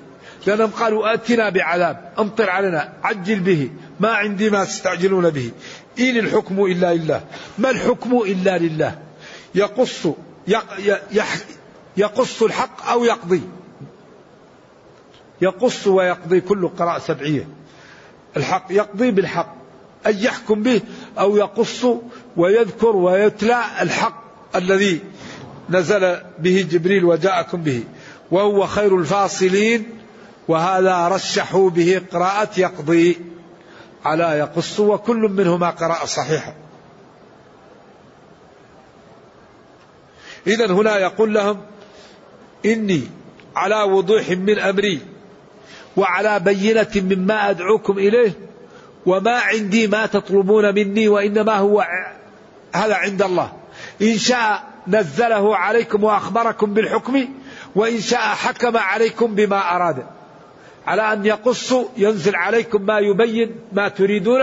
لأنهم 0.47 0.69
قالوا 0.69 1.13
آتنا 1.13 1.49
بعذاب 1.49 2.13
أمطر 2.19 2.49
علينا 2.49 2.93
عجل 3.03 3.39
به. 3.39 3.69
ما 3.99 4.09
عندي 4.09 4.49
ما 4.49 4.65
تستعجلون 4.65 5.29
به. 5.29 5.51
إن 5.99 6.17
الحكم 6.17 6.65
إلا 6.65 6.93
لله. 6.93 7.23
ما 7.57 7.69
الحكم 7.69 8.17
إلا 8.17 8.57
لله؟ 8.57 8.99
يقص 9.55 10.07
يقص 11.97 12.43
الحق 12.43 12.89
أو 12.89 13.03
يقضي. 13.03 13.41
يقص 15.41 15.87
ويقضي 15.87 16.41
كل 16.41 16.67
قراءة 16.67 16.99
سبعية. 16.99 17.47
الحق 18.37 18.65
يقضي 18.69 19.11
بالحق. 19.11 19.55
أن 20.07 20.17
يحكم 20.17 20.63
به 20.63 20.81
أو 21.19 21.37
يقص 21.37 21.85
ويذكر 22.37 22.95
ويتلى 22.95 23.63
الحق 23.81 24.23
الذي 24.55 24.99
نزل 25.69 26.17
به 26.39 26.67
جبريل 26.71 27.05
وجاءكم 27.05 27.61
به 27.61 27.83
وهو 28.31 28.67
خير 28.67 28.97
الفاصلين 28.97 29.99
وهذا 30.47 31.07
رشحوا 31.07 31.69
به 31.69 32.01
قراءة 32.11 32.49
يقضي 32.57 33.17
على 34.05 34.23
يقص 34.23 34.79
وكل 34.79 35.17
منهما 35.17 35.69
قراءة 35.69 36.05
صحيحة. 36.05 36.55
إذا 40.47 40.71
هنا 40.71 40.97
يقول 40.97 41.33
لهم 41.33 41.61
إني 42.65 43.01
على 43.55 43.83
وضوح 43.83 44.29
من 44.29 44.59
أمري 44.59 45.01
وعلى 45.97 46.39
بينة 46.39 46.91
مما 46.95 47.49
أدعوكم 47.49 47.97
إليه 47.97 48.33
وما 49.05 49.39
عندي 49.39 49.87
ما 49.87 50.05
تطلبون 50.05 50.75
مني 50.75 51.07
وإنما 51.07 51.55
هو 51.55 51.85
هذا 52.73 52.95
عند 52.95 53.21
الله. 53.21 53.53
إن 54.01 54.17
شاء 54.17 54.68
نزله 54.89 55.57
عليكم 55.57 56.03
وأخبركم 56.03 56.73
بالحكم 56.73 57.27
وإن 57.75 58.01
شاء 58.01 58.19
حكم 58.19 58.77
عليكم 58.77 59.35
بما 59.35 59.75
أراد. 59.75 60.05
على 60.87 61.13
أن 61.13 61.25
يقص 61.25 61.73
ينزل 61.97 62.35
عليكم 62.35 62.81
ما 62.81 62.99
يبين 62.99 63.55
ما 63.73 63.87
تريدون 63.87 64.41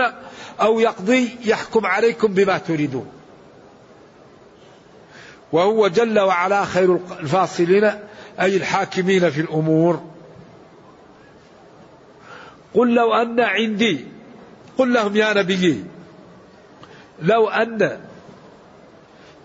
أو 0.61 0.79
يقضي 0.79 1.29
يحكم 1.45 1.85
عليكم 1.85 2.27
بما 2.27 2.57
تريدون. 2.57 3.07
وهو 5.51 5.87
جل 5.87 6.19
وعلا 6.19 6.65
خير 6.65 6.99
الفاصلين 7.19 7.83
أي 8.41 8.57
الحاكمين 8.57 9.29
في 9.29 9.41
الأمور. 9.41 10.01
قل 12.73 12.93
لو 12.93 13.13
أن 13.13 13.39
عندي 13.39 14.05
قل 14.77 14.93
لهم 14.93 15.15
يا 15.15 15.33
نبي 15.33 15.83
لو 17.21 17.49
أن 17.49 17.99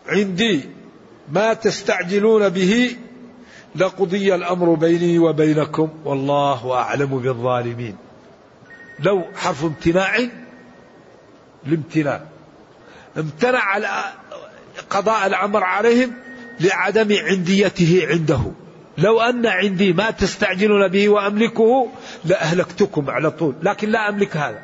عندي 0.06 0.68
ما 1.32 1.54
تستعجلون 1.54 2.48
به 2.48 2.96
لقضي 3.76 4.34
الأمر 4.34 4.74
بيني 4.74 5.18
وبينكم 5.18 5.88
والله 6.04 6.72
أعلم 6.74 7.18
بالظالمين. 7.18 7.96
لو 9.00 9.22
حرف 9.36 9.64
امتناع 9.64 10.18
لامتناع. 11.66 12.22
امتنع 13.18 13.78
قضاء 14.90 15.26
الأمر 15.26 15.64
عليهم 15.64 16.12
لعدم 16.60 17.16
عنديته 17.16 18.06
عنده. 18.08 18.40
لو 18.98 19.20
أن 19.20 19.46
عندي 19.46 19.92
ما 19.92 20.10
تستعجلون 20.10 20.88
به 20.88 21.08
وأملكه 21.08 21.88
لأهلكتكم 22.24 23.10
على 23.10 23.30
طول. 23.30 23.54
لكن 23.62 23.88
لا 23.88 24.08
أملك 24.08 24.36
هذا. 24.36 24.62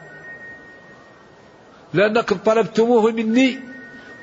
لأنكم 1.95 2.37
طلبتموه 2.37 3.13
مني 3.13 3.59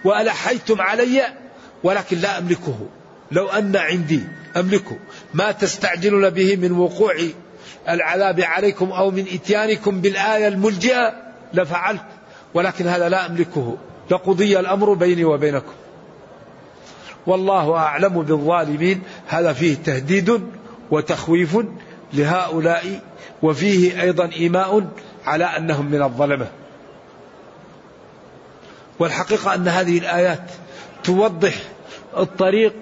وألحيتم 0.03 0.81
علي 0.81 1.44
ولكن 1.85 2.17
لا 2.17 2.37
أملكه. 2.37 2.77
لو 3.31 3.47
أن 3.47 3.75
عندي 3.75 4.23
أملكه. 4.57 4.97
ما 5.33 5.51
تستعجلون 5.51 6.29
به 6.29 6.55
من 6.55 6.71
وقوع 6.71 7.15
العذاب 7.89 8.41
عليكم 8.41 8.91
أو 8.91 9.11
من 9.11 9.25
إتيانكم 9.33 10.01
بالآية 10.01 10.47
الملجئة؟ 10.47 11.13
لفعلت. 11.53 12.05
ولكن 12.53 12.87
هذا 12.87 13.09
لا 13.09 13.25
أملكه. 13.25 13.77
لقضي 14.11 14.59
الأمر 14.59 14.93
بيني 14.93 15.25
وبينكم. 15.25 15.73
والله 17.27 17.75
أعلم 17.75 18.21
بالظالمين. 18.21 19.01
هذا 19.27 19.53
فيه 19.53 19.75
تهديد 19.75 20.41
وتخويف 20.91 21.57
لهؤلاء 22.13 22.99
وفيه 23.41 24.01
أيضا 24.01 24.31
إيماء 24.31 24.87
على 25.25 25.45
أنهم 25.45 25.85
من 25.85 26.01
الظلمة. 26.01 26.47
والحقيقة 28.99 29.55
أن 29.55 29.67
هذه 29.67 29.97
الآيات 29.97 30.51
توضح 31.03 31.74
الطريق 32.17 32.73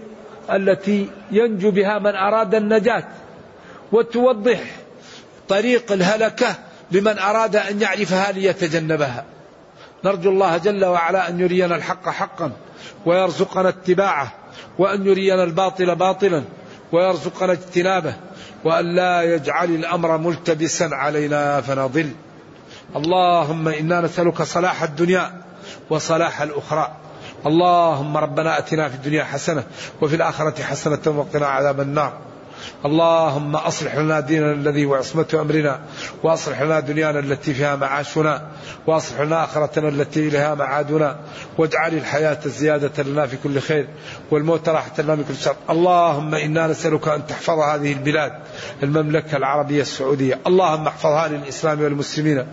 التي 0.51 1.09
ينجو 1.31 1.71
بها 1.71 1.99
من 1.99 2.15
أراد 2.15 2.55
النجاة 2.55 3.03
وتوضح 3.91 4.59
طريق 5.49 5.91
الهلكة 5.91 6.55
لمن 6.91 7.19
أراد 7.19 7.55
أن 7.55 7.81
يعرفها 7.81 8.31
ليتجنبها. 8.31 9.25
نرجو 10.05 10.29
الله 10.29 10.57
جل 10.57 10.85
وعلا 10.85 11.29
أن 11.29 11.39
يرينا 11.39 11.75
الحق 11.75 12.09
حقا 12.09 12.51
ويرزقنا 13.05 13.69
اتباعه 13.69 14.33
وأن 14.79 15.05
يرينا 15.05 15.43
الباطل 15.43 15.95
باطلا 15.95 16.43
ويرزقنا 16.91 17.51
اجتنابه 17.51 18.13
وأن 18.63 18.95
لا 18.95 19.21
يجعل 19.21 19.69
الأمر 19.69 20.17
ملتبسا 20.17 20.89
علينا 20.91 21.61
فنضل. 21.61 22.09
اللهم 22.95 23.67
إنا 23.67 24.01
نسألك 24.01 24.41
صلاح 24.41 24.83
الدنيا 24.83 25.41
وصلاح 25.89 26.41
الأخرى. 26.41 26.91
اللهم 27.45 28.17
ربنا 28.17 28.57
آتنا 28.57 28.89
في 28.89 28.95
الدنيا 28.95 29.23
حسنة 29.23 29.63
وفي 30.01 30.15
الآخرة 30.15 30.63
حسنة 30.63 30.99
وقنا 31.05 31.47
عذاب 31.47 31.81
النار. 31.81 32.13
اللهم 32.85 33.55
أصلح 33.55 33.95
لنا 33.95 34.19
ديننا 34.19 34.51
الذي 34.51 34.85
هو 34.85 34.95
عصمة 34.95 35.25
أمرنا 35.33 35.79
وأصلح 36.23 36.61
لنا 36.61 36.79
دنيانا 36.79 37.19
التي 37.19 37.53
فيها 37.53 37.75
معاشنا 37.75 38.47
وأصلح 38.87 39.21
لنا 39.21 39.43
آخرتنا 39.43 39.89
التي 39.89 40.27
إليها 40.27 40.55
معادنا 40.55 41.19
واجعل 41.57 41.93
الحياة 41.93 42.39
زيادة 42.45 43.03
لنا 43.03 43.27
في 43.27 43.37
كل 43.43 43.59
خير 43.59 43.87
والموت 44.31 44.69
راحة 44.69 44.91
لنا 44.99 45.15
من 45.15 45.23
كل 45.23 45.35
شر. 45.35 45.55
اللهم 45.69 46.35
إنا 46.35 46.67
نسألك 46.67 47.07
أن 47.07 47.27
تحفظ 47.27 47.59
هذه 47.59 47.93
البلاد 47.93 48.33
المملكة 48.83 49.37
العربية 49.37 49.81
السعودية. 49.81 50.39
اللهم 50.47 50.87
احفظها 50.87 51.27
للإسلام 51.27 51.81
والمسلمين. 51.81 52.47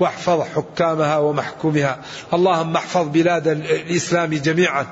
واحفظ 0.00 0.40
حكامها 0.40 1.18
ومحكومها. 1.18 1.98
اللهم 2.34 2.76
احفظ 2.76 3.08
بلاد 3.08 3.48
الإسلام 3.48 4.30
جميعا 4.30 4.86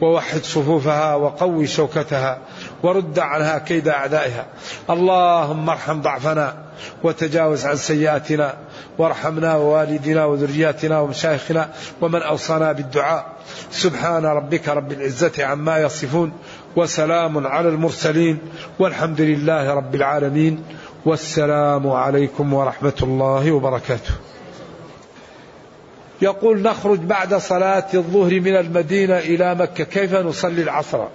ووحد 0.00 0.42
صفوفها 0.42 1.14
وقوي 1.14 1.66
شوكتها 1.66 2.38
ورد 2.82 3.18
عنها 3.18 3.58
كيد 3.58 3.88
أعدائها. 3.88 4.46
اللهم 4.90 5.70
ارحم 5.70 6.00
ضعفنا 6.00 6.54
وتجاوز 7.02 7.66
عن 7.66 7.76
سيئاتنا 7.76 8.54
وارحمنا 8.98 9.56
ووالدنا 9.56 10.24
وذرياتنا 10.24 11.00
ومشايخنا 11.00 11.68
ومن 12.00 12.22
أوصانا 12.22 12.72
بالدعاء. 12.72 13.26
سبحان 13.70 14.26
ربك 14.26 14.68
رب 14.68 14.92
العزة 14.92 15.44
عما 15.44 15.78
يصفون 15.78 16.32
وسلام 16.76 17.46
على 17.46 17.68
المرسلين 17.68 18.38
والحمد 18.78 19.20
لله 19.20 19.74
رب 19.74 19.94
العالمين. 19.94 20.64
والسلام 21.06 21.90
عليكم 21.90 22.54
ورحمة 22.54 22.98
الله 23.02 23.52
وبركاته. 23.52 24.12
يقول 26.22 26.62
نخرج 26.62 26.98
بعد 26.98 27.34
صلاة 27.34 27.86
الظهر 27.94 28.40
من 28.40 28.56
المدينة 28.56 29.18
إلى 29.18 29.54
مكة 29.54 29.84
كيف 29.84 30.14
نصلي 30.14 30.62
العصر؟ 30.62 31.06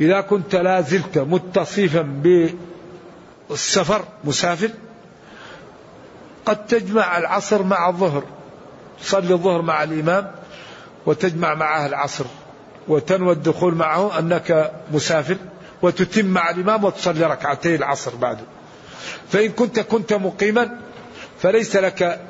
إذا 0.00 0.20
كنت 0.20 0.54
لا 0.54 0.80
زلت 0.80 1.18
متصفا 1.18 2.22
بالسفر 3.50 4.04
مسافر 4.24 4.70
قد 6.46 6.66
تجمع 6.66 7.18
العصر 7.18 7.62
مع 7.62 7.88
الظهر. 7.88 8.24
تصلي 9.02 9.34
الظهر 9.34 9.62
مع 9.62 9.82
الإمام 9.82 10.30
وتجمع 11.06 11.54
معه 11.54 11.86
العصر 11.86 12.24
وتنوى 12.88 13.32
الدخول 13.32 13.74
معه 13.74 14.18
أنك 14.18 14.72
مسافر 14.92 15.36
وتتم 15.82 16.26
مع 16.26 16.50
الإمام 16.50 16.84
وتصلي 16.84 17.26
ركعتي 17.26 17.74
العصر 17.74 18.16
بعده 18.16 18.44
فإن 19.28 19.48
كنت 19.48 19.80
كنت 19.80 20.12
مقيما 20.12 20.78
فليس 21.38 21.76
لك 21.76 22.20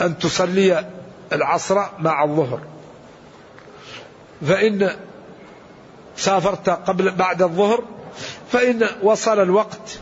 أن 0.00 0.18
تصلي 0.18 0.84
العصر 1.32 1.80
مع 1.98 2.24
الظهر. 2.24 2.60
فإن 4.48 4.90
سافرت 6.16 6.68
قبل 6.68 7.10
بعد 7.10 7.42
الظهر 7.42 7.84
فإن 8.52 8.88
وصل 9.02 9.42
الوقت 9.42 9.98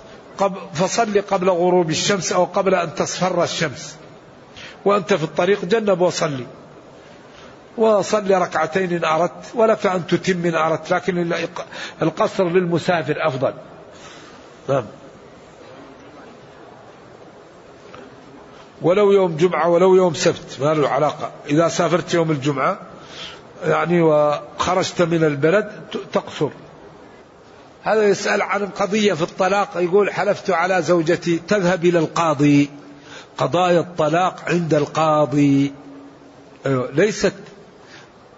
فصل 0.74 1.20
قبل 1.20 1.51
غروب 1.51 1.90
الشمس 1.90 2.32
أو 2.32 2.44
قبل 2.44 2.74
أن 2.74 2.94
تصفر 2.94 3.44
الشمس. 3.44 3.97
وأنت 4.84 5.14
في 5.14 5.24
الطريق 5.24 5.64
جنب 5.64 6.01
وصلي. 6.01 6.47
وصلي 7.76 8.34
ركعتين 8.34 8.92
إن 8.92 9.05
أردت 9.05 9.44
ولك 9.55 9.86
أن 9.86 10.07
تتم 10.07 10.47
إن 10.47 10.55
أردت 10.55 10.90
لكن 10.90 11.32
القصر 12.03 12.49
للمسافر 12.49 13.16
أفضل. 13.26 13.55
نعم. 14.68 14.84
ولو 18.83 19.12
يوم 19.12 19.37
جمعة 19.37 19.68
ولو 19.68 19.95
يوم 19.95 20.14
سبت 20.14 20.57
ما 20.61 20.74
له 20.74 20.89
علاقة. 20.89 21.31
إذا 21.47 21.68
سافرت 21.68 22.14
يوم 22.14 22.31
الجمعة 22.31 22.79
يعني 23.64 24.01
وخرجت 24.01 25.03
من 25.03 25.24
البلد 25.24 25.70
تقصر. 26.12 26.51
هذا 27.83 28.09
يسأل 28.09 28.43
عن 28.43 28.66
قضية 28.66 29.12
في 29.12 29.22
الطلاق 29.22 29.70
يقول 29.77 30.12
حلفت 30.12 30.51
على 30.51 30.83
زوجتي 30.83 31.41
تذهب 31.49 31.85
إلى 31.85 31.99
القاضي. 31.99 32.70
قضايا 33.39 33.81
الطلاق 33.81 34.45
عند 34.49 34.74
القاضي. 34.74 35.72
أيوة 36.66 36.91
ليست 36.91 37.35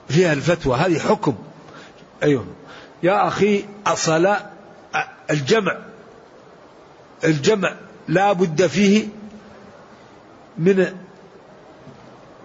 فيها 0.09 0.32
الفتوى 0.32 0.76
هذه 0.76 0.99
حكم. 0.99 1.34
أيوه. 2.22 2.45
يا 3.03 3.28
أخي 3.28 3.64
أصل 3.86 4.34
الجمع 5.30 5.76
الجمع 7.24 7.74
لا 8.09 8.32
بد 8.32 8.66
فيه 8.66 9.09
من 10.59 10.96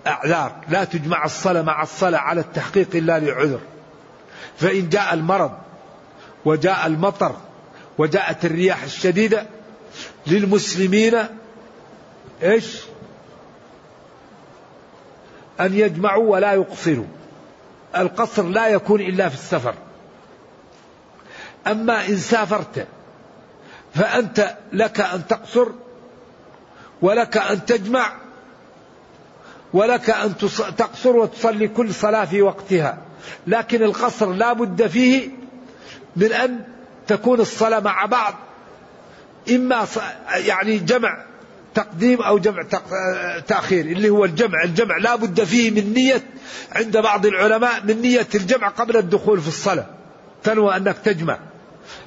أعذار. 0.08 0.56
لا 0.70 0.84
تجمع 0.84 1.26
الصلاة 1.26 1.62
مع 1.62 1.84
الصلاة 1.84 2.20
على 2.20 2.42
التحقيق 2.42 2.88
إلا 2.96 3.20
لعذر. 3.20 3.60
فإن 4.58 4.90
جاء 4.90 5.14
المرض 5.14 5.52
وجاء 6.46 6.88
المطر 6.88 7.36
وجاءت 7.98 8.46
الرياح 8.46 8.84
الشديدة 8.84 9.46
للمسلمين 10.28 11.20
إيش؟ 12.44 12.80
أن 15.60 15.74
يجمعوا 15.74 16.32
ولا 16.32 16.54
يقصروا. 16.54 17.06
القصر 17.98 18.44
لا 18.44 18.68
يكون 18.68 19.02
إلا 19.02 19.30
في 19.30 19.36
السفر. 19.36 19.76
أما 21.68 22.08
إن 22.08 22.18
سافرت 22.18 22.88
فأنت 23.96 24.58
لك 24.74 25.02
أن 25.02 25.28
تقصر 25.28 25.68
ولك 27.04 27.38
أن 27.38 27.66
تجمع 27.66 28.14
ولك 29.74 30.10
أن 30.10 30.38
تقصر 30.78 31.16
وتصلي 31.16 31.68
كل 31.68 31.94
صلاة 31.94 32.26
في 32.26 32.42
وقتها. 32.42 32.98
لكن 33.48 33.84
القصر 33.84 34.34
لا 34.34 34.54
بد 34.54 34.88
فيه 34.88 35.30
من 36.16 36.32
أن 36.32 36.64
تكون 37.08 37.40
الصلاة 37.40 37.80
مع 37.80 38.06
بعض. 38.06 38.34
إما 39.50 39.88
يعني 40.36 40.78
جمع 40.78 41.24
تقديم 41.74 42.22
أو 42.22 42.38
جمع 42.38 42.64
تأخير 43.48 43.86
اللي 43.86 44.10
هو 44.10 44.26
الجمع 44.26 44.64
الجمع 44.64 44.98
لا 44.98 45.16
بد 45.16 45.44
فيه 45.44 45.72
من 45.72 45.94
نية 45.94 46.22
عند 46.72 46.98
بعض 46.98 47.26
العلماء 47.26 47.84
من 47.84 48.02
نية 48.02 48.28
الجمع 48.36 48.68
قبل 48.68 48.98
الدخول 48.98 49.42
في 49.42 49.48
الصلاة. 49.48 49.86
تنوى 50.44 50.78
أنك 50.78 50.98
تجمع. 50.98 51.40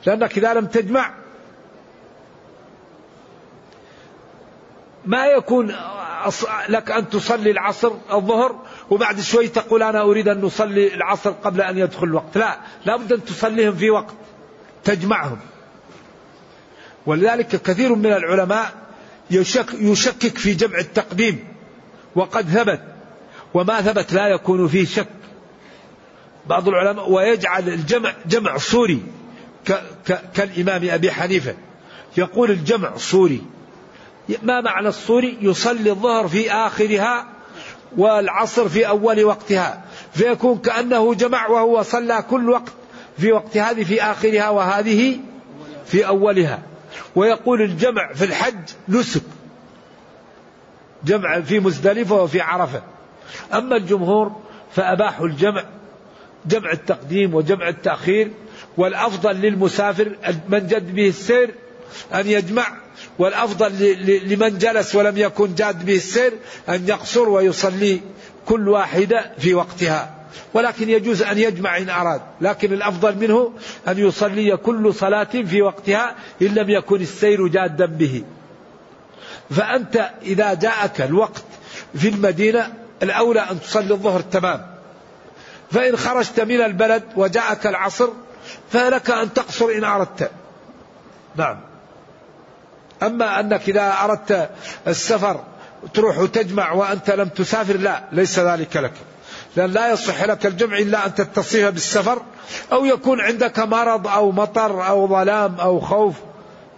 لأنك 0.07 0.38
إذا 0.38 0.55
لم 0.55 0.66
تجمع 0.66 1.26
ما 5.07 5.26
يكون 5.26 5.74
لك 6.68 6.90
أن 6.90 7.09
تصلي 7.09 7.50
العصر 7.50 7.92
الظهر 8.12 8.57
وبعد 8.90 9.20
شوي 9.20 9.48
تقول 9.48 9.82
أنا 9.82 10.00
أريد 10.00 10.28
أن 10.28 10.40
نصلي 10.40 10.94
العصر 10.94 11.30
قبل 11.30 11.61
أن 11.61 11.78
يدخل 11.78 12.04
الوقت. 12.07 12.38
لا 12.38 12.59
لا 12.84 12.96
بد 12.96 13.12
أن 13.12 13.24
تصليهم 13.24 13.76
في 13.76 13.90
وقت 13.90 14.14
تجمعهم. 14.84 15.38
ولذلك 17.07 17.62
كثير 17.62 17.94
من 17.94 18.12
العلماء 18.12 18.72
يشك 19.30 19.66
يشكك 19.74 20.38
في 20.38 20.54
جمع 20.54 20.78
التقديم 20.78 21.44
وقد 22.14 22.48
ثبت 22.48 22.80
وما 23.54 23.80
ثبت 23.82 24.12
لا 24.12 24.28
يكون 24.28 24.68
فيه 24.68 24.84
شك. 24.84 25.09
بعض 26.46 26.68
العلماء 26.68 27.11
ويجعل 27.11 27.68
الجمع 27.68 28.14
جمع 28.26 28.57
صوري 28.57 29.02
كالإمام 30.34 30.88
أبي 30.90 31.11
حنيفة. 31.11 31.54
يقول 32.16 32.50
الجمع 32.50 32.96
صوري 32.96 33.42
ما 34.43 34.61
معنى 34.61 34.89
الصوري 34.89 35.39
يصلي 35.41 35.91
الظهر 35.91 36.29
في 36.29 36.53
آخرها 36.53 37.27
والعصر 37.97 38.68
في 38.68 38.89
أول 38.89 39.24
وقتها. 39.24 39.85
فيكون 40.12 40.59
كأنه 40.59 41.14
جمع 41.14 41.49
وهو 41.49 41.83
صلى 41.83 42.24
كل 42.31 42.51
وقت 42.51 42.72
في 43.18 43.33
وقت 43.33 43.57
هذه 43.57 43.85
في 43.85 44.03
آخرها 44.03 44.49
وهذه 44.49 45.18
في 45.87 46.07
أولها. 46.07 46.62
ويقول 47.16 47.62
الجمع 47.62 48.12
في 48.12 48.24
الحج 48.24 48.70
نسك. 48.89 49.22
جمع 51.05 51.41
في 51.41 51.61
مزدلفة 51.61 52.14
وفي 52.14 52.41
عرفة. 52.41 52.83
أما 53.55 53.77
الجمهور 53.77 54.33
فأباحوا 54.74 55.27
الجمع 55.27 55.64
جمع 56.47 56.72
التقديم 56.72 57.35
وجمع 57.35 57.68
التأخير 57.68 58.31
والأفضل 58.77 59.37
للمسافر 59.37 60.16
من 60.49 60.66
جد 60.66 60.95
به 60.95 61.09
السير 61.09 61.55
أن 62.14 62.27
يجمع 62.27 62.66
والأفضل 63.19 63.73
لمن 64.29 64.59
جلس 64.59 64.95
ولم 64.95 65.19
يكن 65.19 65.55
جاد 65.55 65.85
به 65.87 65.97
السير 65.97 66.33
أن 66.69 66.89
يقصر 66.89 67.29
ويصلي 67.29 68.01
كل 68.47 68.69
واحدة 68.69 69.33
في 69.39 69.55
وقتها. 69.55 70.14
ولكن 70.55 70.91
يجوز 70.91 71.23
أن 71.23 71.39
يجمع 71.39 71.79
إن 71.79 71.91
أراد. 71.91 72.21
لكن 72.41 72.73
الأفضل 72.73 73.17
منه 73.17 73.53
أن 73.89 73.99
يصلي 73.99 74.57
كل 74.57 74.95
صلاة 74.95 75.25
في 75.25 75.62
وقتها 75.62 76.14
إن 76.43 76.47
لم 76.47 76.71
يكن 76.71 77.01
السير 77.01 77.49
جادا 77.49 77.87
به. 77.87 78.25
فأنت 79.51 80.11
إذا 80.23 80.55
جاءك 80.55 81.01
الوقت 81.01 81.45
في 81.95 82.09
المدينة 82.09 82.73
الأولى 83.03 83.41
أن 83.41 83.61
تصلي 83.61 83.95
الظهر 83.95 84.21
تمام. 84.21 84.67
فإن 85.71 85.97
خرجت 85.97 86.41
من 86.41 86.61
البلد 86.61 87.03
وجاءك 87.17 87.67
العصر 87.67 88.09
فلك 88.73 89.11
أن 89.11 89.33
تقصر 89.33 89.67
إن 89.71 89.85
أردت. 89.85 90.31
نعم. 91.37 91.66
أما 93.03 93.40
أنك 93.40 93.68
إذا 93.68 93.94
أردت 94.05 94.51
السفر 94.86 95.40
تروح 95.94 96.18
وتجمع 96.18 96.72
وأنت 96.72 97.11
لم 97.11 97.28
تسافر 97.28 97.76
لا 97.76 98.05
ليس 98.12 98.38
ذلك 98.38 98.76
لك. 98.76 98.92
لأن 99.57 99.70
لا 99.70 99.92
يصح 99.92 100.24
لك 100.24 100.47
الجمع 100.47 100.78
إلا 100.78 101.07
أن 101.07 101.14
تتصف 101.14 101.64
بالسفر 101.64 102.22
أو 102.72 102.84
يكون 102.84 103.20
عندك 103.20 103.59
مرض 103.59 104.09
أو 104.09 104.32
مطر 104.32 104.88
أو 104.88 105.09
ظلام 105.09 105.61
أو 105.61 105.80
خوف 105.80 106.14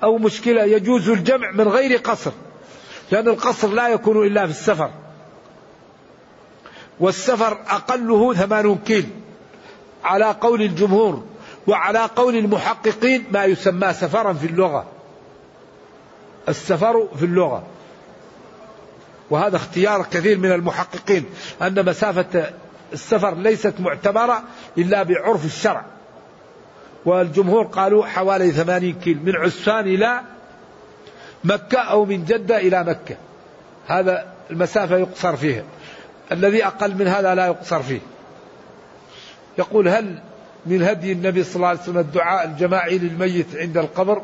أو 0.02 0.18
مشكلة 0.18 0.62
يجوز 0.62 1.08
الجمع 1.08 1.50
من 1.50 1.68
غير 1.68 1.98
قصر 1.98 2.30
لأن 3.10 3.28
القصر 3.28 3.68
لا 3.68 3.88
يكون 3.88 4.26
إلا 4.26 4.44
في 4.44 4.50
السفر. 4.50 4.90
والسفر 7.00 7.58
أقله 7.68 8.34
ثمانون 8.34 8.78
كيل 8.86 9.08
على 10.04 10.24
قول 10.24 10.62
الجمهور 10.62 11.24
وعلى 11.66 12.08
قول 12.16 12.36
المحققين 12.36 13.24
ما 13.30 13.44
يسمى 13.44 13.92
سفرا 13.92 14.32
في 14.32 14.46
اللغة. 14.46 14.86
السفر 16.48 17.08
في 17.16 17.24
اللغة. 17.24 17.62
وهذا 19.30 19.56
اختيار 19.56 20.02
كثير 20.02 20.38
من 20.38 20.52
المحققين 20.52 21.24
أن 21.62 21.84
مسافة 21.84 22.50
السفر 22.92 23.34
ليست 23.34 23.74
معتبرة 23.78 24.42
إلا 24.78 25.02
بعرف 25.02 25.44
الشرع. 25.44 25.84
والجمهور 27.04 27.64
قالوا 27.64 28.06
حوالي 28.06 28.50
ثمانين 28.50 28.94
كيل 28.94 29.18
من 29.24 29.36
عسفان 29.36 29.86
إلى 29.86 30.20
مكة 31.44 31.78
أو 31.78 32.04
من 32.04 32.24
جدة 32.24 32.56
إلى 32.56 32.84
مكة. 32.84 33.16
هذا 33.86 34.26
المسافة 34.50 34.96
يقصر 34.96 35.36
فيها. 35.36 35.62
الذي 36.32 36.66
أقل 36.66 36.94
من 36.94 37.08
هذا 37.08 37.34
لا 37.34 37.46
يقصر 37.46 37.82
فيه. 37.82 38.00
يقول 39.58 39.88
هل 39.88 40.18
من 40.66 40.82
هدي 40.82 41.12
النبي 41.12 41.44
صلى 41.44 41.56
الله 41.56 41.68
عليه 41.68 41.80
وسلم 41.80 41.98
الدعاء 41.98 42.44
الجماعي 42.46 42.98
للميت 42.98 43.56
عند 43.56 43.78
القبر 43.78 44.22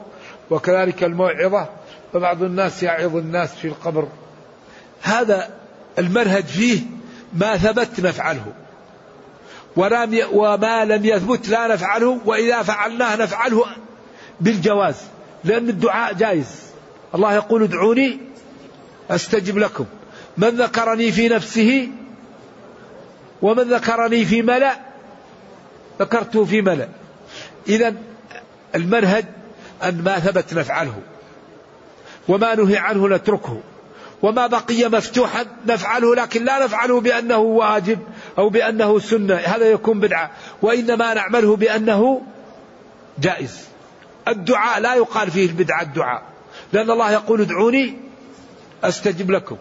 وكذلك 0.50 1.04
الموعظة؟ 1.04 1.68
فبعض 2.12 2.42
الناس 2.42 2.82
يعظ 2.82 3.16
الناس 3.16 3.54
في 3.54 3.68
القبر. 3.68 4.08
هذا 5.02 5.48
المنهج 5.98 6.44
فيه 6.44 6.80
ما 7.32 7.56
ثبت 7.56 8.00
نفعله. 8.00 8.52
وما 10.32 10.84
لم 10.84 11.04
يثبت 11.04 11.48
لا 11.48 11.66
نفعله 11.66 12.20
وإذا 12.24 12.62
فعلناه 12.62 13.16
نفعله 13.16 13.64
بالجواز 14.40 14.96
لأن 15.44 15.68
الدعاء 15.68 16.14
جائز. 16.14 16.46
الله 17.14 17.34
يقول 17.34 17.62
ادعوني 17.62 18.18
أستجب 19.10 19.58
لكم. 19.58 19.84
من 20.36 20.48
ذكرني 20.48 21.12
في 21.12 21.28
نفسه 21.28 21.88
ومن 23.42 23.62
ذكرني 23.62 24.24
في 24.24 24.42
ملأ 24.42 24.76
ذكرته 26.00 26.44
في 26.44 26.62
ملأ. 26.62 26.88
إذا 27.68 27.94
المنهج 28.74 29.24
أن 29.82 30.02
ما 30.04 30.18
ثبت 30.18 30.54
نفعله. 30.54 30.94
وما 32.28 32.54
نهي 32.54 32.76
عنه 32.76 33.08
نتركه. 33.08 33.60
وما 34.22 34.46
بقي 34.46 34.88
مفتوحا 34.88 35.46
نفعله 35.66 36.14
لكن 36.14 36.44
لا 36.44 36.64
نفعله 36.64 37.00
بأنه 37.00 37.38
واجب 37.38 37.98
أو 38.38 38.48
بأنه 38.48 38.98
سنة. 38.98 39.34
هذا 39.34 39.70
يكون 39.70 40.00
بدعة. 40.00 40.30
وإنما 40.62 41.14
نعمله 41.14 41.56
بأنه 41.56 42.22
جائز. 43.18 43.64
الدعاء 44.28 44.80
لا 44.80 44.94
يقال 44.94 45.30
فيه 45.30 45.46
البدعة 45.46 45.82
الدعاء. 45.82 46.22
لأن 46.72 46.90
الله 46.90 47.12
يقول 47.12 47.40
ادعوني 47.40 47.96
أستجب 48.84 49.30
لكم. 49.30 49.56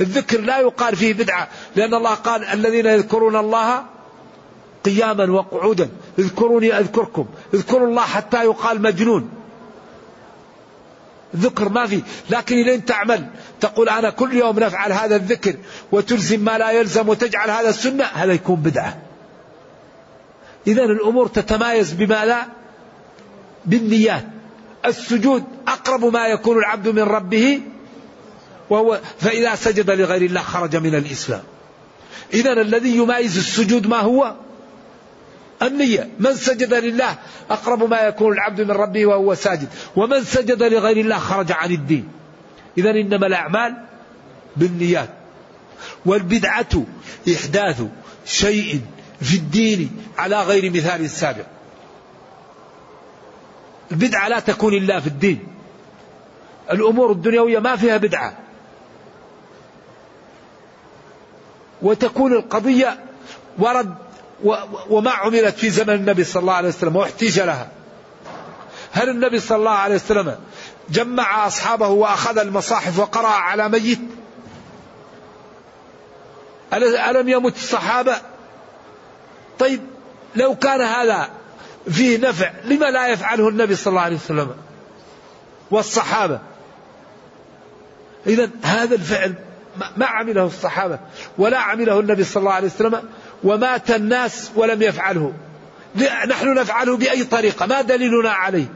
الذكر 0.00 0.40
لا 0.40 0.58
يقال 0.58 0.96
فيه 0.96 1.14
بدعة. 1.14 1.48
لأن 1.76 1.94
الله 1.94 2.14
قال 2.14 2.44
الذين 2.44 2.86
يذكرون 2.86 3.36
الله 3.36 3.84
قياما 4.84 5.32
وقعودا. 5.32 5.88
اذكروني 6.18 6.78
أذكركم. 6.78 7.26
اذكروا 7.54 7.88
الله 7.88 8.02
حتى 8.02 8.44
يقال 8.44 8.82
مجنون. 8.82 9.43
ذكر 11.36 11.68
ما 11.68 11.86
في 11.86 12.02
لكن 12.30 12.56
إذا 12.56 12.76
تعمل. 12.76 13.26
تقول 13.60 13.88
أنا 13.88 14.10
كل 14.10 14.32
يوم 14.32 14.58
نفعل 14.58 14.92
هذا 14.92 15.16
الذكر 15.16 15.56
وتلزم 15.92 16.40
ما 16.40 16.58
لا 16.58 16.70
يلزم 16.70 17.08
وتجعل 17.08 17.50
هذا 17.50 17.68
السنة 17.68 18.04
هذا 18.04 18.32
يكون 18.32 18.56
بدعة. 18.56 18.98
إذا 20.66 20.84
الأمور 20.84 21.28
تتمايز 21.28 21.92
بما 21.92 22.24
لا 22.24 22.46
بالنيات. 23.64 24.24
السجود 24.86 25.44
أقرب 25.68 26.04
ما 26.04 26.26
يكون 26.26 26.58
العبد 26.58 26.88
من 26.88 27.02
ربه 27.02 27.60
وهو 28.70 29.00
فإذا 29.18 29.54
سجد 29.54 29.90
لغير 29.90 30.22
الله 30.22 30.42
خرج 30.42 30.76
من 30.76 30.94
الإسلام. 30.94 31.42
إذا 32.34 32.52
الذي 32.52 32.96
يمايز 32.96 33.38
السجود 33.38 33.86
ما 33.86 34.00
هو؟ 34.00 34.34
النية. 35.66 36.08
من 36.20 36.34
سجد 36.34 36.74
لله 36.74 37.18
أقرب 37.50 37.90
ما 37.90 38.00
يكون 38.00 38.32
العبد 38.32 38.60
من 38.60 38.70
ربه 38.70 39.06
وهو 39.06 39.34
ساجد. 39.34 39.68
ومن 39.96 40.24
سجد 40.24 40.62
لغير 40.62 40.96
الله 40.96 41.18
خرج 41.18 41.52
عن 41.52 41.70
الدين. 41.70 42.08
إذا 42.78 42.90
إنما 42.90 43.26
الأعمال 43.26 43.74
بالنيات. 44.56 45.08
والبدعة 46.06 46.84
إحداث 47.34 47.82
شيء 48.26 48.80
في 49.20 49.36
الدين 49.36 49.90
على 50.18 50.42
غير 50.42 50.70
مثال 50.70 51.00
السابق 51.00 51.44
البدعة 53.92 54.28
لا 54.28 54.40
تكون 54.40 54.74
إلا 54.74 55.00
في 55.00 55.06
الدين. 55.06 55.48
الأمور 56.70 57.12
الدنيوية 57.12 57.58
ما 57.58 57.76
فيها 57.76 57.96
بدعة. 57.96 58.38
وتكون 61.82 62.32
القضية 62.32 62.98
ورد 63.58 63.94
وما 64.90 65.10
عملت 65.10 65.58
في 65.58 65.70
زمن 65.70 65.94
النبي 65.94 66.24
صلى 66.24 66.40
الله 66.40 66.52
عليه 66.54 66.68
وسلم 66.68 66.96
واحتيج 66.96 67.40
لها. 67.40 67.68
هل 68.92 69.08
النبي 69.08 69.40
صلى 69.40 69.58
الله 69.58 69.70
عليه 69.70 69.94
وسلم 69.94 70.38
جمع 70.90 71.46
أصحابه 71.46 71.88
وأخذ 71.88 72.38
المصاحف 72.38 72.98
وقرأ 72.98 73.28
على 73.28 73.68
ميت؟ 73.68 74.00
ألم 77.10 77.28
يمت 77.28 77.56
الصحابة؟ 77.56 78.16
طيب 79.58 79.80
لو 80.36 80.54
كان 80.54 80.80
هذا 80.80 81.30
فيه 81.90 82.18
نفع 82.18 82.50
لما 82.64 82.86
لا 82.90 83.08
يفعله 83.08 83.48
النبي 83.48 83.76
صلى 83.76 83.90
الله 83.90 84.00
عليه 84.00 84.16
وسلم 84.16 84.54
والصحابة؟ 85.70 86.40
إذا 88.26 88.50
هذا 88.62 88.94
الفعل 88.94 89.34
ما 89.96 90.06
عمله 90.06 90.44
الصحابة 90.46 90.98
ولا 91.38 91.58
عمله 91.58 92.00
النبي 92.00 92.24
صلى 92.24 92.40
الله 92.40 92.52
عليه 92.52 92.66
وسلم 92.66 93.02
ومات 93.44 93.90
الناس 93.90 94.50
ولم 94.56 94.82
يفعله. 94.82 95.32
نحن 96.28 96.54
نفعله 96.54 96.96
بأي 96.96 97.24
طريقة 97.24 97.66
ما 97.66 97.82
دليلنا 97.82 98.30
عليه. 98.30 98.66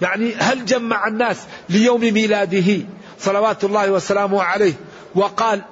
يعني 0.00 0.34
هل 0.34 0.64
جمع 0.64 1.06
الناس 1.08 1.46
ليوم 1.68 2.00
ميلاده 2.00 2.86
صلوات 3.18 3.64
الله 3.64 3.90
وسلامه 3.90 4.42
عليه 4.42 4.72
وقال 5.14 5.62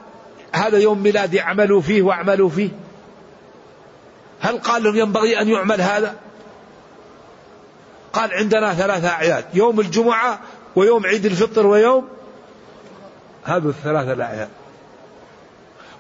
هذا 0.53 0.79
يوم 0.79 1.03
ميلادي 1.03 1.41
اعملوا 1.41 1.81
فيه 1.81 2.03
واعملوا 2.03 2.49
فيه؟ 2.49 2.71
هل 4.41 4.59
قال 4.59 4.83
لهم 4.83 4.97
ينبغي 4.97 5.41
أن 5.41 5.49
يعمل 5.49 5.81
هذا؟ 5.81 6.15
قال 8.13 8.33
عندنا 8.33 8.75
ثلاثة 8.75 9.09
أعياد 9.09 9.45
يوم 9.55 9.81
الجمعة 9.81 10.41
ويوم 10.77 11.07
عيد 11.07 11.27
الفطر 11.27 11.67
ويوم 11.67 12.09
هذه 13.49 13.69
الثلاثة 13.69 14.13
الأعياد 14.13 14.49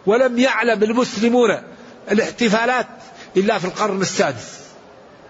ولم 0.06 0.38
يعلم 0.38 0.82
المسلمون 0.82 1.58
الاحتفالات 2.10 2.86
إلا 3.36 3.58
في 3.58 3.64
القرن 3.64 4.00
السادس 4.00 4.60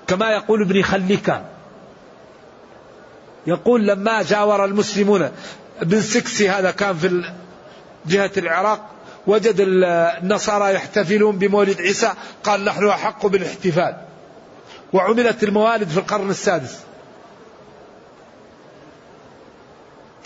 كما 0.06 0.30
يقول 0.30 0.62
ابن 0.62 0.82
خليكان 0.82 1.44
يقول 3.46 3.86
لما 3.86 4.22
جاور 4.22 4.64
المسلمون 4.64 5.30
ابن 5.80 6.00
سكسي 6.00 6.50
هذا 6.50 6.70
كان 6.70 6.96
في 6.96 7.32
جهة 8.06 8.30
العراق 8.36 8.90
وجد 9.26 9.54
النصارى 9.58 10.74
يحتفلون 10.74 11.38
بمولد 11.38 11.80
عيسى 11.80 12.12
قال 12.44 12.64
نحن 12.64 12.88
أحق 12.88 13.26
بالاحتفال. 13.26 13.96
وعملت 14.92 15.42
الموالد 15.42 15.88
في 15.88 15.98
القرن 15.98 16.30
السادس. 16.30 16.78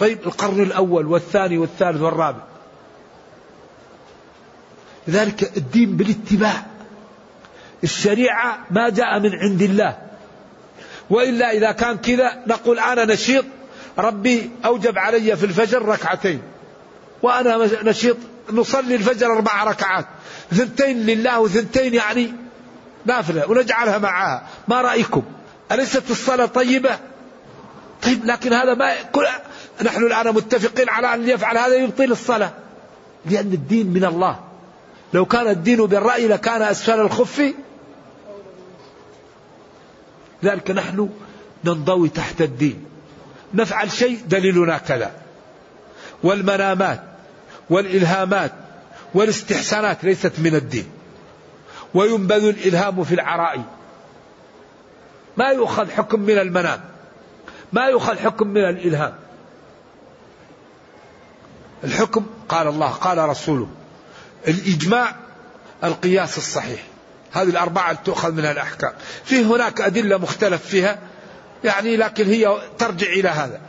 طيب 0.02 0.18
القرن 0.26 0.62
الأول 0.62 1.06
والثاني 1.06 1.58
والثالث 1.58 2.00
والرابع. 2.00 2.42
لذلك 5.08 5.56
الدين 5.56 5.96
بالاتباع. 5.96 6.66
الشريعة 7.84 8.58
ما 8.70 8.88
جاء 8.88 9.20
من 9.20 9.30
عند 9.34 9.62
الله. 9.62 9.98
وإلا 11.10 11.50
إذا 11.50 11.72
كان 11.72 11.98
كذا 11.98 12.42
نقول 12.46 12.78
أنا 12.78 13.04
نشيط 13.04 13.44
ربي 13.98 14.50
أوجب 14.64 14.98
علي 14.98 15.36
في 15.36 15.46
الفجر 15.46 15.82
ركعتين. 15.82 16.42
وأنا 17.22 17.68
نشيط 17.82 18.16
نصلي 18.52 18.94
الفجر 18.94 19.26
أربع 19.26 19.64
ركعات. 19.64 20.06
ثنتين 20.50 21.06
لله 21.06 21.40
وثنتين 21.40 21.94
يعني 21.94 22.32
نافلة 23.04 23.50
ونجعلها 23.50 23.98
معها. 23.98 24.46
ما 24.68 24.80
رأيكم؟ 24.80 25.22
أليست 25.72 26.10
الصلاة 26.10 26.46
طيبة؟ 26.46 26.98
طيب 28.02 28.24
لكن 28.24 28.52
هذا 28.52 28.74
ما 28.74 29.02
كل 29.02 29.26
نحن 29.82 30.02
الآن 30.02 30.34
متفقين 30.34 30.88
على 30.88 31.14
أن 31.14 31.28
يفعل 31.28 31.58
هذا 31.58 31.76
يبطل 31.76 32.12
الصلاة. 32.12 32.52
لأن 33.26 33.52
الدين 33.52 33.86
من 33.86 34.04
الله. 34.04 34.40
لو 35.14 35.24
كان 35.24 35.46
الدين 35.46 35.86
بالرأي 35.86 36.28
لكان 36.28 36.62
أسفل 36.62 37.00
الخف. 37.00 37.54
ذلك 40.44 40.70
نحن 40.70 41.10
ننضوي 41.64 42.08
تحت 42.08 42.40
الدين. 42.40 42.84
نفعل 43.54 43.92
شيء 43.92 44.20
دليلنا 44.26 44.78
كذا. 44.78 45.12
والمنامات 46.22 47.02
والإلهامات 47.70 48.52
والاستحسانات 49.14 50.04
ليست 50.04 50.32
من 50.38 50.54
الدين. 50.54 50.86
وينبذ 51.94 52.44
الإلهام 52.44 53.04
في 53.04 53.14
العرائي 53.14 53.62
ما 55.36 55.48
يؤخذ 55.48 55.90
حكم 55.90 56.20
من 56.20 56.38
المنام. 56.38 56.91
ما 57.72 57.86
يؤخذ 57.86 58.18
حكم 58.18 58.48
من 58.48 58.64
الإلهام. 58.64 59.14
الحكم 61.84 62.26
قال 62.48 62.68
الله 62.68 62.88
قال 62.88 63.18
رسوله. 63.18 63.68
الإجماع 64.48 65.14
القياس 65.84 66.38
الصحيح. 66.38 66.80
هذه 67.32 67.48
الأربعة 67.48 67.92
تؤخذ 67.92 68.32
منها 68.32 68.52
الأحكام. 68.52 68.92
في 69.24 69.44
هناك 69.44 69.80
أدلة 69.80 70.18
مختلف 70.18 70.66
فيها 70.66 70.98
يعني 71.64 71.96
لكن 71.96 72.26
هي 72.26 72.58
ترجع 72.78 73.06
إلى 73.06 73.28
هذا. 73.28 73.60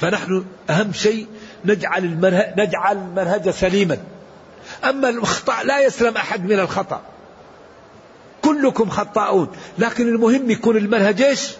فنحن 0.00 0.44
أهم 0.70 0.92
شيء 0.92 1.26
نجعل 1.64 2.04
المنهج, 2.04 2.60
نجعل 2.60 2.96
المنهج 2.96 3.50
سليما. 3.50 3.98
أما 4.84 5.08
الخطأ 5.08 5.62
لا 5.62 5.80
يسلم 5.80 6.16
أحد 6.16 6.44
من 6.44 6.60
الخطأ. 6.60 7.02
كلكم 8.50 8.90
خطاؤون. 8.90 9.48
لكن 9.78 10.08
المهم 10.08 10.50
يكون 10.50 10.76
المنهج 10.76 11.22
إيش؟ 11.22 11.50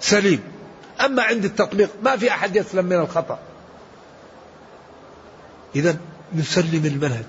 سليم. 0.00 0.40
أما 1.04 1.22
عند 1.22 1.44
التطبيق 1.44 1.90
ما 2.02 2.16
في 2.16 2.30
أحد 2.30 2.56
يسلم 2.56 2.84
من 2.84 2.96
الخطأ. 2.96 3.38
إذا 5.76 5.96
نسلم 6.34 6.86
المنهج. 6.86 7.24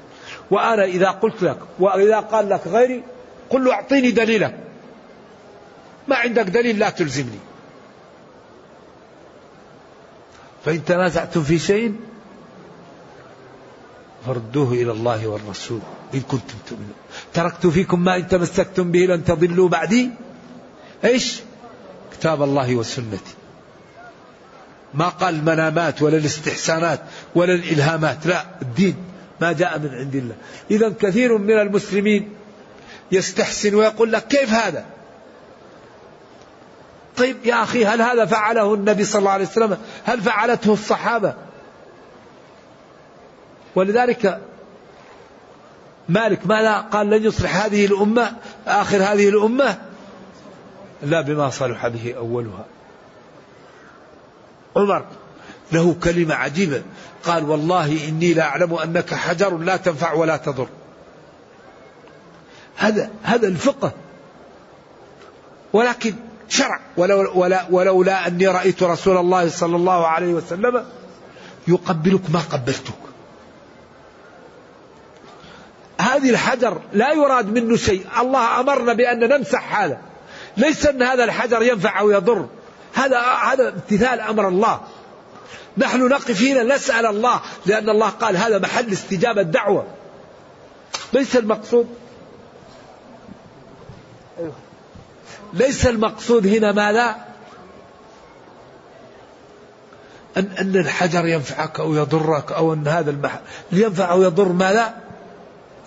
وأنا 0.51 0.83
إذا 0.83 1.09
قلت 1.09 1.43
لك 1.43 1.57
وإذا 1.79 2.19
قال 2.19 2.49
لك 2.49 2.67
غيري 2.67 3.03
قل 3.49 3.65
له 3.65 3.73
أعطيني 3.73 4.11
دليلك 4.11 4.55
ما 6.07 6.15
عندك 6.15 6.43
دليل 6.43 6.79
لا 6.79 6.89
تلزمني. 6.89 7.39
فإن 10.65 10.85
تنازعتم 10.85 11.43
في 11.43 11.59
شيء 11.59 11.95
فردوه 14.25 14.71
إلى 14.71 14.91
الله 14.91 15.27
والرسول. 15.27 15.79
إن 16.13 16.21
كنتم 16.21 16.57
تؤمنون. 16.69 16.93
تركت 17.33 17.67
فيكم 17.67 18.03
ما 18.03 18.15
إن 18.15 18.27
تمسكتم 18.27 18.91
به 18.91 18.99
لن 18.99 19.23
تضلوا 19.23 19.69
بعدي. 19.69 20.09
إيش؟ 21.05 21.39
كتاب 22.11 22.43
الله 22.43 22.75
وسنتي. 22.75 23.33
ما 24.93 25.09
قال 25.09 25.35
المنامات 25.35 26.01
ولا 26.01 26.17
الاستحسانات 26.17 26.99
ولا 27.35 27.53
الإلهامات. 27.53 28.25
لا 28.25 28.45
الدين 28.61 28.95
ما 29.41 29.51
جاء 29.51 29.79
من 29.79 29.89
عند 29.89 30.15
الله. 30.15 30.35
إذا 30.71 30.89
كثير 30.89 31.37
من 31.37 31.59
المسلمين 31.59 32.29
يستحسن 33.11 33.75
ويقول 33.75 34.11
لك 34.11 34.27
كيف 34.27 34.49
هذا؟ 34.49 34.85
طيب 37.17 37.37
يا 37.45 37.63
أخي 37.63 37.85
هل 37.85 38.01
هذا 38.01 38.25
فعله 38.25 38.73
النبي 38.73 39.03
صلى 39.03 39.19
الله 39.19 39.31
عليه 39.31 39.45
وسلم؟ 39.45 39.77
هل 40.05 40.21
فعلته 40.21 40.73
الصحابة؟ 40.73 41.33
ولذلك 43.75 44.41
مالك 46.09 46.47
ماذا 46.47 46.77
قال 46.77 47.09
لن 47.09 47.23
يصلح 47.23 47.65
هذه 47.65 47.85
الأمة 47.85 48.31
آخر 48.67 48.97
هذه 48.97 49.29
الأمة. 49.29 49.77
لا 51.03 51.21
بما 51.21 51.49
صلح 51.49 51.87
به 51.87 52.13
أولها. 52.17 52.65
عمر 54.75 55.05
له 55.71 55.95
كلمة 56.03 56.35
عجيبة. 56.35 56.81
قال 57.23 57.49
والله 57.49 58.07
إني 58.07 58.33
لا 58.33 58.43
أعلم 58.43 58.73
أنك 58.73 59.13
حجر 59.13 59.57
لا 59.57 59.77
تنفع 59.77 60.13
ولا 60.13 60.37
تضر. 60.37 60.67
هذا 62.77 63.09
هذا 63.23 63.47
الفقه. 63.47 63.91
ولكن 65.73 66.13
شرع. 66.49 66.79
ولو 66.97 67.31
ولا 67.35 67.67
ولولا 67.69 68.27
أني 68.27 68.47
رأيت 68.47 68.83
رسول 68.83 69.17
الله 69.17 69.49
صلى 69.49 69.75
الله 69.75 70.07
عليه 70.07 70.33
وسلم 70.33 70.85
يقبلك 71.67 72.21
ما 72.29 72.39
قبلتك. 72.39 73.06
هذه 76.07 76.29
الحجر 76.29 76.81
لا 76.93 77.13
يراد 77.13 77.45
منه 77.53 77.75
شيء. 77.75 78.05
الله 78.19 78.59
أمرنا 78.59 78.93
بأن 78.93 79.19
نمسح 79.19 79.81
هذا. 79.81 79.97
ليس 80.57 80.85
أن 80.85 81.03
هذا 81.03 81.23
الحجر 81.23 81.61
ينفع 81.61 81.99
أو 81.99 82.11
يضر. 82.11 82.47
هذا 82.93 83.19
هذا 83.19 83.69
امتثال 83.69 84.19
أمر 84.19 84.47
الله. 84.47 84.81
نحن 85.77 86.07
نقف 86.07 86.41
هنا 86.41 86.75
نسأل 86.75 87.05
الله 87.05 87.41
لأن 87.65 87.89
الله 87.89 88.09
قال 88.09 88.37
هذا 88.37 88.59
محل 88.59 88.91
استجابة 88.91 89.41
دعوة 89.41 89.87
ليس 91.13 91.35
المقصود 91.35 91.87
ليس 95.53 95.85
المقصود 95.85 96.47
هنا 96.47 96.71
ماذا؟ 96.71 97.15
أن, 100.37 100.49
أن 100.59 100.75
الحجر 100.75 101.25
ينفعك 101.25 101.79
أو 101.79 101.93
يضرك 101.93 102.51
أو 102.51 102.73
أن 102.73 102.87
هذا 102.87 103.11
المحل 103.11 103.39
ينفع 103.71 104.11
أو 104.11 104.23
يضر 104.23 104.51
ماذا؟ 104.51 105.06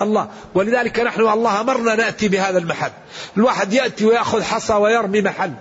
الله. 0.02 0.28
ولذلك 0.54 1.00
نحن 1.00 1.20
الله 1.20 1.60
أمرنا 1.60 1.94
نأتي 1.94 2.28
بهذا 2.28 2.58
المحل. 2.58 2.90
الواحد 3.36 3.72
يأتي 3.72 4.06
ويأخذ 4.06 4.42
حصى 4.42 4.74
ويرمي 4.74 5.22
محل. 5.22 5.52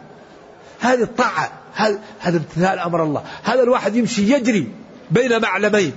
هذه 0.79 1.03
الطاعة. 1.03 1.51
هذا 1.73 1.99
هذا 2.19 2.37
امتثال 2.37 2.79
أمر 2.79 3.03
الله. 3.03 3.23
هذا 3.43 3.63
الواحد 3.63 3.95
يمشي 3.95 4.33
يجري 4.33 4.67
بين 5.11 5.41
معلمين. 5.41 5.93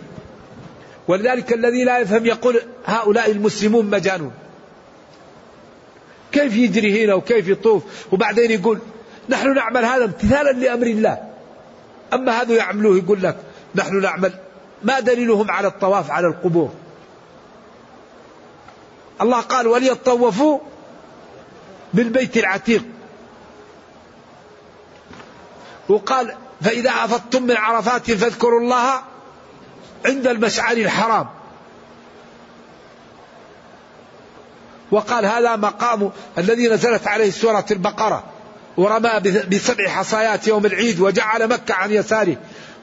ولذلك 1.08 1.52
الذي 1.52 1.84
لا 1.84 1.98
يفهم 1.98 2.26
يقول 2.26 2.62
هؤلاء 2.86 3.30
المسلمون 3.30 3.90
مجانون. 3.90 4.32
كيف 6.32 6.56
يجري 6.56 7.04
هنا 7.04 7.14
وكيف 7.14 7.48
يطوف؟ 7.48 7.82
وبعدين 8.12 8.50
يقول 8.50 8.78
نحن 9.28 9.54
نعمل 9.54 9.84
هذا 9.84 10.04
امتثالا 10.04 10.50
لأمر 10.50 10.86
الله. 10.86 11.18
أما 12.12 12.42
هذا 12.42 12.54
يعملوه 12.54 12.96
يقول 12.96 13.22
لك 13.22 13.36
نحن 13.74 14.00
نعمل 14.00 14.32
ما 14.82 15.00
دليلهم 15.00 15.50
على 15.50 15.68
الطواف 15.68 16.10
على 16.10 16.26
القبور؟ 16.26 16.70
الله 19.20 19.40
قال 19.40 19.66
وليطوفوا 19.66 20.58
بالبيت 21.94 22.36
العتيق. 22.36 22.84
وقال 25.88 26.34
فإذا 26.60 26.90
أفضتم 26.90 27.42
من 27.42 27.56
عرفات 27.56 28.10
فاذكروا 28.10 28.60
الله 28.60 29.02
عند 30.06 30.26
المشعر 30.26 30.76
الحرام. 30.76 31.28
وقال 34.90 35.26
هذا 35.26 35.56
مقام 35.56 36.10
الذي 36.38 36.68
نزلت 36.68 37.06
عليه 37.06 37.30
سورة 37.30 37.66
البقرة. 37.70 38.24
ورمى 38.76 39.20
بسبع 39.50 39.88
حصايات 39.88 40.48
يوم 40.48 40.66
العيد 40.66 41.00
وجعل 41.00 41.48
مكة 41.48 41.74
عن 41.74 41.90
يساره 41.90 42.36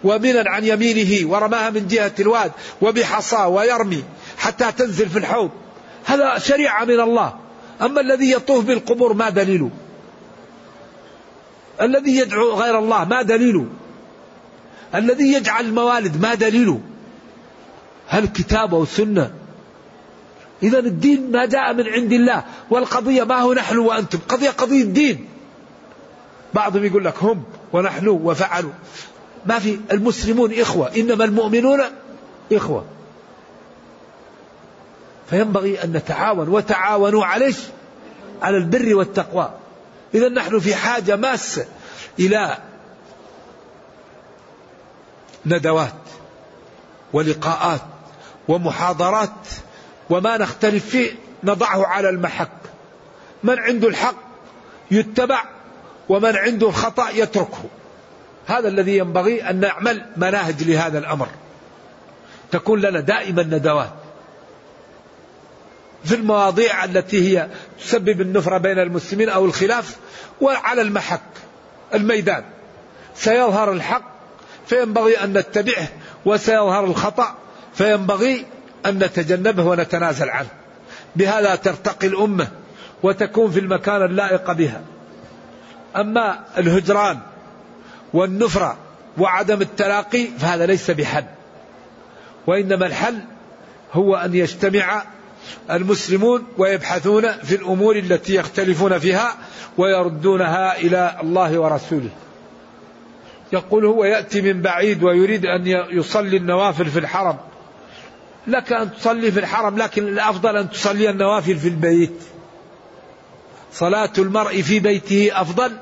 ومنا 0.04 0.44
عن 0.48 0.66
يمينه 0.66 1.32
ورماها 1.32 1.70
من 1.70 1.88
جهة 1.88 2.12
الواد 2.20 2.52
وبحصاه 2.82 3.48
ويرمي 3.48 4.04
حتى 4.38 4.72
تنزل 4.72 5.10
في 5.10 5.20
الحوض. 5.20 5.52
هذا 6.06 6.38
شريعة 6.38 6.86
من 6.86 7.00
الله. 7.00 7.34
أما 7.82 8.02
الذي 8.02 8.32
يطوف 8.32 8.66
بالقبور 8.66 9.14
ما 9.14 9.30
دليله 9.30 9.70
الذي 11.82 12.18
يدعو 12.18 12.54
غير 12.54 12.80
الله 12.80 13.06
ما 13.06 13.22
دليله 13.22 13.66
الذي 14.96 15.34
يجعل 15.34 15.66
الموالد 15.66 16.22
ما 16.22 16.34
دليله 16.34 16.80
هل 18.08 18.28
كتاب 18.28 18.74
أو 18.74 18.86
سنة؟ 18.86 19.32
إذا 20.64 20.80
الدين 20.80 21.32
ما 21.32 21.46
جاء 21.46 21.74
من 21.74 21.88
عند 21.88 22.14
الله 22.14 22.44
والقضية 22.70 23.24
ما 23.24 23.36
هو 23.36 23.54
نحن 23.54 23.78
وأنتم. 23.78 24.20
قضية 24.30 24.50
قضية 24.50 24.84
دين. 24.84 25.26
بعضهم 26.54 26.86
يقول 26.86 27.06
لك 27.06 27.24
هم 27.24 27.44
ونحن 27.74 28.08
وفعلوا. 28.08 28.72
ما 29.46 29.60
في 29.60 29.80
المسلمون 29.92 30.54
إخوة 30.54 30.96
إنما 30.98 31.26
المؤمنون 31.26 31.80
إخوة. 32.52 32.86
فينبغي 35.30 35.84
أن 35.84 35.92
نتعاون 35.92 36.50
وتعاونوا 36.50 37.26
عليه 37.26 37.54
على 38.42 38.58
البر 38.58 38.96
والتقوى. 38.96 39.54
إذا 40.14 40.30
نحن 40.30 40.60
في 40.60 40.76
حاجة 40.76 41.16
ماسة 41.16 41.66
إلى 42.20 42.58
ندوات 45.46 45.94
ولقاءات 47.14 47.82
ومحاضرات 48.48 49.48
وما 50.10 50.38
نختلف 50.38 50.90
فيه 50.90 51.12
نضعه 51.44 51.86
على 51.88 52.10
المحك. 52.10 52.52
من 53.44 53.60
عنده 53.60 53.88
الحق 53.88 54.16
يتبع 54.92 55.44
ومن 56.10 56.36
عنده 56.36 56.68
الخطأ 56.70 57.10
يتركه. 57.10 57.64
هذا 58.48 58.68
الذي 58.68 58.98
ينبغي 58.98 59.50
أن 59.50 59.60
نعمل 59.60 60.06
مناهج 60.18 60.64
لهذا 60.64 61.00
الأمر. 61.00 61.28
تكون 62.52 62.82
لنا 62.82 63.00
دائما 63.00 63.44
ندوات. 63.44 63.99
في 66.04 66.16
المواضيع 66.16 66.84
التي 66.84 67.38
هي 67.38 67.48
تسبب 67.80 68.22
النفرة 68.22 68.58
بين 68.58 68.80
المسلمين 68.80 69.30
أو 69.30 69.46
الخلاف 69.46 69.98
وعلى 70.42 70.82
المحك 70.82 71.22
الميدان. 71.94 72.44
سيظهر 73.16 73.72
الحق 73.72 74.04
فينبغي 74.68 75.24
أن 75.24 75.38
نتبعه 75.38 75.88
وسيظهر 76.26 76.84
الخطأ 76.84 77.36
فينبغي 77.74 78.46
أن 78.86 79.00
نتجنبه 79.00 79.64
ونتنازل 79.64 80.30
عنه. 80.30 80.50
بهذا 81.16 81.56
ترتقي 81.56 82.08
الأمة 82.08 82.48
وتكون 83.04 83.52
في 83.52 83.60
المكان 83.60 84.06
اللائق 84.06 84.52
بها. 84.52 84.82
أما 85.96 86.40
الهجران 86.58 87.20
والنفرة 88.14 88.78
وعدم 89.18 89.62
التلاقي 89.62 90.28
فهذا 90.40 90.66
ليس 90.66 90.92
بحل 90.92 91.24
وإنما 92.48 92.86
الحل 92.86 93.20
هو 93.94 94.16
أن 94.16 94.36
يجتمع 94.36 95.04
المسلمون 95.72 96.48
ويبحثون 96.58 97.32
في 97.32 97.56
الأمور 97.56 97.96
التي 97.96 98.36
يختلفون 98.36 99.00
فيها 99.00 99.38
ويردونها 99.78 100.78
إلى 100.78 101.18
الله 101.22 101.60
ورسوله. 101.60 102.10
يقول 103.54 103.86
هو 103.86 104.04
يأتي 104.04 104.42
من 104.42 104.62
بعيد 104.62 105.04
ويريد 105.04 105.46
أن 105.46 105.68
يصلي 105.92 106.38
النوافل 106.38 106.86
في 106.86 107.00
الحرم. 107.00 107.38
لك 108.48 108.74
أن 108.74 108.94
تصلي 108.94 109.32
في 109.32 109.40
الحرم 109.40 109.78
لكن 109.78 110.08
الأفضل 110.08 110.58
أن 110.58 110.70
تصلي 110.70 111.10
النوافل 111.10 111.58
في 111.58 111.68
البيت. 111.68 112.22
صلاة 113.74 114.14
المرء 114.18 114.62
في 114.62 114.80
بيته 114.80 115.42
أفضل. 115.42 115.78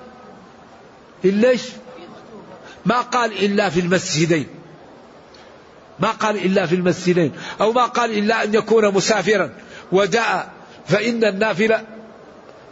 إلا 1.25 1.49
إيش 1.49 1.63
ما 2.85 3.01
قال 3.01 3.45
إلا 3.45 3.69
في 3.69 3.79
المسجدين. 3.79 4.56
ما 5.99 6.11
قال 6.11 6.45
إلا 6.45 6.65
في 6.65 6.75
المسجدين 6.75 7.31
أو 7.61 7.71
ما 7.71 7.85
قال 7.85 8.17
إلا 8.17 8.43
أن 8.43 8.53
يكون 8.53 8.93
مسافرا. 8.93 9.49
وجاء 9.91 10.49
فإن 10.85 11.23
النافلة 11.23 11.83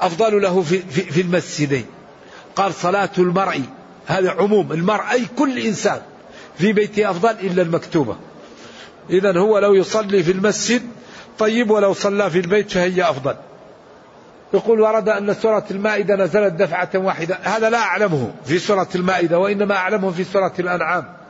أفضل 0.01 0.41
له 0.41 0.61
في, 0.61 0.79
في, 0.79 1.01
في 1.01 1.21
المسجدين. 1.21 1.85
قال 2.55 2.73
صلاة 2.73 3.09
المرء 3.17 3.61
هذا 4.05 4.31
عموم. 4.31 4.71
المرء 4.71 5.11
أي 5.11 5.25
كل 5.37 5.59
إنسان 5.59 6.01
في 6.57 6.73
بيته 6.73 7.09
أفضل 7.09 7.29
إلا 7.29 7.61
المكتوبة. 7.61 8.17
إذا 9.09 9.39
هو 9.39 9.59
لو 9.59 9.73
يصلي 9.73 10.23
في 10.23 10.31
المسجد 10.31 10.81
طيب 11.39 11.69
ولو 11.71 11.93
صلى 11.93 12.29
في 12.29 12.39
البيت 12.39 12.71
فهي 12.71 13.09
أفضل. 13.09 13.35
يقول 14.53 14.81
ورد 14.81 15.09
أن 15.09 15.33
سورة 15.33 15.65
المائدة 15.71 16.15
نزلت 16.15 16.53
دفعة 16.53 16.89
واحدة. 16.95 17.39
هذا 17.43 17.69
لا 17.69 17.77
أعلمه 17.77 18.31
في 18.45 18.59
سورة 18.59 18.87
المائدة 18.95 19.39
وإنما 19.39 19.75
أعلمه 19.75 20.11
في 20.11 20.23
سورة 20.23 20.53
الأنعام. 20.59 21.24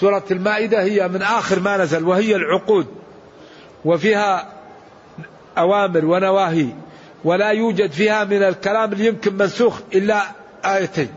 سورة 0.00 0.24
المائدة 0.30 0.82
هي 0.82 1.08
من 1.08 1.22
آخر 1.22 1.60
ما 1.60 1.76
نزل 1.76 2.04
وهي 2.04 2.36
العقود 2.36 2.86
وفيها 3.84 4.48
أوامر 5.58 6.04
ونواهي 6.04 6.68
ولا 7.24 7.50
يوجد 7.50 7.90
فيها 7.90 8.24
من 8.24 8.42
الكلام 8.42 8.92
اللي 8.92 9.06
يمكن 9.06 9.34
منسوخ 9.34 9.80
إلا 9.94 10.22
آيتين. 10.64 11.08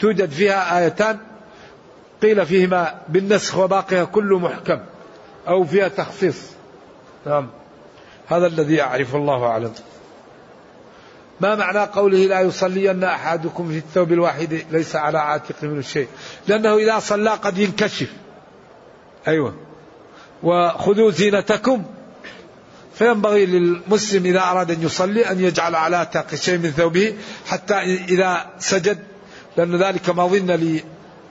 توجد 0.00 0.30
فيها 0.30 0.78
آيتان 0.78 1.18
قيل 2.22 2.46
فيهما 2.46 3.00
بالنسخ 3.08 3.58
وباقيها 3.58 4.04
كله 4.04 4.38
محكم 4.38 4.80
أو 5.48 5.64
فيها 5.64 5.88
تخصيص. 5.88 6.50
نعم. 7.26 7.48
هذا 8.28 8.46
الذي 8.46 8.82
أعرف 8.82 9.16
الله 9.16 9.46
أعلم. 9.46 9.72
ما 11.40 11.54
معنى 11.54 11.78
قوله 11.78 12.18
لا 12.18 12.40
يصلين 12.40 13.04
أحدكم 13.04 13.68
في 13.68 13.76
الثوب 13.78 14.12
الواحد 14.12 14.64
ليس 14.70 14.96
على 14.96 15.18
عاتقه 15.18 15.68
من 15.68 15.78
الشيء؟ 15.78 16.08
لأنه 16.48 16.76
إذا 16.76 16.98
صلى 16.98 17.30
قد 17.30 17.58
ينكشف. 17.58 18.12
أيوة. 19.28 19.54
وخذوا 20.42 21.10
زينتكم. 21.10 21.84
فينبغي 22.94 23.46
للمسلم 23.46 24.26
إذا 24.26 24.40
أراد 24.40 24.70
أن 24.70 24.82
يصلي 24.82 25.30
أن 25.30 25.40
يجعل 25.40 25.74
على 25.74 25.96
عاتقه 25.96 26.36
شيء 26.36 26.58
من 26.58 26.70
ثوبه 26.70 27.14
حتى 27.46 27.74
إذا 28.08 28.46
سجد 28.58 28.98
لأن 29.56 29.76
ذلك 29.76 30.10
ما 30.10 30.26
ظن 30.26 30.80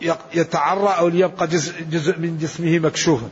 ليتعرى 0.02 0.96
أو 1.00 1.08
ليبقى 1.08 1.48
جزء, 1.48 1.74
جزء 1.92 2.20
من 2.20 2.38
جسمه 2.38 2.80
مكشوفا. 2.80 3.30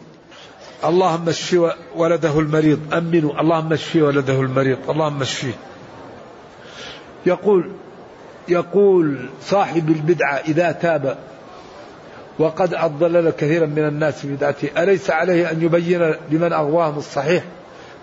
اللهم 0.86 1.30
اشف 1.30 1.74
ولده 1.96 2.40
المريض. 2.40 2.94
أمنوا. 2.94 3.42
اللهم 3.42 3.74
اشف 3.74 3.96
ولده 3.96 4.42
المريض. 4.42 4.90
اللهم 4.90 5.22
اشفيه. 5.22 5.54
يقول 7.28 7.72
يقول 8.48 9.30
صاحب 9.42 9.90
البدعة 9.90 10.34
إذا 10.34 10.72
تاب 10.72 11.18
وقد 12.40 12.74
أضلل 12.74 13.30
كثيرا 13.30 13.66
من 13.66 13.88
الناس 13.88 14.26
بدعته 14.26 14.84
أليس 14.84 15.10
عليه 15.10 15.52
أن 15.52 15.62
يبين 15.62 16.14
لمن 16.32 16.54
أغواهم 16.54 16.98
الصحيح 16.98 17.44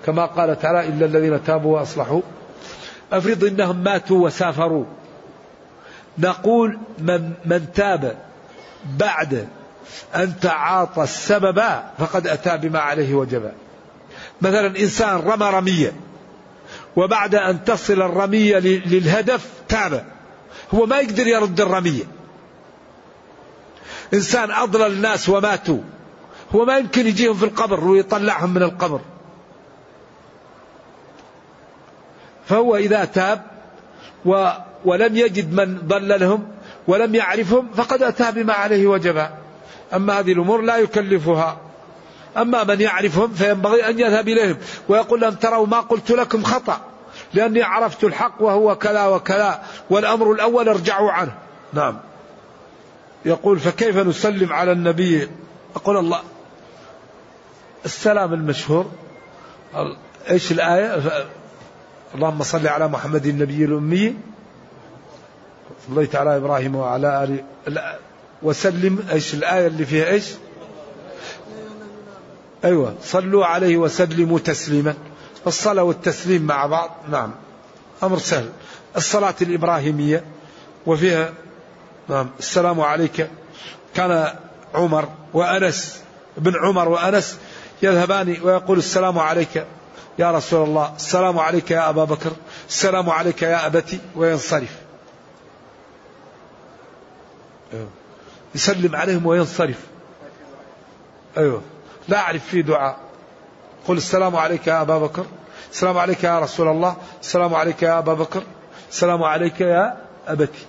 كما 0.06 0.26
قال 0.26 0.58
تعالى 0.58 0.88
إلا 0.88 1.06
الذين 1.06 1.44
تابوا 1.44 1.78
وأصلحوا؟ 1.78 2.20
أفرض 3.12 3.44
إنهم 3.44 3.76
ماتوا 3.76 4.24
وسافروا. 4.24 4.84
نقول 6.18 6.78
من, 6.98 7.32
من 7.44 7.72
تاب 7.74 8.16
بعد 8.98 9.48
أن 10.16 10.32
تعاطى 10.40 11.02
السبب 11.02 11.62
فقد 11.98 12.26
أتى 12.26 12.56
بما 12.56 12.78
عليه 12.78 13.14
وجبا 13.14 13.52
مثلا 14.42 14.66
إنسان 14.66 15.16
رمى 15.16 15.50
رمية. 15.50 15.92
وبعد 16.96 17.34
أن 17.34 17.64
تصل 17.64 18.02
الرمية 18.02 18.58
للهدف 18.58 19.50
تاب 19.68 20.06
هو 20.74 20.86
ما 20.86 21.00
يقدر 21.00 21.26
يرد 21.26 21.60
الرمية. 21.60 22.04
إنسان 24.14 24.50
أضلل 24.50 24.92
الناس 24.92 25.28
وماتوا. 25.28 25.80
هو 26.54 26.64
ما 26.64 26.78
يمكن 26.78 27.06
يجيهم 27.06 27.34
في 27.34 27.44
القبر 27.44 27.84
ويطلعهم 27.84 28.54
من 28.54 28.62
القبر. 28.62 29.00
فهو 32.46 32.76
إذا 32.76 33.04
تاب 33.04 33.42
و 34.24 34.50
ولم 34.84 35.16
يجد 35.16 35.52
من 35.52 35.78
ضللهم 35.78 36.48
ولم 36.86 37.14
يعرفهم 37.14 37.68
فقد 37.74 38.02
أتى 38.02 38.32
بما 38.32 38.52
عليه 38.52 38.86
وجبا 38.86 39.30
أما 39.94 40.18
هذه 40.18 40.32
الأمور 40.32 40.62
لا 40.62 40.76
يكلفها. 40.76 41.63
أما 42.36 42.64
من 42.64 42.80
يعرفهم 42.80 43.32
فينبغي 43.32 43.88
أن 43.88 43.98
يذهب 43.98 44.28
إليهم 44.28 44.56
ويقول 44.88 45.20
لهم 45.20 45.34
تروا 45.34 45.66
ما 45.66 45.80
قلت 45.80 46.10
لكم 46.10 46.42
خطأ 46.42 46.80
لأني 47.34 47.62
عرفت 47.62 48.04
الحق 48.04 48.42
وهو 48.42 48.76
كذا 48.76 49.06
وكذا 49.06 49.62
والأمر 49.90 50.32
الأول 50.32 50.68
ارجعوا 50.68 51.10
عنه. 51.10 51.34
نعم. 51.72 51.98
يقول 53.24 53.58
فكيف 53.58 53.96
نسلم 53.96 54.52
على 54.52 54.72
النبي؟ 54.72 55.28
أقول 55.76 55.96
الله 55.96 56.20
السلام 57.84 58.34
المشهور 58.34 58.90
إيش 60.30 60.52
الآية؟ 60.52 61.02
اللهم 62.14 62.42
صل 62.42 62.66
على 62.66 62.88
محمد 62.88 63.26
النبي 63.26 63.64
الأمي. 63.64 64.14
صليت 65.88 66.16
على 66.16 66.36
إبراهيم 66.36 66.76
وعلى 66.76 67.24
آل 67.24 67.44
وسلم 68.42 69.06
إيش 69.12 69.34
الآية 69.34 69.66
اللي 69.66 69.86
فيها 69.86 70.08
إيش؟ 70.08 70.24
أيوة. 72.64 72.94
صلوا 73.02 73.46
عليه 73.46 73.76
وسلموا 73.76 74.38
تسليما. 74.38 74.94
الصلاة 75.46 75.82
والتسليم 75.82 76.42
مع 76.42 76.66
بعض. 76.66 76.90
نعم. 77.10 77.34
أمر 78.02 78.18
سهل. 78.18 78.50
الصلاة 78.96 79.34
الإبراهيمية 79.42 80.24
وفيها 80.86 81.32
نعم 82.08 82.30
السلام 82.38 82.80
عليك. 82.80 83.30
كان 83.94 84.34
عمر 84.74 85.08
وأنس 85.32 86.00
بن 86.36 86.52
عمر 86.56 86.88
وأنس 86.88 87.38
يذهبان 87.82 88.36
ويقول 88.42 88.78
السلام 88.78 89.18
عليك 89.18 89.66
يا 90.18 90.30
رسول 90.30 90.68
الله. 90.68 90.92
السلام 90.96 91.38
عليك 91.38 91.70
يا 91.70 91.88
أبا 91.88 92.04
بكر. 92.04 92.32
السلام 92.68 93.10
عليك 93.10 93.42
يا 93.42 93.66
أبتي. 93.66 93.98
وينصرف. 94.16 94.76
أيوه. 97.72 97.88
يسلم 98.54 98.96
عليهم 98.96 99.26
وينصرف. 99.26 99.78
أيوه. 101.38 101.62
لا 102.08 102.18
أعرف 102.18 102.44
في 102.44 102.62
دعاء. 102.62 102.96
قل 103.88 103.96
السلام 103.96 104.36
عليك 104.36 104.66
يا 104.66 104.82
أبا 104.82 104.98
بكر. 104.98 105.24
السلام 105.72 105.98
عليك 105.98 106.24
يا 106.24 106.38
رسول 106.38 106.68
الله. 106.68 106.96
السلام 107.20 107.54
عليك 107.54 107.82
يا 107.82 107.98
أبا 107.98 108.14
بكر. 108.14 108.42
السلام 108.90 109.22
عليك 109.22 109.60
يا 109.60 109.96
أبتي. 110.28 110.66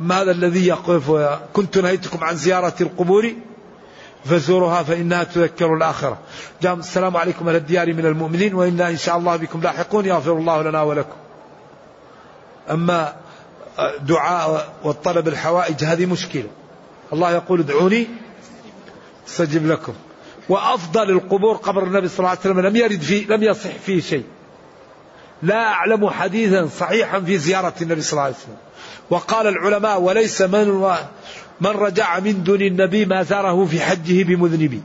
ما 0.00 0.22
هذا 0.22 0.30
الذي 0.30 0.66
يقف 0.66 1.38
كنت 1.52 1.78
نهيتكم 1.78 2.24
عن 2.24 2.36
زيارة 2.36 2.74
القبور؟ 2.80 3.32
فزورها 4.24 4.82
فإنها 4.82 5.24
تذكر 5.24 5.74
الآخرة. 5.74 6.18
جاء 6.62 6.74
السلام 6.74 7.16
عليكم 7.16 7.48
أهل 7.48 7.56
الديار 7.56 7.92
من 7.94 8.06
المؤمنين 8.06 8.54
وإنا 8.54 8.88
إن 8.88 8.96
شاء 8.96 9.16
الله 9.16 9.36
بكم 9.36 9.60
لاحقون 9.60 10.06
يغفر 10.06 10.32
الله 10.32 10.62
لنا 10.62 10.82
ولكم. 10.82 11.16
أما 12.70 13.16
دعاء 14.00 14.72
والطلب 14.84 15.28
الحوائج 15.28 15.84
هذه 15.84 16.06
مشكلة. 16.06 16.48
الله 17.12 17.32
يقول 17.32 17.60
ادعوني 17.60 18.06
استجب 19.28 19.66
لكم. 19.66 19.92
وأفضل 20.48 21.10
القبور 21.10 21.56
قبر 21.56 21.84
النبي 21.84 22.08
صلى 22.08 22.18
الله 22.18 22.28
عليه 22.30 22.40
وسلم 22.40 22.60
لم 22.60 22.76
يرد 22.76 23.00
فيه 23.00 23.26
لم 23.26 23.42
يصح 23.42 23.70
فيه 23.70 24.00
شيء. 24.00 24.24
لا 25.42 25.62
أعلم 25.62 26.10
حديثا 26.10 26.68
صحيحا 26.78 27.20
في 27.20 27.38
زيارة 27.38 27.74
النبي 27.82 28.02
صلى 28.02 28.12
الله 28.12 28.22
عليه 28.22 28.34
وسلم. 28.34 28.56
وقال 29.10 29.46
العلماء 29.46 30.00
وليس 30.00 30.42
من 30.42 30.68
من 31.60 31.70
رجع 31.70 32.20
من 32.20 32.42
دون 32.42 32.62
النبي 32.62 33.04
ما 33.04 33.22
زاره 33.22 33.64
في 33.64 33.80
حجه 33.80 34.22
بمذنبي. 34.22 34.82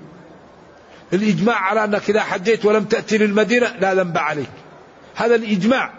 الإجماع 1.14 1.56
على 1.56 1.84
أنك 1.84 2.10
إذا 2.10 2.22
حجيت 2.22 2.66
ولم 2.66 2.84
تأتي 2.84 3.18
للمدينة 3.18 3.76
لا 3.80 3.94
ذنب 3.94 4.18
عليك. 4.18 4.50
هذا 5.16 5.36
الإجماع. 5.36 5.94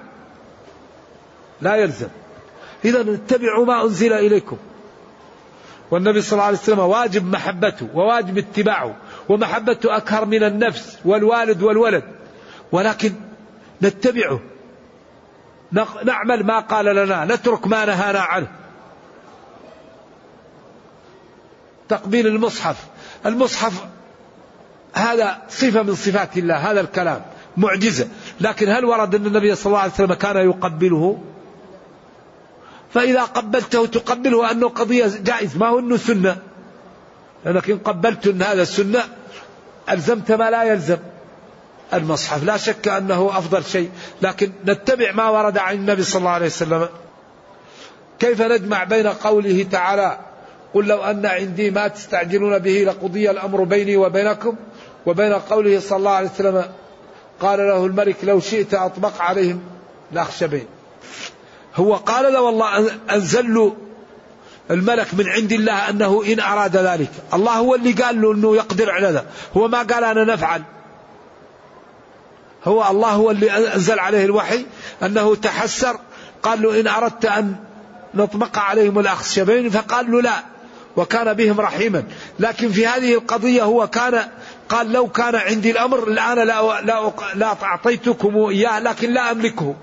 لا 1.60 1.76
يلزم. 1.76 2.08
إذا 2.84 3.00
اتبعوا 3.00 3.66
ما 3.66 3.84
أنزل 3.84 4.12
إليكم. 4.12 4.56
والنبي 5.90 6.22
صلى 6.22 6.32
الله 6.32 6.44
عليه 6.44 6.58
وسلم 6.58 6.78
واجب 6.78 7.24
محبته 7.24 7.88
وواجب 7.94 8.38
اتباعه 8.38 8.96
ومحبته 9.28 9.96
أكثر 9.96 10.24
من 10.24 10.44
النفس 10.44 10.98
والوالد 11.04 11.62
والولد. 11.62 12.04
ولكن 12.72 13.12
نتبعه. 13.82 14.40
نعمل 16.04 16.46
ما 16.46 16.58
قال 16.58 16.84
لنا. 16.84 17.24
نترك 17.24 17.66
ما 17.66 17.84
نهانا 17.84 18.20
عنه. 18.20 18.46
تقبيل 21.88 22.26
المصحف. 22.26 22.86
المصحف 23.26 23.84
هذا 24.94 25.42
صفة 25.48 25.82
من 25.82 25.94
صفات 25.94 26.36
الله. 26.36 26.56
هذا 26.56 26.80
الكلام. 26.80 27.22
معجزة. 27.56 28.08
لكن 28.40 28.68
هل 28.68 28.84
ورد 28.84 29.14
أن 29.14 29.26
النبي 29.26 29.54
صلى 29.54 29.66
الله 29.66 29.80
عليه 29.80 29.92
وسلم 29.92 30.14
كان 30.14 30.36
يقبله؟ 30.36 31.22
فإذا 32.94 33.22
قبلته 33.22 33.86
تقبله 33.86 34.50
أنه 34.50 34.68
قضية 34.68 35.10
جائز 35.24 35.56
ما 35.56 35.68
هو 35.68 35.78
أنه 35.78 35.96
سنة. 35.96 36.36
لأنك 37.44 37.70
إن 37.70 37.78
قبلت 37.78 38.26
أن 38.26 38.42
هذا 38.42 38.62
السنة 38.62 39.02
ألزمت 39.90 40.32
ما 40.32 40.50
لا 40.50 40.62
يلزم. 40.62 40.98
المصحف 41.94 42.44
لا 42.44 42.56
شك 42.56 42.88
أنه 42.88 43.30
أفضل 43.38 43.64
شيء. 43.64 43.90
لكن 44.22 44.52
نتبع 44.66 45.12
ما 45.12 45.28
ورد 45.28 45.58
عن 45.58 45.74
النبي 45.74 46.02
صلى 46.02 46.18
الله 46.18 46.30
عليه 46.30 46.46
وسلم. 46.46 46.88
كيف 48.18 48.42
نجمع 48.42 48.84
بين 48.84 49.06
قوله 49.06 49.66
تعالى 49.70 50.18
قل 50.74 50.86
لو 50.86 51.02
أن 51.02 51.26
عندي 51.26 51.70
ما 51.70 51.88
تستعجلون 51.88 52.58
به 52.58 52.84
لقضي 52.86 53.30
الأمر 53.30 53.64
بيني 53.64 53.96
وبينكم 53.96 54.56
وبين 55.06 55.32
قوله 55.32 55.80
صلى 55.80 55.98
الله 55.98 56.10
عليه 56.10 56.30
وسلم 56.30 56.64
قال 57.40 57.58
له 57.58 57.86
الملك 57.86 58.16
لو 58.22 58.40
شئت 58.40 58.74
أطبق 58.74 59.20
عليهم 59.22 59.60
الأخشبين 60.12 60.66
هو 61.76 61.94
قال 61.94 62.32
له 62.32 62.40
والله 62.40 62.90
أنزل 63.10 63.54
له 63.54 63.76
الملك 64.70 65.14
من 65.14 65.28
عند 65.28 65.52
الله 65.52 65.88
أنه 65.90 66.22
إن 66.26 66.40
أراد 66.40 66.76
ذلك. 66.76 67.10
الله 67.34 67.52
هو 67.52 67.74
اللي 67.74 67.92
قال 67.92 68.22
له 68.22 68.32
أنه 68.32 68.56
يقدر 68.56 68.90
على 68.90 69.10
ذا. 69.10 69.26
هو 69.56 69.68
ما 69.68 69.78
قال 69.78 70.04
أنا 70.04 70.24
نفعل. 70.24 70.62
هو 72.64 72.90
الله 72.90 73.10
هو 73.10 73.30
اللي 73.30 73.74
أنزل 73.74 73.98
عليه 73.98 74.24
الوحي 74.24 74.66
أنه 75.02 75.34
تحسر. 75.34 75.96
قال 76.42 76.62
له 76.62 76.80
إن 76.80 76.88
أردت 76.88 77.24
أن 77.24 77.56
نطبق 78.14 78.58
عليهم 78.58 78.98
الأخشبين. 78.98 79.70
فقال 79.70 80.12
له 80.12 80.22
لا. 80.22 80.36
وكان 80.96 81.32
بهم 81.32 81.60
رحيما. 81.60 82.04
لكن 82.38 82.68
في 82.68 82.86
هذه 82.86 83.14
القضية 83.14 83.62
هو 83.62 83.86
كان 83.86 84.24
قال 84.68 84.92
لو 84.92 85.08
كان 85.08 85.34
عندي 85.34 85.70
الأمر 85.70 86.08
الآن 86.08 86.36
لا, 86.36 86.80
لا, 86.82 87.12
لا 87.34 87.56
أعطيتكم 87.62 88.36
إياه. 88.36 88.80
لكن 88.80 89.10
لا 89.10 89.30
أملكه. 89.30 89.74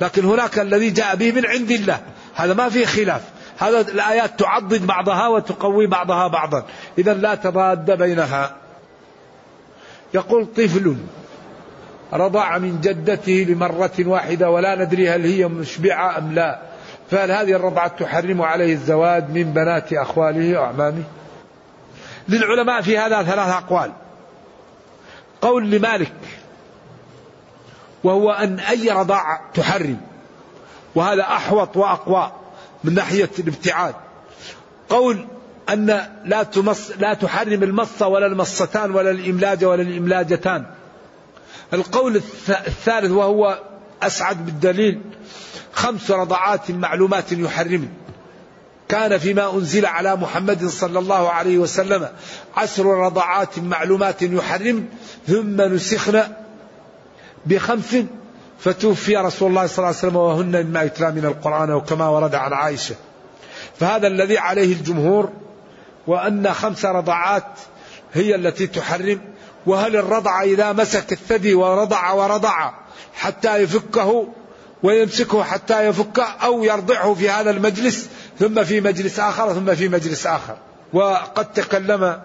لكن 0.00 0.24
هناك 0.24 0.58
الذي 0.58 0.90
جاء 0.90 1.16
به 1.16 1.32
من 1.32 1.46
عند 1.46 1.70
الله. 1.70 2.00
هذا 2.34 2.54
ما 2.54 2.68
فيه 2.68 2.86
خلاف. 2.86 3.22
هذا 3.58 3.80
الآيات 3.80 4.38
تعضد 4.38 4.86
بعضها 4.86 5.28
وتقوي 5.28 5.86
بعضها 5.86 6.28
بعضا. 6.28 6.64
إذا 6.98 7.14
لا 7.14 7.34
تضاد 7.34 7.90
بينها. 7.90 8.56
يقول 10.14 10.46
طفل 10.46 10.96
رضع 12.12 12.58
من 12.58 12.80
جدته 12.80 13.46
لمرة 13.48 13.92
واحدة 13.98 14.50
ولا 14.50 14.84
ندري 14.84 15.10
هل 15.10 15.24
هي 15.24 15.48
مشبعة 15.48 16.18
أم 16.18 16.34
لا. 16.34 16.60
فهل 17.10 17.30
هذه 17.30 17.52
الرضعة 17.52 17.88
تحرم 17.88 18.42
عليه 18.42 18.72
الزواج 18.72 19.30
من 19.30 19.52
بنات 19.52 19.92
أخواله 19.92 20.58
أو 20.58 20.64
أعمامه 20.64 21.02
للعلماء 22.28 22.80
في 22.80 22.98
هذا 22.98 23.22
ثلاث 23.22 23.48
أقوال. 23.48 23.92
قول 25.40 25.70
لمالك 25.70 26.12
وهو 28.04 28.30
أن 28.30 28.60
أي 28.60 28.90
رضاعة 28.90 29.40
تحرم. 29.54 30.00
وهذا 30.94 31.22
أحوط 31.22 31.76
وأقوى 31.76 32.32
من 32.84 32.94
ناحية 32.94 33.30
الابتعاد. 33.38 33.94
قول 34.88 35.26
أن 35.68 35.86
لا 36.24 36.42
تمص 36.42 36.90
لا 36.98 37.14
تحرم 37.14 37.62
المصة 37.62 38.06
ولا 38.06 38.26
المصتان 38.26 38.90
ولا 38.90 39.10
الإملاج 39.10 39.64
ولا 39.64 39.82
الإملاجتان. 39.82 40.66
القول 41.72 42.16
الثالث 42.16 43.10
وهو 43.10 43.58
أسعد 44.02 44.46
بالدليل 44.46 45.00
خمس 45.72 46.10
رضعات 46.10 46.70
معلومات 46.70 47.32
يحرم 47.32 47.88
كان 48.88 49.18
فيما 49.18 49.54
أنزل 49.54 49.86
على 49.86 50.16
محمد 50.16 50.66
صلى 50.66 50.98
الله 50.98 51.30
عليه 51.30 51.58
وسلم 51.58 52.08
عشر 52.56 52.86
رضعات 52.86 53.58
معلومات 53.58 54.22
يحرم 54.22 54.88
ثم 55.26 55.60
نسخنا 55.60 56.43
بخمس 57.46 57.96
فتوفي 58.58 59.16
رسول 59.16 59.50
الله 59.50 59.66
صلى 59.66 59.78
الله 59.78 59.88
عليه 59.88 59.98
وسلم 59.98 60.16
وهن 60.16 60.66
مما 60.66 60.82
يتلى 60.82 61.10
من 61.10 61.24
القرآن 61.24 61.72
وكما 61.72 62.08
ورد 62.08 62.34
عن 62.34 62.52
عائشة. 62.52 62.94
فهذا 63.80 64.06
الذي 64.06 64.38
عليه 64.38 64.72
الجمهور 64.72 65.30
وأن 66.06 66.52
خمس 66.52 66.84
رضعات 66.84 67.44
هي 68.12 68.34
التي 68.34 68.66
تحرم 68.66 69.20
وهل 69.66 69.96
الرضع 69.96 70.42
إذا 70.42 70.72
مسك 70.72 71.12
الثدي 71.12 71.54
ورضع 71.54 72.12
ورضع 72.12 72.70
حتى 73.14 73.56
يفكه 73.56 74.28
ويمسكه 74.82 75.44
حتى 75.44 75.86
يفكه 75.86 76.24
أو 76.24 76.64
يرضعه 76.64 77.14
في 77.14 77.30
هذا 77.30 77.50
المجلس 77.50 78.08
ثم 78.38 78.64
في 78.64 78.80
مجلس 78.80 79.20
آخر 79.20 79.52
ثم 79.52 79.74
في 79.74 79.88
مجلس 79.88 80.26
آخر. 80.26 80.56
وقد 80.92 81.52
تكلم 81.52 82.20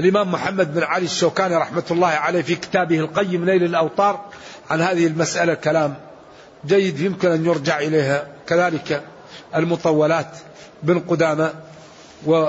الإمام 0.00 0.32
محمد 0.32 0.74
بن 0.74 0.82
علي 0.82 1.04
الشوكاني 1.04 1.56
رحمة 1.56 1.84
الله 1.90 2.06
عليه 2.06 2.42
في 2.42 2.54
كتابه 2.54 2.98
القيم 2.98 3.44
ليل 3.44 3.64
الأوطار 3.64 4.20
عن 4.70 4.80
هذه 4.80 5.06
المسألة 5.06 5.54
كلام 5.54 5.94
جيد 6.66 7.00
يمكن 7.00 7.30
أن 7.30 7.46
يرجع 7.46 7.78
إليها. 7.78 8.28
كذلك 8.46 9.02
المطولات 9.56 10.30
بن 10.82 11.00
قدامة 11.00 11.52
و 12.26 12.48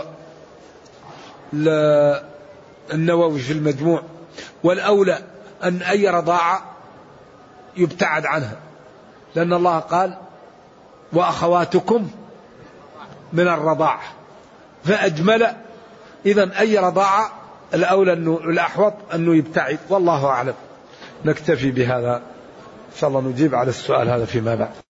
النووي 2.93 3.39
في 3.39 3.53
المجموع. 3.53 4.03
والأولى 4.63 5.19
أن 5.63 5.81
أي 5.81 6.09
رضاعة 6.09 6.75
يبتعد 7.77 8.25
عنها. 8.25 8.57
لأن 9.35 9.53
الله 9.53 9.79
قال 9.79 10.17
وأخواتكم 11.13 12.09
من 13.33 13.47
الرضاعة 13.47 14.01
فأجمل 14.83 15.55
إذا 16.25 16.59
أي 16.59 16.77
رضاعة 16.77 17.38
الأولى 17.73 18.13
أنه 18.13 18.37
الأحوط 18.37 18.93
أنه 19.13 19.35
يبتعد 19.35 19.79
والله 19.89 20.25
أعلم. 20.25 20.53
نكتفي 21.25 21.71
بهذا. 21.71 22.15
إن 22.15 22.97
شاء 22.97 23.09
الله 23.09 23.21
نجيب 23.21 23.55
على 23.55 23.69
السؤال 23.69 24.09
هذا 24.09 24.25
فيما 24.25 24.55
بعد. 24.55 24.88